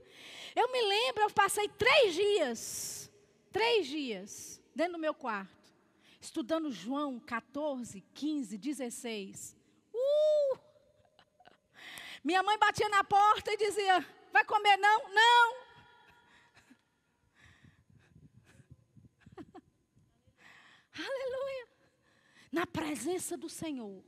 Eu 0.55 0.71
me 0.71 0.81
lembro, 0.81 1.23
eu 1.23 1.29
passei 1.29 1.69
três 1.69 2.13
dias, 2.13 3.11
três 3.51 3.87
dias, 3.87 4.61
dentro 4.75 4.93
do 4.93 4.99
meu 4.99 5.13
quarto, 5.13 5.73
estudando 6.19 6.71
João 6.71 7.19
14, 7.19 8.01
15, 8.13 8.57
16. 8.57 9.55
Uh! 9.93 10.59
Minha 12.23 12.41
mãe 12.43 12.57
batia 12.57 12.89
na 12.89 13.03
porta 13.03 13.51
e 13.53 13.57
dizia: 13.57 14.05
Vai 14.33 14.43
comer? 14.45 14.77
Não, 14.77 15.09
não. 15.09 15.55
Aleluia. 20.97 21.67
Na 22.51 22.65
presença 22.65 23.37
do 23.37 23.47
Senhor. 23.47 24.03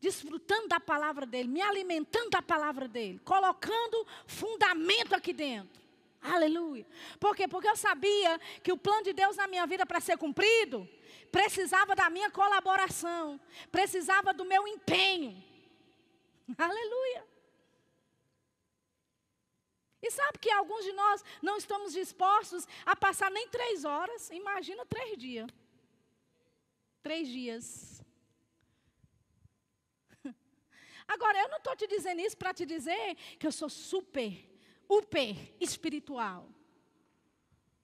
Desfrutando 0.00 0.68
da 0.68 0.78
palavra 0.78 1.26
dele, 1.26 1.48
me 1.48 1.60
alimentando 1.60 2.30
da 2.30 2.40
palavra 2.40 2.86
dele, 2.86 3.20
colocando 3.24 4.06
fundamento 4.26 5.14
aqui 5.14 5.32
dentro. 5.32 5.80
Aleluia. 6.20 6.86
Por 7.18 7.34
quê? 7.34 7.48
Porque 7.48 7.68
eu 7.68 7.76
sabia 7.76 8.38
que 8.62 8.72
o 8.72 8.76
plano 8.76 9.02
de 9.02 9.12
Deus 9.12 9.36
na 9.36 9.46
minha 9.46 9.66
vida 9.66 9.86
para 9.86 10.00
ser 10.00 10.16
cumprido 10.16 10.88
precisava 11.30 11.94
da 11.94 12.08
minha 12.10 12.30
colaboração, 12.30 13.40
precisava 13.70 14.32
do 14.32 14.44
meu 14.44 14.66
empenho. 14.66 15.42
Aleluia. 16.56 17.24
E 20.00 20.10
sabe 20.10 20.38
que 20.38 20.50
alguns 20.50 20.84
de 20.84 20.92
nós 20.92 21.24
não 21.42 21.56
estamos 21.56 21.92
dispostos 21.92 22.66
a 22.86 22.94
passar 22.94 23.30
nem 23.30 23.48
três 23.48 23.84
horas, 23.84 24.30
imagina 24.30 24.86
três 24.86 25.18
dias. 25.18 25.48
Três 27.02 27.28
dias. 27.28 27.97
Agora, 31.08 31.38
eu 31.38 31.48
não 31.48 31.56
estou 31.56 31.74
te 31.74 31.86
dizendo 31.86 32.20
isso 32.20 32.36
para 32.36 32.52
te 32.52 32.66
dizer 32.66 33.16
que 33.38 33.46
eu 33.46 33.52
sou 33.52 33.70
super, 33.70 34.32
super 34.86 35.34
espiritual. 35.58 36.46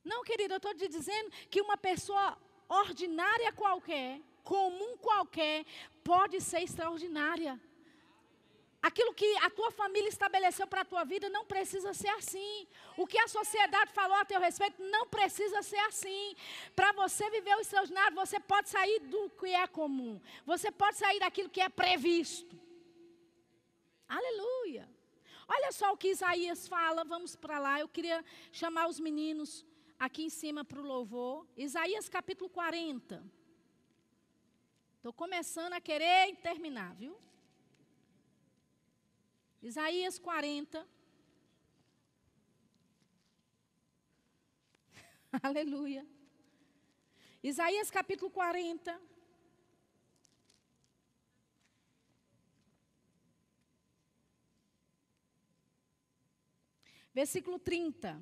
Não, 0.05 0.23
querido, 0.23 0.53
eu 0.53 0.59
estou 0.59 0.75
te 0.75 0.87
dizendo 0.87 1.31
que 1.49 1.63
uma 1.63 1.79
pessoa 1.79 2.37
ordinária 2.69 3.51
qualquer, 3.53 4.21
comum 4.43 4.99
qualquer, 4.99 5.65
pode 6.05 6.39
ser 6.43 6.61
extraordinária. 6.61 7.59
Aquilo 8.83 9.15
que 9.15 9.25
a 9.39 9.49
tua 9.49 9.71
família 9.71 10.11
estabeleceu 10.11 10.67
para 10.67 10.83
a 10.83 10.85
tua 10.85 11.05
vida 11.05 11.31
não 11.31 11.47
precisa 11.47 11.95
ser 11.95 12.11
assim. 12.11 12.69
O 12.99 13.07
que 13.07 13.17
a 13.17 13.27
sociedade 13.27 13.91
falou 13.95 14.19
a 14.19 14.27
teu 14.27 14.39
respeito 14.39 14.83
não 14.83 15.07
precisa 15.07 15.63
ser 15.63 15.79
assim. 15.87 16.37
Para 16.77 16.93
você 16.93 17.31
viver 17.31 17.57
o 17.57 17.61
extraordinário, 17.61 18.15
você 18.15 18.39
pode 18.39 18.69
sair 18.69 19.01
do 19.01 19.31
que 19.31 19.47
é 19.47 19.67
comum. 19.67 20.21
Você 20.45 20.71
pode 20.71 20.99
sair 20.99 21.19
daquilo 21.19 21.49
que 21.49 21.63
é 21.63 21.71
previsto. 21.71 22.64
Aleluia. 24.09 24.89
Olha 25.47 25.73
só 25.73 25.93
o 25.93 25.97
que 25.97 26.09
Isaías 26.09 26.67
fala, 26.67 27.05
vamos 27.05 27.37
para 27.37 27.59
lá. 27.59 27.81
Eu 27.81 27.89
queria 27.89 28.25
chamar 28.51 28.89
os 28.89 28.99
meninos 28.99 29.65
aqui 29.99 30.25
em 30.25 30.31
cima 30.31 30.65
para 30.65 30.81
o 30.81 30.87
louvor. 30.87 31.47
Isaías 31.57 32.09
capítulo 32.09 32.49
40. 32.51 33.23
Estou 34.97 35.13
começando 35.13 35.75
a 35.75 35.81
querer 35.81 36.37
terminar, 36.37 36.95
viu? 36.95 37.19
Isaías 39.63 40.19
40. 40.19 40.87
Aleluia. 45.43 46.07
Isaías 47.43 47.91
capítulo 47.91 48.31
40. 48.31 48.99
Versículo 57.15 57.59
30. 57.59 58.21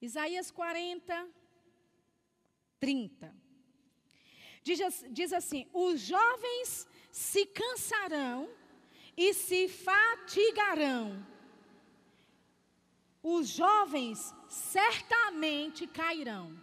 Isaías 0.00 0.50
40, 0.50 1.28
30. 2.80 3.34
Diz, 4.62 5.04
diz 5.10 5.32
assim: 5.32 5.68
Os 5.72 6.00
jovens 6.00 6.88
se 7.12 7.44
cansarão 7.46 8.48
e 9.16 9.34
se 9.34 9.68
fatigarão. 9.68 11.24
Os 13.22 13.48
jovens 13.48 14.34
certamente 14.48 15.86
cairão. 15.86 16.58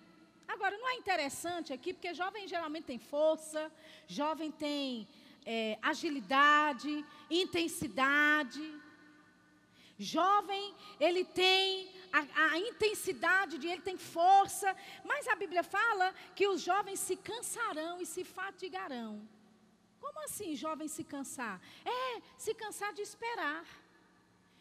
Agora, 0.48 0.78
não 0.78 0.90
é 0.90 0.96
interessante 0.96 1.72
aqui, 1.72 1.94
porque 1.94 2.14
jovem 2.14 2.48
geralmente 2.48 2.86
tem 2.86 3.00
força, 3.00 3.72
jovem 4.08 4.52
tem 4.52 5.08
é, 5.46 5.80
agilidade, 5.82 7.06
intensidade. 7.30 8.62
Jovem, 10.02 10.76
ele 11.00 11.24
tem 11.24 11.92
a, 12.12 12.54
a, 12.54 12.60
intensidade 12.60 13.58
de 13.58 13.68
ele 13.68 13.82
tem 13.82 13.98
força, 13.98 14.76
mas 15.04 15.28
a 15.28 15.36
Bíblia 15.36 15.64
fala 15.64 16.14
que 16.36 16.48
os 16.48 16.62
jovens 16.62 17.00
se 17.00 17.16
cansarão 17.16 18.02
e 18.02 18.06
se 18.06 18.24
fatigarão. 18.24 19.28
Como 20.00 20.20
assim, 20.24 20.56
jovem 20.56 20.88
se 20.88 21.04
cansar? 21.04 21.62
É, 21.86 22.22
se 22.38 22.54
cansar 22.56 22.94
de 22.94 23.02
esperar. 23.02 23.64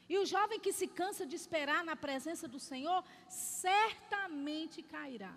E 0.09 0.19
o 0.19 0.27
jovem 0.27 0.61
que 0.61 0.73
se 0.73 0.87
cansa 0.87 1.25
de 1.25 1.37
esperar 1.37 1.83
na 1.85 1.97
presença 1.97 2.47
do 2.47 2.61
Senhor, 2.61 3.03
certamente 3.29 4.83
cairá. 4.83 5.35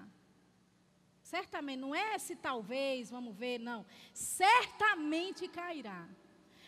Certamente, 1.22 1.80
não 1.80 1.96
é 1.96 2.20
se 2.20 2.36
talvez, 2.36 3.10
vamos 3.10 3.36
ver, 3.36 3.60
não. 3.60 3.86
Certamente 4.14 5.48
cairá. 5.48 6.08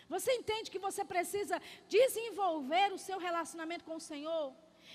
Você 0.08 0.32
entende 0.34 0.72
que 0.72 0.80
você 0.80 1.04
precisa 1.04 1.62
desenvolver 1.88 2.94
o 2.94 2.98
seu 2.98 3.18
relacionamento 3.18 3.84
com 3.84 3.96
o 3.96 4.00
Senhor? 4.00 4.54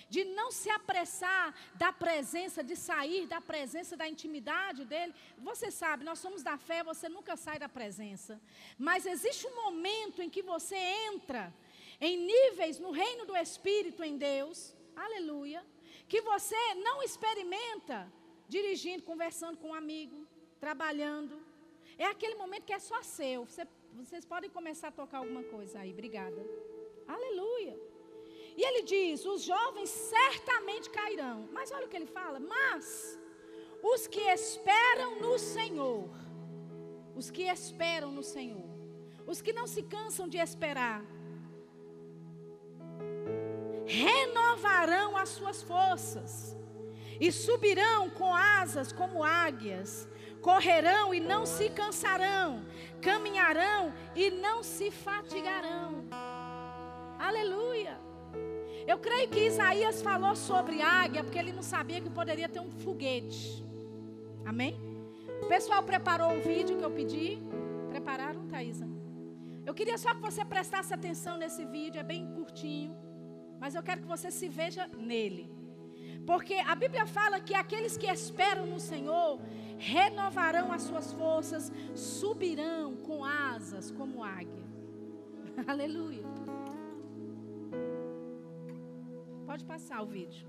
De 0.08 0.24
não 0.24 0.52
se 0.52 0.70
apressar 0.70 1.52
da 1.74 1.92
presença, 1.92 2.62
de 2.62 2.76
sair 2.76 3.26
da 3.26 3.40
presença, 3.40 3.96
da 3.96 4.08
intimidade 4.08 4.84
dele. 4.84 5.12
Você 5.38 5.70
sabe, 5.70 6.04
nós 6.04 6.20
somos 6.20 6.42
da 6.42 6.56
fé, 6.56 6.84
você 6.84 7.08
nunca 7.08 7.36
sai 7.36 7.58
da 7.58 7.68
presença. 7.68 8.40
Mas 8.78 9.04
existe 9.04 9.46
um 9.48 9.56
momento 9.64 10.22
em 10.22 10.30
que 10.30 10.42
você 10.42 10.76
entra 10.76 11.52
em 12.00 12.16
níveis 12.16 12.78
no 12.78 12.92
reino 12.92 13.26
do 13.26 13.36
Espírito 13.36 14.02
em 14.04 14.16
Deus, 14.16 14.74
aleluia, 14.96 15.64
que 16.08 16.20
você 16.22 16.74
não 16.76 17.02
experimenta 17.02 18.10
dirigindo, 18.48 19.02
conversando 19.02 19.58
com 19.58 19.68
um 19.68 19.74
amigo, 19.74 20.26
trabalhando. 20.58 21.44
É 21.98 22.06
aquele 22.06 22.36
momento 22.36 22.64
que 22.64 22.72
é 22.72 22.78
só 22.78 23.02
seu. 23.02 23.44
Você, 23.44 23.66
vocês 23.94 24.24
podem 24.24 24.50
começar 24.50 24.88
a 24.88 24.92
tocar 24.92 25.18
alguma 25.18 25.42
coisa 25.44 25.80
aí, 25.80 25.92
obrigada. 25.92 26.42
Aleluia. 27.06 27.78
E 28.56 28.62
ele 28.62 28.82
diz: 28.82 29.24
os 29.24 29.42
jovens 29.42 29.88
certamente 29.88 30.90
cairão. 30.90 31.48
Mas 31.52 31.70
olha 31.70 31.86
o 31.86 31.88
que 31.88 31.96
ele 31.96 32.06
fala: 32.06 32.38
mas 32.40 33.18
os 33.82 34.06
que 34.06 34.20
esperam 34.20 35.20
no 35.20 35.38
Senhor, 35.38 36.08
os 37.14 37.30
que 37.30 37.42
esperam 37.42 38.10
no 38.10 38.22
Senhor, 38.22 38.68
os 39.26 39.40
que 39.40 39.52
não 39.52 39.66
se 39.66 39.82
cansam 39.82 40.28
de 40.28 40.38
esperar, 40.38 41.04
renovarão 43.86 45.16
as 45.16 45.30
suas 45.30 45.62
forças 45.62 46.56
e 47.20 47.30
subirão 47.30 48.08
com 48.10 48.34
asas 48.34 48.92
como 48.92 49.22
águias, 49.22 50.08
correrão 50.40 51.14
e 51.14 51.20
não 51.20 51.44
se 51.46 51.70
cansarão, 51.70 52.64
caminharão 53.00 53.92
e 54.14 54.30
não 54.30 54.62
se 54.62 54.90
fatigarão. 54.90 56.04
Aleluia. 57.18 57.98
Eu 58.86 58.98
creio 58.98 59.28
que 59.28 59.46
Isaías 59.46 60.02
falou 60.02 60.34
sobre 60.34 60.82
águia 60.82 61.22
porque 61.22 61.38
ele 61.38 61.52
não 61.52 61.62
sabia 61.62 62.00
que 62.00 62.10
poderia 62.10 62.48
ter 62.48 62.60
um 62.60 62.70
foguete. 62.70 63.64
Amém? 64.44 64.80
O 65.42 65.46
pessoal 65.46 65.82
preparou 65.82 66.36
o 66.36 66.40
vídeo 66.40 66.76
que 66.76 66.84
eu 66.84 66.90
pedi. 66.90 67.38
Prepararam, 67.88 68.46
Thaisa? 68.46 68.88
Eu 69.66 69.74
queria 69.74 69.98
só 69.98 70.14
que 70.14 70.20
você 70.20 70.44
prestasse 70.44 70.92
atenção 70.92 71.36
nesse 71.36 71.64
vídeo, 71.64 72.00
é 72.00 72.02
bem 72.02 72.26
curtinho. 72.34 72.96
Mas 73.60 73.74
eu 73.74 73.82
quero 73.82 74.00
que 74.00 74.06
você 74.06 74.30
se 74.30 74.48
veja 74.48 74.88
nele. 74.96 75.59
Porque 76.26 76.54
a 76.54 76.74
Bíblia 76.74 77.06
fala 77.06 77.40
que 77.40 77.54
aqueles 77.54 77.96
que 77.96 78.06
esperam 78.06 78.66
no 78.66 78.78
Senhor 78.78 79.40
renovarão 79.78 80.72
as 80.72 80.82
suas 80.82 81.12
forças, 81.12 81.72
subirão 81.94 82.96
com 82.96 83.24
asas 83.24 83.90
como 83.90 84.22
águia. 84.22 84.64
Aleluia. 85.66 86.24
Pode 89.46 89.64
passar 89.64 90.02
o 90.02 90.06
vídeo. 90.06 90.46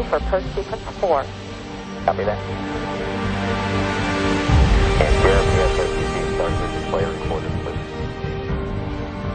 For 0.00 0.20
Perth 0.20 0.54
Sequence 0.54 0.80
4. 1.00 1.22
Copy 2.06 2.24
that. 2.24 2.38
And 5.02 5.14
Jeremy 5.22 5.56
at 5.60 5.76
start 6.34 6.52
your 6.58 6.70
display 6.80 7.04
recorder, 7.04 7.50
please. 7.60 7.76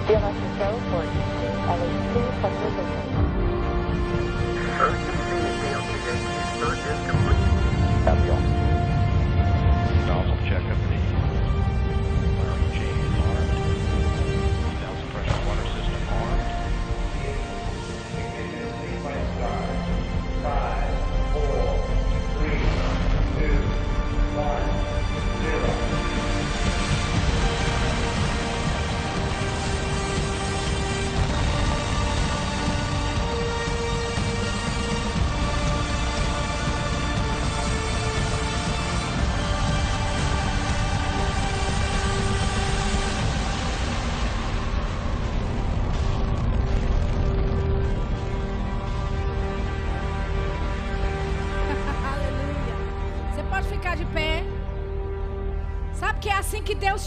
DLS 0.10 0.38
for 0.90 1.06
LA2 1.70 2.42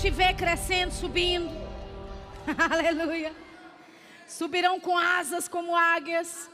vê 0.09 0.33
crescendo, 0.33 0.93
subindo. 0.93 1.51
Aleluia. 2.71 3.35
Subirão 4.27 4.81
com 4.81 4.97
asas 4.97 5.49
como 5.49 5.77
águias. 5.77 6.49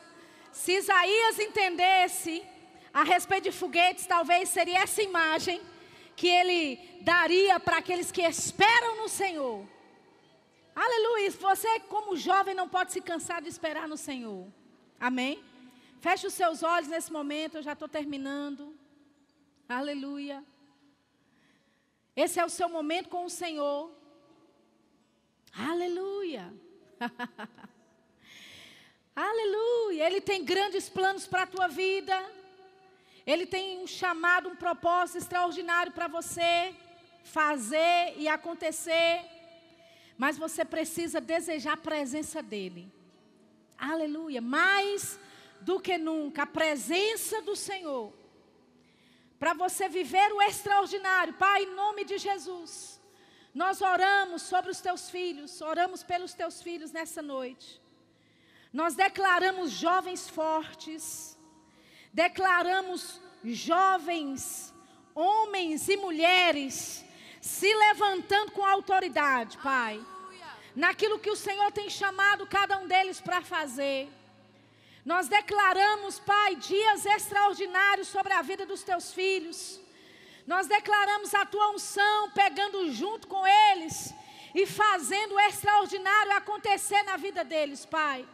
Se 0.50 0.72
Isaías 0.72 1.38
entendesse 1.38 2.42
a 2.92 3.04
respeito 3.04 3.44
de 3.44 3.52
foguetes, 3.52 4.06
talvez 4.06 4.48
seria 4.48 4.80
essa 4.80 5.02
imagem 5.02 5.60
que 6.16 6.26
ele 6.26 6.80
daria 7.02 7.60
para 7.60 7.76
aqueles 7.76 8.10
que 8.10 8.22
esperam 8.22 8.96
no 8.96 9.08
Senhor. 9.08 9.64
Aleluia. 10.74 11.30
Você, 11.30 11.80
como 11.80 12.16
jovem, 12.16 12.54
não 12.54 12.68
pode 12.68 12.92
se 12.92 13.00
cansar 13.00 13.42
de 13.42 13.48
esperar 13.48 13.86
no 13.86 13.96
Senhor. 13.96 14.46
Amém? 14.98 15.44
Feche 16.00 16.26
os 16.26 16.34
seus 16.34 16.62
olhos 16.62 16.88
nesse 16.88 17.12
momento, 17.12 17.58
eu 17.58 17.62
já 17.62 17.74
estou 17.74 17.88
terminando. 17.88 18.74
Aleluia. 19.68 20.42
Esse 22.16 22.40
é 22.40 22.44
o 22.44 22.48
seu 22.48 22.68
momento 22.68 23.10
com 23.10 23.26
o 23.26 23.30
Senhor. 23.30 23.92
Aleluia. 25.52 26.50
Aleluia. 29.14 30.06
Ele 30.06 30.22
tem 30.22 30.42
grandes 30.42 30.88
planos 30.88 31.26
para 31.26 31.42
a 31.42 31.46
tua 31.46 31.68
vida. 31.68 32.18
Ele 33.26 33.44
tem 33.44 33.82
um 33.82 33.86
chamado, 33.86 34.48
um 34.48 34.56
propósito 34.56 35.18
extraordinário 35.18 35.92
para 35.92 36.08
você 36.08 36.74
fazer 37.22 38.14
e 38.16 38.26
acontecer. 38.28 39.22
Mas 40.16 40.38
você 40.38 40.64
precisa 40.64 41.20
desejar 41.20 41.74
a 41.74 41.76
presença 41.76 42.42
dEle. 42.42 42.90
Aleluia. 43.76 44.40
Mais 44.40 45.20
do 45.60 45.78
que 45.78 45.98
nunca, 45.98 46.44
a 46.44 46.46
presença 46.46 47.42
do 47.42 47.54
Senhor. 47.54 48.15
Para 49.38 49.52
você 49.54 49.88
viver 49.88 50.32
o 50.32 50.42
extraordinário, 50.42 51.34
Pai, 51.34 51.64
em 51.64 51.74
nome 51.74 52.04
de 52.04 52.18
Jesus. 52.18 53.00
Nós 53.54 53.80
oramos 53.80 54.42
sobre 54.42 54.70
os 54.70 54.80
teus 54.80 55.08
filhos, 55.10 55.60
oramos 55.60 56.02
pelos 56.02 56.34
teus 56.34 56.62
filhos 56.62 56.92
nessa 56.92 57.22
noite. 57.22 57.80
Nós 58.72 58.94
declaramos 58.94 59.70
jovens 59.70 60.28
fortes, 60.28 61.38
declaramos 62.12 63.20
jovens, 63.44 64.74
homens 65.14 65.88
e 65.88 65.96
mulheres 65.96 67.04
se 67.40 67.72
levantando 67.74 68.50
com 68.52 68.64
autoridade, 68.64 69.56
Pai, 69.58 70.04
naquilo 70.74 71.18
que 71.18 71.30
o 71.30 71.36
Senhor 71.36 71.70
tem 71.70 71.88
chamado 71.88 72.46
cada 72.46 72.76
um 72.78 72.88
deles 72.88 73.20
para 73.20 73.40
fazer. 73.40 74.08
Nós 75.06 75.28
declaramos, 75.28 76.18
Pai, 76.18 76.56
dias 76.56 77.06
extraordinários 77.06 78.08
sobre 78.08 78.32
a 78.32 78.42
vida 78.42 78.66
dos 78.66 78.82
teus 78.82 79.12
filhos. 79.12 79.80
Nós 80.44 80.66
declaramos 80.66 81.32
a 81.32 81.46
tua 81.46 81.70
unção 81.70 82.30
pegando 82.30 82.90
junto 82.90 83.28
com 83.28 83.46
eles 83.46 84.12
e 84.52 84.66
fazendo 84.66 85.36
o 85.36 85.40
extraordinário 85.40 86.32
acontecer 86.32 87.04
na 87.04 87.16
vida 87.16 87.44
deles, 87.44 87.86
Pai. 87.86 88.26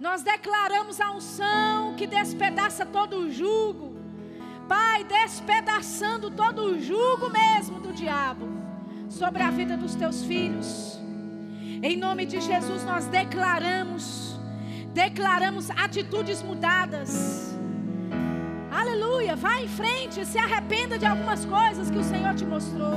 Nós 0.00 0.22
declaramos 0.22 1.00
a 1.00 1.12
unção 1.12 1.94
que 1.94 2.08
despedaça 2.08 2.84
todo 2.84 3.18
o 3.18 3.30
jugo. 3.30 3.94
Pai, 4.68 5.04
despedaçando 5.04 6.28
todo 6.28 6.72
o 6.72 6.80
jugo 6.80 7.30
mesmo 7.30 7.78
do 7.78 7.92
diabo 7.92 8.48
sobre 9.08 9.44
a 9.44 9.50
vida 9.50 9.76
dos 9.76 9.94
teus 9.94 10.24
filhos. 10.24 10.98
Em 11.80 11.96
nome 11.96 12.26
de 12.26 12.40
Jesus 12.40 12.82
nós 12.82 13.06
declaramos, 13.06 14.23
declaramos 14.94 15.68
atitudes 15.70 16.40
mudadas. 16.42 17.54
Aleluia, 18.70 19.34
vá 19.34 19.60
em 19.60 19.68
frente, 19.68 20.24
se 20.24 20.38
arrependa 20.38 20.96
de 20.96 21.04
algumas 21.04 21.44
coisas 21.44 21.90
que 21.90 21.98
o 21.98 22.04
Senhor 22.04 22.34
te 22.34 22.44
mostrou. 22.44 22.94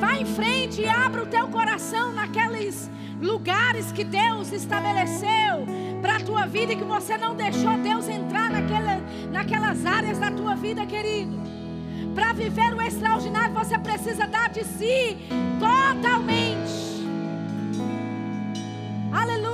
Vá 0.00 0.14
em 0.16 0.26
frente 0.26 0.80
e 0.82 0.88
abra 0.88 1.22
o 1.22 1.26
teu 1.26 1.46
coração 1.48 2.12
naqueles 2.12 2.90
lugares 3.20 3.92
que 3.92 4.02
Deus 4.02 4.52
estabeleceu 4.52 5.66
para 6.02 6.16
a 6.16 6.20
tua 6.20 6.46
vida 6.46 6.72
e 6.72 6.76
que 6.76 6.84
você 6.84 7.16
não 7.16 7.36
deixou 7.36 7.78
Deus 7.78 8.08
entrar 8.08 8.50
naquela, 8.50 9.00
naquelas 9.30 9.86
áreas 9.86 10.18
da 10.18 10.30
tua 10.30 10.54
vida, 10.56 10.84
querido. 10.84 11.36
Para 12.14 12.32
viver 12.32 12.74
o 12.74 12.82
extraordinário, 12.82 13.54
você 13.54 13.78
precisa 13.78 14.26
dar 14.26 14.48
de 14.48 14.64
si 14.64 15.16
totalmente. 15.58 16.84
Aleluia, 19.12 19.53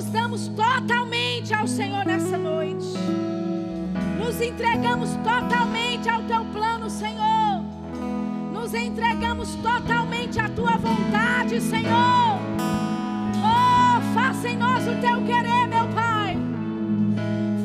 nos 0.00 0.08
damos 0.08 0.48
totalmente 0.48 1.52
ao 1.52 1.68
Senhor 1.68 2.06
nessa 2.06 2.38
noite. 2.38 2.86
Nos 4.18 4.40
entregamos 4.40 5.10
totalmente 5.16 6.08
ao 6.08 6.22
teu 6.22 6.42
plano, 6.46 6.88
Senhor. 6.88 7.62
Nos 8.50 8.72
entregamos 8.72 9.54
totalmente 9.56 10.40
à 10.40 10.48
tua 10.48 10.78
vontade, 10.78 11.60
Senhor. 11.60 12.38
Oh, 13.44 14.14
faça 14.14 14.48
em 14.48 14.56
nós 14.56 14.88
o 14.88 14.94
teu 15.02 15.22
querer, 15.22 15.66
meu 15.68 15.86
Pai. 15.88 16.38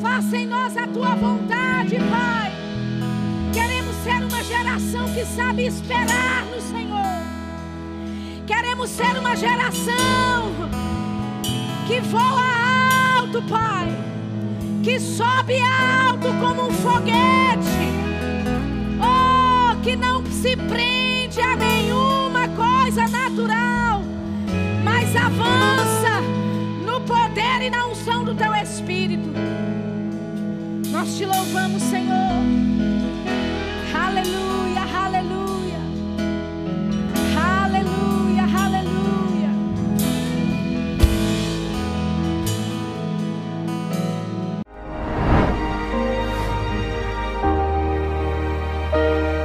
Faça 0.02 0.36
em 0.36 0.46
nós 0.46 0.76
a 0.76 0.88
tua 0.88 1.16
vontade, 1.16 1.96
Pai. 1.96 2.52
Queremos 3.54 3.96
ser 4.04 4.22
uma 4.22 4.44
geração 4.44 5.06
que 5.14 5.24
sabe 5.24 5.68
esperar 5.68 6.44
no 6.54 6.60
Senhor. 6.60 8.46
Queremos 8.46 8.90
ser 8.90 9.18
uma 9.18 9.38
geração 9.38 10.66
que 11.86 12.00
voa 12.02 13.20
alto, 13.20 13.42
Pai. 13.44 13.88
Que 14.84 15.00
sobe 15.00 15.60
alto 15.62 16.28
como 16.40 16.68
um 16.68 16.72
foguete. 16.72 17.86
Oh, 19.00 19.76
que 19.82 19.96
não 19.96 20.26
se 20.26 20.56
prende 20.56 21.42
a 21.42 21.56
nenhuma 21.56 22.48
coisa 22.50 23.08
natural, 23.08 24.02
mas 24.84 25.16
avança 25.16 26.22
no 26.86 27.02
poder 27.02 27.62
e 27.64 27.70
na 27.70 27.88
unção 27.88 28.24
do 28.24 28.36
Teu 28.36 28.54
Espírito. 28.56 29.30
Nós 30.92 31.18
te 31.18 31.26
louvamos, 31.26 31.82
Senhor. 31.84 32.26